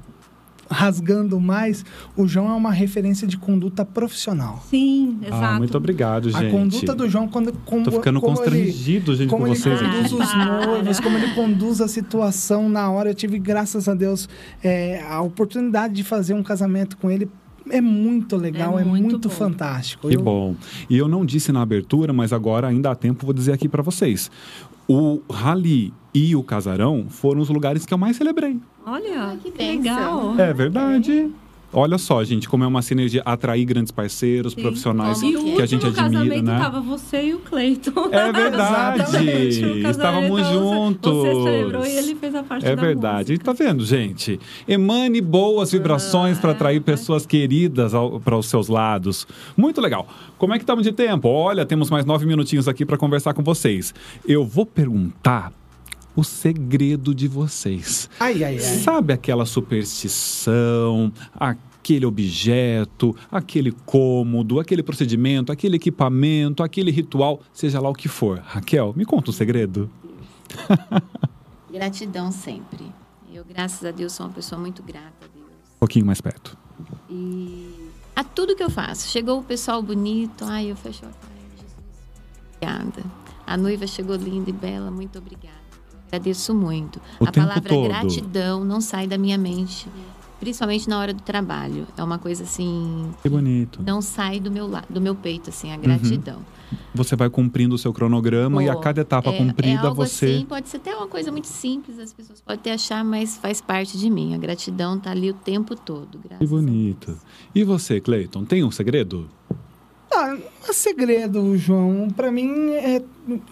rasgando 0.70 1.40
mais, 1.40 1.84
o 2.16 2.26
João 2.26 2.50
é 2.50 2.54
uma 2.54 2.70
referência 2.72 3.26
de 3.26 3.36
conduta 3.36 3.84
profissional. 3.84 4.62
Sim, 4.68 5.18
exato. 5.22 5.44
Ah, 5.44 5.58
muito 5.58 5.76
obrigado, 5.76 6.30
gente. 6.30 6.46
A 6.46 6.50
conduta 6.50 6.94
do 6.94 7.08
João 7.08 7.26
quando 7.28 7.52
como, 7.64 7.84
Tô 7.84 7.92
ficando 7.92 8.20
como 8.20 8.32
ele, 8.42 8.66
constrangido, 8.66 9.14
gente, 9.16 9.30
como 9.30 9.44
com 9.44 9.48
ele 9.48 9.56
vocês 9.56 9.80
conduz 9.80 10.12
os 10.12 10.34
noivos, 10.34 11.00
como 11.00 11.16
ele 11.18 11.34
conduz 11.34 11.80
a 11.80 11.88
situação 11.88 12.68
na 12.68 12.90
hora. 12.90 13.10
Eu 13.10 13.14
tive, 13.14 13.38
graças 13.38 13.88
a 13.88 13.94
Deus, 13.94 14.28
é, 14.62 15.02
a 15.08 15.20
oportunidade 15.22 15.94
de 15.94 16.04
fazer 16.04 16.34
um 16.34 16.42
casamento 16.42 16.96
com 16.96 17.10
ele. 17.10 17.28
É 17.70 17.80
muito 17.82 18.34
legal, 18.36 18.78
É 18.78 18.82
é 18.82 18.84
muito, 18.84 19.04
muito 19.10 19.28
fantástico. 19.28 20.08
Que 20.08 20.16
Eu- 20.16 20.22
bom. 20.22 20.54
E 20.88 20.96
eu 20.96 21.06
não 21.06 21.24
disse 21.24 21.52
na 21.52 21.60
abertura, 21.60 22.12
mas 22.14 22.32
agora 22.32 22.66
ainda 22.68 22.90
há 22.90 22.94
tempo, 22.94 23.26
vou 23.26 23.34
dizer 23.34 23.52
aqui 23.52 23.68
pra 23.68 23.82
vocês. 23.82 24.30
O 24.88 25.20
Rally 25.30 25.92
e 26.14 26.34
o 26.34 26.42
Casarão 26.42 27.06
foram 27.10 27.42
os 27.42 27.50
lugares 27.50 27.84
que 27.84 27.92
eu 27.92 27.98
mais 27.98 28.16
celebrei. 28.16 28.58
Olha, 28.90 29.22
Ah, 29.22 29.36
que 29.42 29.50
que, 29.50 29.62
legal. 29.62 30.34
É 30.38 30.52
verdade. 30.52 31.30
Olha 31.70 31.98
só, 31.98 32.24
gente, 32.24 32.48
como 32.48 32.64
é 32.64 32.66
uma 32.66 32.80
sinergia 32.80 33.20
atrair 33.26 33.62
grandes 33.66 33.92
parceiros, 33.92 34.54
Sim. 34.54 34.62
profissionais 34.62 35.20
E 35.22 35.34
que 35.54 35.60
a 35.60 35.66
gente 35.66 35.84
admira, 35.86 36.10
casamento 36.10 36.42
né? 36.44 36.58
tava 36.58 36.80
você 36.80 37.24
e 37.26 37.34
o 37.34 37.40
Cleiton. 37.40 38.08
É 38.10 38.32
verdade. 38.32 39.82
Estávamos 39.90 40.46
juntos. 40.48 41.12
Você 41.12 41.34
celebrou 41.42 41.84
e 41.86 41.90
ele 41.94 42.14
fez 42.14 42.34
a 42.34 42.42
parte 42.42 42.66
É 42.66 42.74
da 42.74 42.80
verdade. 42.80 43.32
E 43.32 43.36
música. 43.36 43.44
tá 43.54 43.64
vendo, 43.64 43.84
gente? 43.84 44.40
Emane 44.66 45.20
boas 45.20 45.70
vibrações 45.70 46.38
para 46.38 46.52
atrair 46.52 46.80
pessoas 46.80 47.26
queridas 47.26 47.92
para 48.24 48.36
os 48.38 48.46
seus 48.46 48.68
lados. 48.68 49.26
Muito 49.54 49.78
legal. 49.82 50.08
Como 50.38 50.54
é 50.54 50.56
que 50.58 50.62
estamos 50.62 50.84
de 50.84 50.92
tempo? 50.92 51.28
Olha, 51.28 51.66
temos 51.66 51.90
mais 51.90 52.06
nove 52.06 52.24
minutinhos 52.24 52.66
aqui 52.66 52.86
para 52.86 52.96
conversar 52.96 53.34
com 53.34 53.42
vocês. 53.42 53.94
Eu 54.26 54.42
vou 54.42 54.64
perguntar 54.64 55.52
o 56.18 56.24
segredo 56.24 57.14
de 57.14 57.28
vocês. 57.28 58.10
Ai, 58.18 58.42
ai, 58.42 58.54
ai. 58.54 58.58
Sabe 58.58 59.12
aquela 59.12 59.46
superstição, 59.46 61.12
aquele 61.32 62.04
objeto, 62.04 63.14
aquele 63.30 63.70
cômodo, 63.70 64.58
aquele 64.58 64.82
procedimento, 64.82 65.52
aquele 65.52 65.76
equipamento, 65.76 66.64
aquele 66.64 66.90
ritual, 66.90 67.40
seja 67.52 67.78
lá 67.78 67.88
o 67.88 67.94
que 67.94 68.08
for. 68.08 68.42
Raquel, 68.44 68.92
me 68.96 69.04
conta 69.04 69.30
um 69.30 69.32
segredo. 69.32 69.88
Gratidão 71.70 72.32
sempre. 72.32 72.84
Eu, 73.32 73.44
graças 73.44 73.84
a 73.84 73.92
Deus, 73.92 74.12
sou 74.12 74.26
uma 74.26 74.32
pessoa 74.32 74.60
muito 74.60 74.82
grata 74.82 75.24
a 75.24 75.28
Deus. 75.32 75.46
Um 75.76 75.78
pouquinho 75.78 76.04
mais 76.04 76.20
perto. 76.20 76.58
E 77.08 77.92
a 78.16 78.24
tudo 78.24 78.56
que 78.56 78.62
eu 78.64 78.70
faço. 78.70 79.06
Chegou 79.06 79.38
o 79.38 79.44
pessoal 79.44 79.80
bonito, 79.80 80.44
ai, 80.44 80.72
eu 80.72 80.74
fecho 80.74 81.06
a. 81.06 81.10
Obrigada. 82.56 83.04
A 83.46 83.56
noiva 83.56 83.86
chegou 83.86 84.16
linda 84.16 84.50
e 84.50 84.52
bela, 84.52 84.90
muito 84.90 85.16
obrigada. 85.16 85.67
Agradeço 86.08 86.54
muito. 86.54 87.00
O 87.20 87.24
a 87.28 87.32
palavra 87.32 87.60
todo. 87.68 87.84
gratidão 87.88 88.64
não 88.64 88.80
sai 88.80 89.06
da 89.06 89.18
minha 89.18 89.36
mente, 89.38 89.86
principalmente 90.40 90.88
na 90.88 90.98
hora 90.98 91.12
do 91.12 91.22
trabalho. 91.22 91.86
É 91.96 92.02
uma 92.02 92.18
coisa 92.18 92.44
assim, 92.44 93.10
Que 93.22 93.28
bonito. 93.28 93.82
não 93.84 94.00
sai 94.00 94.40
do 94.40 94.50
meu 94.50 94.70
do 94.88 95.00
meu 95.00 95.14
peito 95.14 95.50
assim, 95.50 95.70
a 95.70 95.74
Uhum. 95.76 95.82
gratidão. 95.82 96.38
Você 96.94 97.16
vai 97.16 97.30
cumprindo 97.30 97.74
o 97.74 97.78
seu 97.78 97.92
cronograma 97.94 98.62
e 98.62 98.68
a 98.68 98.74
Pô, 98.74 98.80
cada 98.80 99.00
etapa 99.00 99.30
é- 99.30 99.38
cumprida 99.38 99.82
é 99.82 99.86
algo 99.86 100.04
você. 100.04 100.26
assim, 100.26 100.44
pode 100.46 100.68
ser 100.68 100.76
até 100.78 100.94
uma 100.94 101.06
coisa 101.06 101.30
muito 101.32 101.46
simples, 101.46 101.98
as 101.98 102.12
pessoas 102.12 102.40
podem 102.42 102.58
até 102.60 102.72
achar, 102.74 103.02
mas 103.04 103.36
faz 103.38 103.60
parte 103.60 103.96
de 103.96 104.10
mim. 104.10 104.34
A 104.34 104.38
gratidão 104.38 104.98
tá 104.98 105.10
ali 105.10 105.30
o 105.30 105.34
tempo 105.34 105.74
todo. 105.74 106.18
Que 106.38 106.46
bonito. 106.46 107.16
E 107.54 107.64
você, 107.64 108.00
Cleiton, 108.00 108.44
tem 108.44 108.62
um 108.64 108.70
segredo? 108.70 109.28
Ah, 110.12 110.34
não 110.34 110.68
é 110.68 110.72
segredo, 110.72 111.56
João. 111.56 112.08
Pra 112.14 112.30
mim, 112.30 112.70
é, 112.72 113.02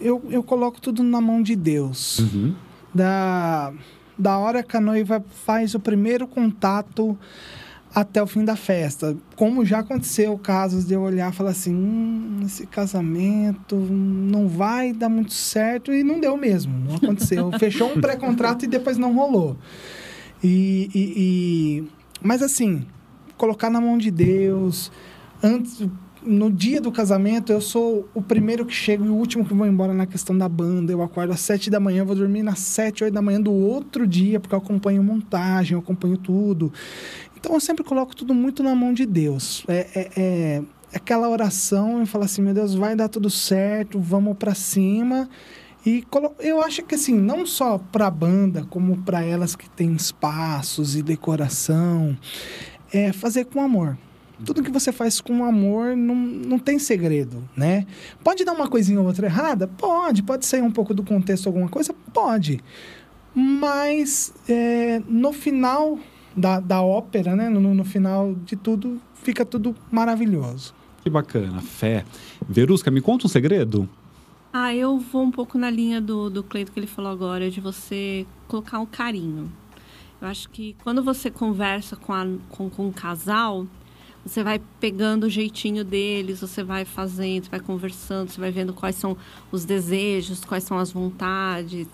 eu, 0.01 0.21
eu 0.29 0.41
coloco 0.43 0.81
tudo 0.81 1.03
na 1.03 1.21
mão 1.21 1.41
de 1.41 1.55
Deus. 1.55 2.19
Uhum. 2.19 2.55
Da, 2.93 3.71
da 4.17 4.37
hora 4.37 4.63
que 4.63 4.75
a 4.75 4.81
noiva 4.81 5.23
faz 5.45 5.75
o 5.75 5.79
primeiro 5.79 6.27
contato 6.27 7.17
até 7.93 8.21
o 8.21 8.27
fim 8.27 8.43
da 8.43 8.55
festa. 8.55 9.15
Como 9.35 9.63
já 9.63 9.79
aconteceu 9.79 10.37
casos 10.37 10.85
de 10.85 10.93
eu 10.95 11.01
olhar 11.01 11.31
e 11.31 11.35
falar 11.35 11.51
assim: 11.51 11.73
hum, 11.75 12.39
esse 12.43 12.65
casamento 12.65 13.75
não 13.75 14.47
vai 14.47 14.93
dar 14.93 15.09
muito 15.09 15.33
certo. 15.33 15.93
E 15.93 16.03
não 16.03 16.19
deu 16.19 16.35
mesmo, 16.37 16.73
não 16.87 16.95
aconteceu. 16.95 17.51
Fechou 17.59 17.91
um 17.95 18.01
pré-contrato 18.01 18.65
e 18.65 18.67
depois 18.67 18.97
não 18.97 19.13
rolou. 19.13 19.57
E, 20.43 20.89
e- 20.93 21.13
e- 21.83 21.87
Mas 22.21 22.41
assim, 22.41 22.85
colocar 23.37 23.69
na 23.69 23.79
mão 23.79 23.97
de 23.97 24.09
Deus. 24.11 24.91
Antes, 25.41 25.87
no 26.27 26.51
dia 26.51 26.81
do 26.81 26.91
casamento, 26.91 27.51
eu 27.51 27.61
sou 27.61 28.07
o 28.13 28.21
primeiro 28.21 28.65
que 28.65 28.73
chego 28.73 29.05
e 29.05 29.09
o 29.09 29.15
último 29.15 29.45
que 29.45 29.53
vou 29.53 29.65
embora 29.65 29.93
na 29.93 30.05
questão 30.05 30.37
da 30.37 30.47
banda. 30.49 30.91
Eu 30.91 31.01
acordo 31.01 31.33
às 31.33 31.39
sete 31.39 31.69
da 31.69 31.79
manhã, 31.79 32.03
vou 32.03 32.15
dormir 32.15 32.47
às 32.47 32.59
sete, 32.59 33.03
oito 33.03 33.13
da 33.13 33.21
manhã 33.21 33.41
do 33.41 33.51
outro 33.51 34.05
dia, 34.05 34.39
porque 34.39 34.53
eu 34.53 34.59
acompanho 34.59 35.01
montagem, 35.01 35.73
eu 35.73 35.79
acompanho 35.79 36.17
tudo. 36.17 36.71
Então 37.39 37.53
eu 37.53 37.59
sempre 37.59 37.83
coloco 37.83 38.15
tudo 38.15 38.33
muito 38.33 38.61
na 38.61 38.75
mão 38.75 38.93
de 38.93 39.05
Deus. 39.05 39.63
É, 39.67 39.87
é- 39.95 40.11
é 40.17 40.63
aquela 40.93 41.29
oração 41.29 42.01
e 42.01 42.05
falar 42.05 42.25
assim, 42.25 42.41
meu 42.41 42.53
Deus, 42.53 42.73
vai 42.75 42.95
dar 42.95 43.07
tudo 43.07 43.29
certo, 43.29 43.99
vamos 43.99 44.37
para 44.37 44.53
cima. 44.53 45.29
E 45.85 46.03
eu 46.39 46.61
acho 46.61 46.83
que 46.83 46.95
assim, 46.95 47.13
não 47.17 47.45
só 47.45 47.77
para 47.77 48.07
a 48.07 48.11
banda, 48.11 48.65
como 48.69 48.97
para 48.97 49.23
elas 49.23 49.55
que 49.55 49.69
têm 49.69 49.93
espaços 49.93 50.95
e 50.95 51.01
decoração, 51.01 52.17
é 52.91 53.13
fazer 53.13 53.45
com 53.45 53.61
amor. 53.61 53.97
Tudo 54.45 54.61
que 54.61 54.71
você 54.71 54.91
faz 54.91 55.19
com 55.19 55.43
amor 55.43 55.95
não, 55.95 56.15
não 56.15 56.59
tem 56.59 56.77
segredo, 56.77 57.43
né? 57.55 57.85
Pode 58.23 58.45
dar 58.45 58.53
uma 58.53 58.67
coisinha 58.67 58.99
ou 58.99 59.07
outra 59.07 59.25
errada? 59.25 59.67
Pode. 59.67 60.21
Pode 60.21 60.45
sair 60.45 60.61
um 60.61 60.71
pouco 60.71 60.93
do 60.93 61.03
contexto 61.03 61.47
alguma 61.47 61.67
coisa? 61.67 61.93
Pode. 62.13 62.61
Mas 63.33 64.33
é, 64.47 65.01
no 65.07 65.33
final 65.33 65.97
da, 66.35 66.59
da 66.59 66.81
ópera, 66.81 67.35
né? 67.35 67.49
No, 67.49 67.73
no 67.73 67.83
final 67.83 68.35
de 68.45 68.55
tudo, 68.55 69.01
fica 69.15 69.43
tudo 69.43 69.75
maravilhoso. 69.91 70.73
Que 71.03 71.09
bacana. 71.09 71.59
Fé. 71.61 72.05
Verusca, 72.47 72.91
me 72.91 73.01
conta 73.01 73.25
um 73.25 73.29
segredo? 73.29 73.89
Ah, 74.53 74.73
eu 74.73 74.97
vou 74.97 75.23
um 75.23 75.31
pouco 75.31 75.57
na 75.57 75.69
linha 75.69 76.01
do, 76.01 76.29
do 76.29 76.43
Cleito 76.43 76.71
que 76.71 76.79
ele 76.79 76.87
falou 76.87 77.11
agora, 77.11 77.49
de 77.49 77.61
você 77.61 78.25
colocar 78.47 78.79
um 78.79 78.85
carinho. 78.85 79.51
Eu 80.19 80.27
acho 80.27 80.49
que 80.49 80.75
quando 80.83 81.03
você 81.03 81.29
conversa 81.29 81.95
com, 81.95 82.11
a, 82.13 82.25
com, 82.49 82.69
com 82.69 82.87
um 82.87 82.91
casal, 82.91 83.67
você 84.27 84.43
vai 84.43 84.61
pegando 84.79 85.25
o 85.25 85.29
jeitinho 85.29 85.83
deles, 85.83 86.41
você 86.41 86.63
vai 86.63 86.85
fazendo, 86.85 87.45
você 87.45 87.49
vai 87.49 87.59
conversando, 87.59 88.29
você 88.29 88.39
vai 88.39 88.51
vendo 88.51 88.73
quais 88.73 88.95
são 88.95 89.17
os 89.51 89.65
desejos, 89.65 90.43
quais 90.43 90.63
são 90.63 90.77
as 90.77 90.91
vontades 90.91 91.87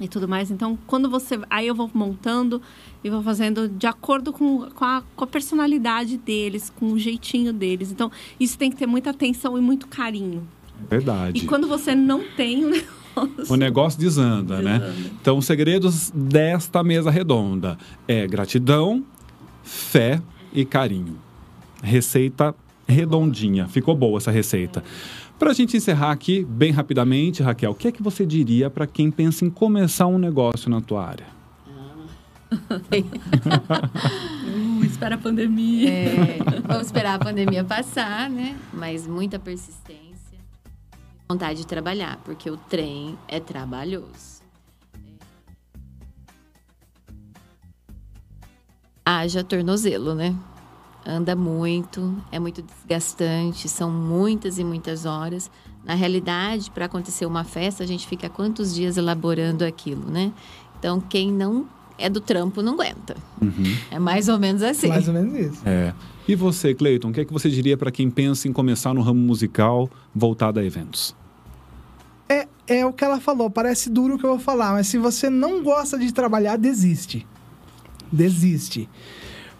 e 0.00 0.08
tudo 0.08 0.28
mais. 0.28 0.50
Então, 0.50 0.78
quando 0.86 1.08
você. 1.10 1.38
Aí 1.50 1.66
eu 1.66 1.74
vou 1.74 1.90
montando 1.92 2.60
e 3.02 3.10
vou 3.10 3.22
fazendo 3.22 3.68
de 3.68 3.86
acordo 3.86 4.32
com, 4.32 4.68
com, 4.70 4.84
a, 4.84 5.02
com 5.14 5.24
a 5.24 5.26
personalidade 5.26 6.16
deles, 6.16 6.70
com 6.70 6.92
o 6.92 6.98
jeitinho 6.98 7.52
deles. 7.52 7.90
Então, 7.90 8.10
isso 8.38 8.58
tem 8.58 8.70
que 8.70 8.76
ter 8.76 8.86
muita 8.86 9.10
atenção 9.10 9.56
e 9.56 9.60
muito 9.60 9.86
carinho. 9.88 10.46
Verdade. 10.88 11.38
E 11.38 11.46
quando 11.46 11.66
você 11.66 11.94
não 11.94 12.22
tem 12.36 12.64
o 12.64 12.70
negócio. 12.70 13.54
O 13.54 13.56
negócio 13.56 13.98
desanda, 13.98 14.62
né? 14.62 14.78
Desanda. 14.78 15.10
Então, 15.20 15.38
os 15.38 15.46
segredos 15.46 16.10
desta 16.14 16.82
mesa 16.84 17.10
redonda 17.10 17.76
é 18.06 18.26
gratidão, 18.26 19.04
fé 19.62 20.22
e 20.52 20.64
carinho. 20.64 21.27
Receita 21.82 22.54
redondinha. 22.88 23.68
Ficou 23.68 23.94
boa 23.94 24.18
essa 24.18 24.30
receita. 24.30 24.82
Para 25.38 25.50
a 25.50 25.54
gente 25.54 25.76
encerrar 25.76 26.10
aqui, 26.10 26.44
bem 26.44 26.72
rapidamente, 26.72 27.42
Raquel, 27.42 27.70
o 27.70 27.74
que 27.74 27.86
é 27.86 27.92
que 27.92 28.02
você 28.02 28.26
diria 28.26 28.68
para 28.68 28.86
quem 28.86 29.10
pensa 29.10 29.44
em 29.44 29.50
começar 29.50 30.06
um 30.06 30.18
negócio 30.18 30.68
na 30.70 30.80
tua 30.80 31.06
área? 31.06 31.26
Uh, 34.48 34.84
espera 34.84 35.16
a 35.16 35.18
pandemia. 35.18 35.90
É, 35.90 36.38
vamos 36.66 36.86
esperar 36.86 37.16
a 37.16 37.18
pandemia 37.18 37.62
passar, 37.62 38.30
né? 38.30 38.56
Mas 38.72 39.06
muita 39.06 39.38
persistência, 39.38 40.38
vontade 41.28 41.58
de 41.58 41.66
trabalhar, 41.66 42.18
porque 42.24 42.50
o 42.50 42.56
trem 42.56 43.18
é 43.28 43.38
trabalhoso. 43.38 44.38
Haja 49.04 49.44
tornozelo, 49.44 50.14
né? 50.14 50.34
Anda 51.10 51.34
muito, 51.34 52.14
é 52.30 52.38
muito 52.38 52.60
desgastante, 52.60 53.66
são 53.66 53.90
muitas 53.90 54.58
e 54.58 54.64
muitas 54.64 55.06
horas. 55.06 55.50
Na 55.82 55.94
realidade, 55.94 56.70
para 56.70 56.84
acontecer 56.84 57.24
uma 57.24 57.44
festa, 57.44 57.82
a 57.82 57.86
gente 57.86 58.06
fica 58.06 58.28
quantos 58.28 58.74
dias 58.74 58.98
elaborando 58.98 59.64
aquilo, 59.64 60.10
né? 60.10 60.30
Então, 60.78 61.00
quem 61.00 61.32
não 61.32 61.66
é 61.96 62.10
do 62.10 62.20
trampo 62.20 62.60
não 62.60 62.74
aguenta. 62.74 63.16
É 63.90 63.98
mais 63.98 64.28
ou 64.28 64.38
menos 64.38 64.62
assim. 64.62 64.88
Mais 64.88 65.08
ou 65.08 65.14
menos 65.14 65.34
isso. 65.34 65.62
É. 65.64 65.94
E 66.28 66.34
você, 66.34 66.74
Cleiton, 66.74 67.08
o 67.08 67.12
que 67.12 67.20
é 67.22 67.24
que 67.24 67.32
você 67.32 67.48
diria 67.48 67.74
para 67.78 67.90
quem 67.90 68.10
pensa 68.10 68.46
em 68.46 68.52
começar 68.52 68.92
no 68.92 69.00
ramo 69.00 69.18
musical 69.18 69.88
voltado 70.14 70.60
a 70.60 70.64
eventos? 70.64 71.16
É, 72.28 72.46
é 72.66 72.84
o 72.84 72.92
que 72.92 73.02
ela 73.02 73.18
falou, 73.18 73.48
parece 73.48 73.88
duro 73.88 74.16
o 74.16 74.18
que 74.18 74.26
eu 74.26 74.30
vou 74.30 74.38
falar, 74.38 74.72
mas 74.72 74.88
se 74.88 74.98
você 74.98 75.30
não 75.30 75.62
gosta 75.62 75.98
de 75.98 76.12
trabalhar, 76.12 76.58
desiste. 76.58 77.26
Desiste. 78.12 78.86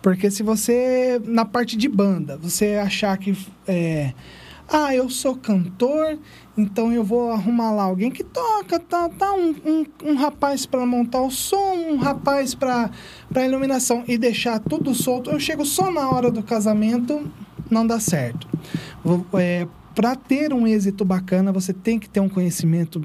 Porque 0.02 0.30
se 0.30 0.42
você, 0.42 1.20
na 1.24 1.44
parte 1.44 1.76
de 1.76 1.88
banda, 1.88 2.36
você 2.36 2.74
achar 2.74 3.16
que 3.18 3.36
é, 3.66 4.12
ah, 4.70 4.94
eu 4.94 5.08
sou 5.08 5.34
cantor, 5.34 6.18
então 6.56 6.92
eu 6.92 7.02
vou 7.02 7.30
arrumar 7.30 7.72
lá 7.72 7.84
alguém 7.84 8.10
que 8.10 8.22
toca, 8.22 8.78
tá, 8.78 9.08
tá 9.08 9.32
um, 9.32 9.54
um, 9.64 9.86
um 10.10 10.14
rapaz 10.14 10.66
para 10.66 10.84
montar 10.84 11.22
o 11.22 11.30
som, 11.30 11.74
um 11.74 11.96
rapaz 11.96 12.54
para 12.54 12.90
iluminação 13.44 14.04
e 14.06 14.18
deixar 14.18 14.60
tudo 14.60 14.94
solto. 14.94 15.30
Eu 15.30 15.40
chego 15.40 15.64
só 15.64 15.90
na 15.90 16.10
hora 16.10 16.30
do 16.30 16.42
casamento, 16.42 17.30
não 17.70 17.86
dá 17.86 17.98
certo. 17.98 18.46
É, 19.34 19.66
para 19.94 20.14
ter 20.14 20.52
um 20.52 20.66
êxito 20.66 21.04
bacana, 21.04 21.50
você 21.50 21.72
tem 21.72 21.98
que 21.98 22.08
ter 22.08 22.20
um 22.20 22.28
conhecimento 22.28 23.02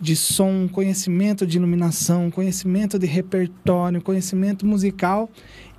de 0.00 0.16
som, 0.16 0.68
conhecimento 0.68 1.46
de 1.46 1.58
iluminação, 1.58 2.26
um 2.26 2.30
conhecimento 2.30 2.98
de 2.98 3.06
repertório, 3.06 4.00
conhecimento 4.02 4.66
musical 4.66 5.30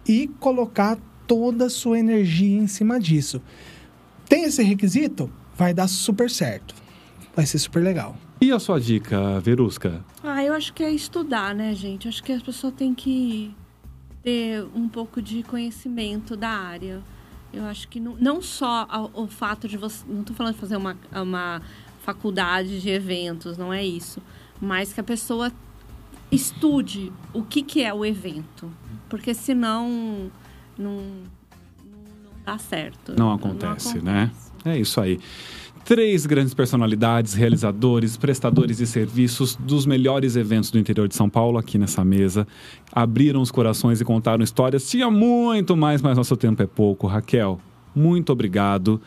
e 0.08 0.28
colocar 0.40 0.98
toda 1.28 1.66
a 1.66 1.70
sua 1.70 1.98
energia 2.00 2.58
em 2.62 2.68
cima 2.68 3.00
disso. 3.00 3.42
Tem 4.28 4.44
esse 4.44 4.62
requisito? 4.64 5.32
Vai 5.56 5.74
dar 5.74 5.88
super 5.88 6.30
certo. 6.30 6.76
Vai 7.36 7.46
ser 7.46 7.60
super 7.60 7.82
legal. 7.84 8.16
E 8.42 8.52
a 8.52 8.60
sua 8.60 8.80
dica, 8.80 9.40
Verusca? 9.40 10.04
Ah, 10.24 10.44
eu 10.44 10.54
acho 10.54 10.74
que 10.74 10.84
é 10.84 10.92
estudar, 10.92 11.56
né, 11.56 11.74
gente? 11.74 12.08
Acho 12.08 12.22
que 12.24 12.32
a 12.34 12.40
pessoa 12.40 12.72
tem 12.72 12.94
que 12.94 13.56
ter 14.22 14.66
um 14.76 14.88
pouco 14.90 15.22
de 15.22 15.44
conhecimento 15.44 16.36
da 16.36 16.50
área. 16.50 17.02
Eu 17.54 17.64
acho 17.66 17.88
que 17.88 18.00
não, 18.00 18.16
não 18.20 18.42
só 18.42 18.86
a- 18.90 19.10
o 19.14 19.28
fato 19.28 19.68
de 19.68 19.78
você. 19.78 20.04
Não 20.08 20.22
estou 20.22 20.36
falando 20.36 20.56
de 20.56 20.60
fazer 20.60 20.76
uma, 20.76 20.98
uma 21.14 21.62
faculdade 22.02 22.82
de 22.82 22.90
eventos, 22.90 23.58
não 23.58 23.72
é 23.72 23.86
isso. 23.86 24.22
Mas 24.60 24.92
que 24.92 25.00
a 25.00 25.04
pessoa 25.04 25.52
estude 26.36 27.12
o 27.34 27.44
que, 27.44 27.62
que 27.62 27.82
é 27.82 27.94
o 27.94 28.06
evento. 28.06 28.70
Porque 29.10 29.34
senão 29.34 30.32
não, 30.78 30.94
não, 30.94 31.04
não 31.86 32.32
dá 32.46 32.58
certo. 32.58 33.14
Não 33.18 33.32
acontece, 33.32 34.02
né? 34.02 34.24
acontece. 34.24 34.52
É 34.66 34.78
isso 34.78 35.00
aí. 35.00 35.20
Três 35.86 36.26
grandes 36.26 36.54
personalidades, 36.54 37.34
realizadores, 37.34 38.16
prestadores 38.16 38.78
de 38.78 38.88
serviços 38.88 39.58
dos 39.58 39.86
melhores 39.86 40.38
eventos 40.38 40.72
do 40.72 40.80
interior 40.80 41.10
de 41.10 41.16
São 41.16 41.30
Paulo 41.30 41.58
aqui 41.58 41.78
nessa 41.78 42.06
mesa. 42.06 42.48
Abriram 42.92 43.42
os 43.42 43.52
corações 43.52 44.00
e 44.00 44.06
contaram 44.06 44.42
histórias. 44.42 44.90
Tinha 44.90 45.12
muito 45.12 45.76
mais, 45.76 46.02
mas 46.02 46.16
nosso 46.16 46.38
tempo 46.38 46.64
é 46.64 46.66
pouco. 46.66 47.06
Raquel, 47.06 47.60
muito 47.94 48.32
obrigado. 48.32 49.02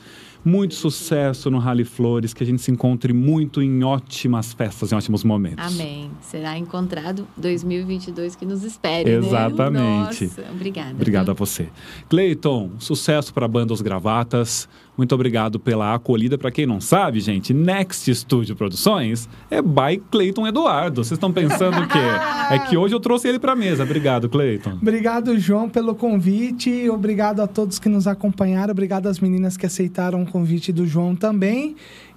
Muito 0.46 0.74
sucesso 0.74 1.50
no 1.50 1.58
Rally 1.58 1.84
Flores, 1.84 2.32
que 2.32 2.44
a 2.44 2.46
gente 2.46 2.62
se 2.62 2.70
encontre 2.70 3.12
muito 3.12 3.60
em 3.60 3.82
ótimas 3.82 4.52
festas, 4.52 4.92
em 4.92 4.94
ótimos 4.94 5.24
momentos. 5.24 5.66
Amém. 5.66 6.08
Será 6.20 6.56
encontrado 6.56 7.26
2022 7.36 8.36
que 8.36 8.46
nos 8.46 8.62
espere, 8.62 9.10
né? 9.10 9.26
Exatamente. 9.26 10.24
Nossa, 10.26 10.44
obrigada. 10.52 10.92
Obrigado 10.92 11.30
a 11.32 11.34
você. 11.34 11.68
Cleiton, 12.08 12.70
sucesso 12.78 13.34
para 13.34 13.46
a 13.46 13.48
banda 13.48 13.72
Os 13.72 13.80
Gravatas. 13.80 14.68
Muito 14.96 15.14
obrigado 15.14 15.60
pela 15.60 15.94
acolhida. 15.94 16.38
Para 16.38 16.50
quem 16.50 16.66
não 16.66 16.80
sabe, 16.80 17.20
gente, 17.20 17.52
Next 17.52 18.12
Studio 18.14 18.56
Produções 18.56 19.28
é 19.50 19.60
by 19.60 20.02
Cleiton 20.10 20.46
Eduardo. 20.46 21.04
Vocês 21.04 21.16
estão 21.16 21.32
pensando 21.32 21.80
o 21.80 21.88
quê? 21.88 21.98
É 22.48 22.60
que 22.60 22.76
hoje 22.76 22.94
eu 22.94 23.00
trouxe 23.00 23.26
ele 23.26 23.40
para 23.40 23.56
mesa. 23.56 23.82
Obrigado, 23.82 24.28
Cleiton. 24.28 24.78
Obrigado, 24.80 25.36
João, 25.36 25.68
pelo 25.68 25.96
convite. 25.96 26.88
Obrigado 26.88 27.40
a 27.40 27.46
todos 27.48 27.80
que 27.80 27.88
nos 27.88 28.06
acompanharam. 28.06 28.70
Obrigado 28.70 29.08
às 29.08 29.18
meninas 29.18 29.56
que 29.56 29.66
aceitaram 29.66 30.22
o 30.22 30.26
convite 30.26 30.72
do 30.72 30.86
João 30.86 31.16
também. 31.16 31.74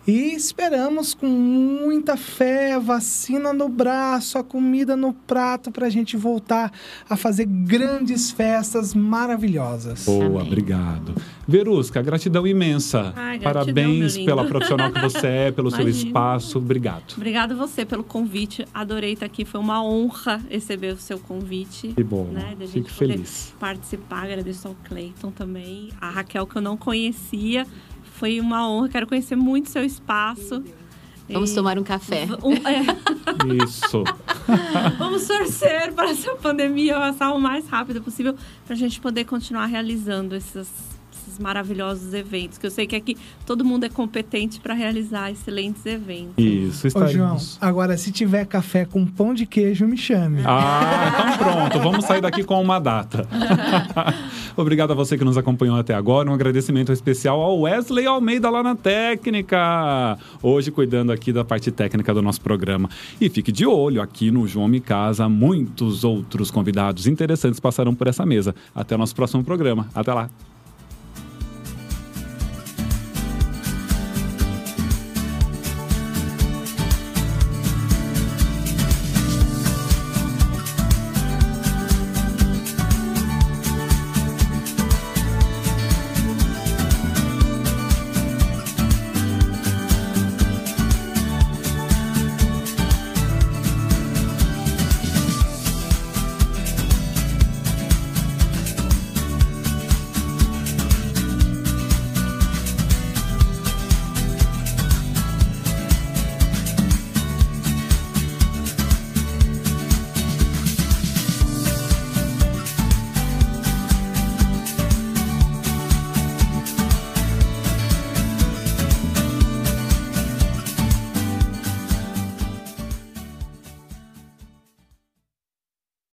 E 0.10 0.34
esperamos 0.34 1.14
com 1.14 1.28
muita 1.28 2.18
fé, 2.18 2.80
vacina 2.80 3.54
no 3.54 3.70
braço, 3.70 4.40
a 4.40 4.44
comida 4.44 4.98
no 4.98 5.14
prato, 5.14 5.70
para 5.70 5.86
a 5.86 5.90
gente 5.92 6.18
voltar 6.18 6.74
a 7.08 7.16
fazer 7.16 7.46
grandes 7.46 8.32
festas 8.32 8.96
maravilhosas. 8.96 10.06
Boa, 10.06 10.26
Amém. 10.26 10.42
obrigado. 10.42 11.14
Verusca, 11.48 12.02
gratidão 12.02 12.48
imensa. 12.48 13.14
Ai, 13.16 13.38
gratidão, 13.38 13.66
Parabéns 13.66 14.18
pela 14.18 14.46
profissional 14.46 14.92
que 14.92 15.00
você 15.00 15.28
é, 15.28 15.52
pelo 15.52 15.70
seu 15.70 15.82
Imagina. 15.82 16.08
espaço. 16.08 16.58
Obrigado. 16.58 17.14
Obrigada 17.16 17.54
a 17.54 17.58
você 17.58 17.86
pelo 17.86 18.04
convite. 18.04 18.66
Adorei 18.74 19.14
estar 19.14 19.28
aqui. 19.28 19.46
Foi 19.46 19.62
uma 19.62 19.84
honra 19.84 20.42
receber 20.50 20.94
o 20.94 20.98
seu 20.98 21.20
convite. 21.20 21.90
Que 21.90 22.04
bom. 22.04 22.26
Né, 22.26 22.56
Fico 22.68 22.90
feliz. 22.90 23.54
participar. 23.60 24.24
Agradeço 24.24 24.68
ao 24.68 24.76
Cleiton 24.86 25.30
também. 25.30 25.90
A 26.02 26.10
Raquel, 26.10 26.48
que 26.48 26.56
eu 26.56 26.62
não 26.64 26.76
conhecia. 26.76 27.68
Foi 28.20 28.40
uma 28.40 28.70
honra. 28.70 28.90
Quero 28.90 29.08
conhecer 29.08 29.36
muito 29.36 29.70
seu 29.70 29.84
espaço. 29.84 30.62
Vamos 31.32 31.52
E- 31.52 31.56
tomar 31.56 31.78
um 31.80 31.84
café. 31.84 32.28
Um- 32.44 32.54
é, 32.54 32.84
Isso. 33.64 34.04
vamos 35.00 35.26
torcer 35.28 35.94
para 35.94 36.10
essa 36.10 36.36
pandemia 36.36 36.96
passar 36.96 37.32
o 37.34 37.40
mais 37.40 37.68
rápido 37.70 38.02
possível 38.02 38.36
para 38.66 38.74
a 38.74 38.78
gente 38.78 39.00
poder 39.00 39.24
continuar 39.26 39.68
realizando 39.68 40.36
esses, 40.36 40.56
esses 40.56 40.99
maravilhosos 41.40 42.14
eventos. 42.14 42.58
Que 42.58 42.66
eu 42.66 42.72
sei 42.72 42.86
que 42.86 42.96
aqui 42.96 43.18
todo 43.46 43.64
mundo 43.66 43.86
é 43.86 43.90
competente 43.90 44.60
para 44.60 44.74
realizar 44.74 45.32
excelentes 45.32 45.86
eventos. 45.86 46.34
Isso, 46.38 46.88
Ô, 46.88 46.92
João, 46.92 47.08
estaremos. 47.08 47.58
agora 47.62 47.98
se 47.98 48.12
tiver 48.12 48.46
café 48.46 48.86
com 48.86 49.06
pão 49.06 49.34
de 49.34 49.46
queijo, 49.46 49.88
me 49.88 49.98
chame. 49.98 50.42
Ah, 50.46 51.12
então 51.14 51.38
pronto. 51.38 51.80
Vamos 51.80 52.06
sair 52.06 52.22
daqui 52.22 52.44
com 52.44 52.62
uma 52.62 52.80
data. 52.80 53.28
Obrigado 54.56 54.92
a 54.92 54.96
você 54.96 55.18
que 55.18 55.24
nos 55.24 55.38
acompanhou 55.38 55.78
até 55.78 55.94
agora. 55.94 56.30
Um 56.30 56.34
agradecimento 56.34 56.92
especial 56.92 57.40
ao 57.42 57.62
Wesley 57.62 58.06
Almeida 58.06 58.50
lá 58.50 58.62
na 58.62 58.76
técnica. 58.76 60.18
Hoje 60.42 60.72
cuidando 60.72 61.12
aqui 61.12 61.32
da 61.32 61.46
parte 61.46 61.72
técnica 61.72 62.14
do 62.14 62.22
nosso 62.22 62.42
programa. 62.42 62.90
E 63.22 63.30
fique 63.30 63.52
de 63.52 63.66
olho 63.66 64.02
aqui 64.02 64.32
no 64.32 64.48
João 64.48 64.68
Me 64.68 64.80
Casa. 64.80 65.30
Muitos 65.30 66.04
outros 66.04 66.52
convidados 66.52 67.08
interessantes 67.08 67.60
passarão 67.60 67.96
por 67.96 68.08
essa 68.08 68.26
mesa. 68.26 68.54
Até 68.76 68.96
o 68.96 68.98
nosso 68.98 69.16
próximo 69.16 69.44
programa. 69.44 69.88
Até 69.96 70.14
lá. 70.14 70.30